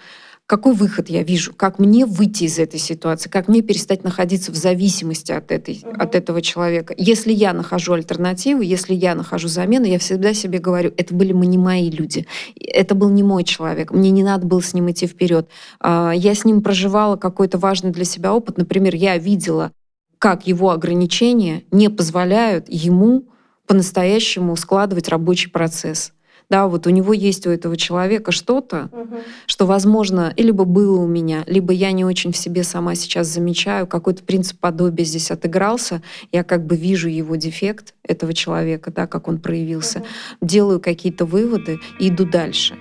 какой 0.49 0.73
выход 0.73 1.09
я 1.09 1.21
вижу, 1.21 1.53
как 1.53 1.77
мне 1.77 2.07
выйти 2.07 2.45
из 2.45 2.57
этой 2.57 2.79
ситуации, 2.79 3.29
как 3.29 3.47
мне 3.47 3.61
перестать 3.61 4.03
находиться 4.03 4.51
в 4.51 4.55
зависимости 4.55 5.31
от, 5.31 5.51
этой, 5.51 5.83
угу. 5.83 5.91
от 5.99 6.15
этого 6.15 6.41
человека. 6.41 6.95
Если 6.97 7.31
я 7.31 7.53
нахожу 7.53 7.93
альтернативу, 7.93 8.61
если 8.61 8.95
я 8.95 9.13
нахожу 9.13 9.47
замену, 9.47 9.85
я 9.85 9.99
всегда 9.99 10.33
себе 10.33 10.57
говорю, 10.57 10.91
это 10.97 11.13
были 11.13 11.33
мы 11.33 11.45
не 11.45 11.59
мои 11.59 11.91
люди, 11.91 12.25
это 12.59 12.95
был 12.95 13.09
не 13.09 13.21
мой 13.21 13.43
человек, 13.43 13.91
мне 13.91 14.09
не 14.09 14.23
надо 14.23 14.47
было 14.47 14.59
с 14.59 14.73
ним 14.73 14.89
идти 14.89 15.05
вперед. 15.05 15.47
А, 15.79 16.13
я 16.15 16.33
с 16.33 16.43
ним 16.45 16.63
проживала 16.63 17.15
какой-то 17.15 17.59
важный 17.59 17.91
для 17.91 18.05
себя 18.05 18.33
опыт. 18.33 18.57
Например, 18.57 18.95
я 18.95 19.19
видела 19.19 19.71
как 20.19 20.45
его 20.45 20.71
ограничения 20.71 21.63
не 21.71 21.89
позволяют 21.89 22.65
ему 22.69 23.25
по-настоящему 23.65 24.55
складывать 24.55 25.07
рабочий 25.07 25.49
процесс. 25.49 26.11
Да, 26.49 26.67
вот 26.67 26.87
у 26.87 26.89
него 26.89 27.13
есть 27.13 27.45
у 27.45 27.51
этого 27.51 27.77
человека 27.77 28.31
что-то, 28.31 28.89
угу. 28.91 29.17
что, 29.45 29.67
возможно, 29.67 30.33
либо 30.35 30.63
было 30.65 30.99
у 30.99 31.05
меня, 31.05 31.43
либо 31.45 31.71
я 31.71 31.91
не 31.91 32.03
очень 32.03 32.31
в 32.31 32.37
себе 32.37 32.63
сама 32.63 32.95
сейчас 32.95 33.27
замечаю, 33.27 33.85
какой-то 33.85 34.23
принцип 34.23 34.59
подобия 34.59 35.05
здесь 35.05 35.29
отыгрался, 35.29 36.01
я 36.31 36.43
как 36.43 36.65
бы 36.65 36.75
вижу 36.75 37.07
его 37.07 37.35
дефект 37.35 37.93
этого 38.01 38.33
человека, 38.33 38.91
да, 38.91 39.05
как 39.05 39.27
он 39.27 39.37
проявился, 39.37 39.99
угу. 39.99 40.07
делаю 40.41 40.79
какие-то 40.79 41.25
выводы 41.25 41.79
и 41.99 42.09
иду 42.09 42.25
дальше. 42.25 42.75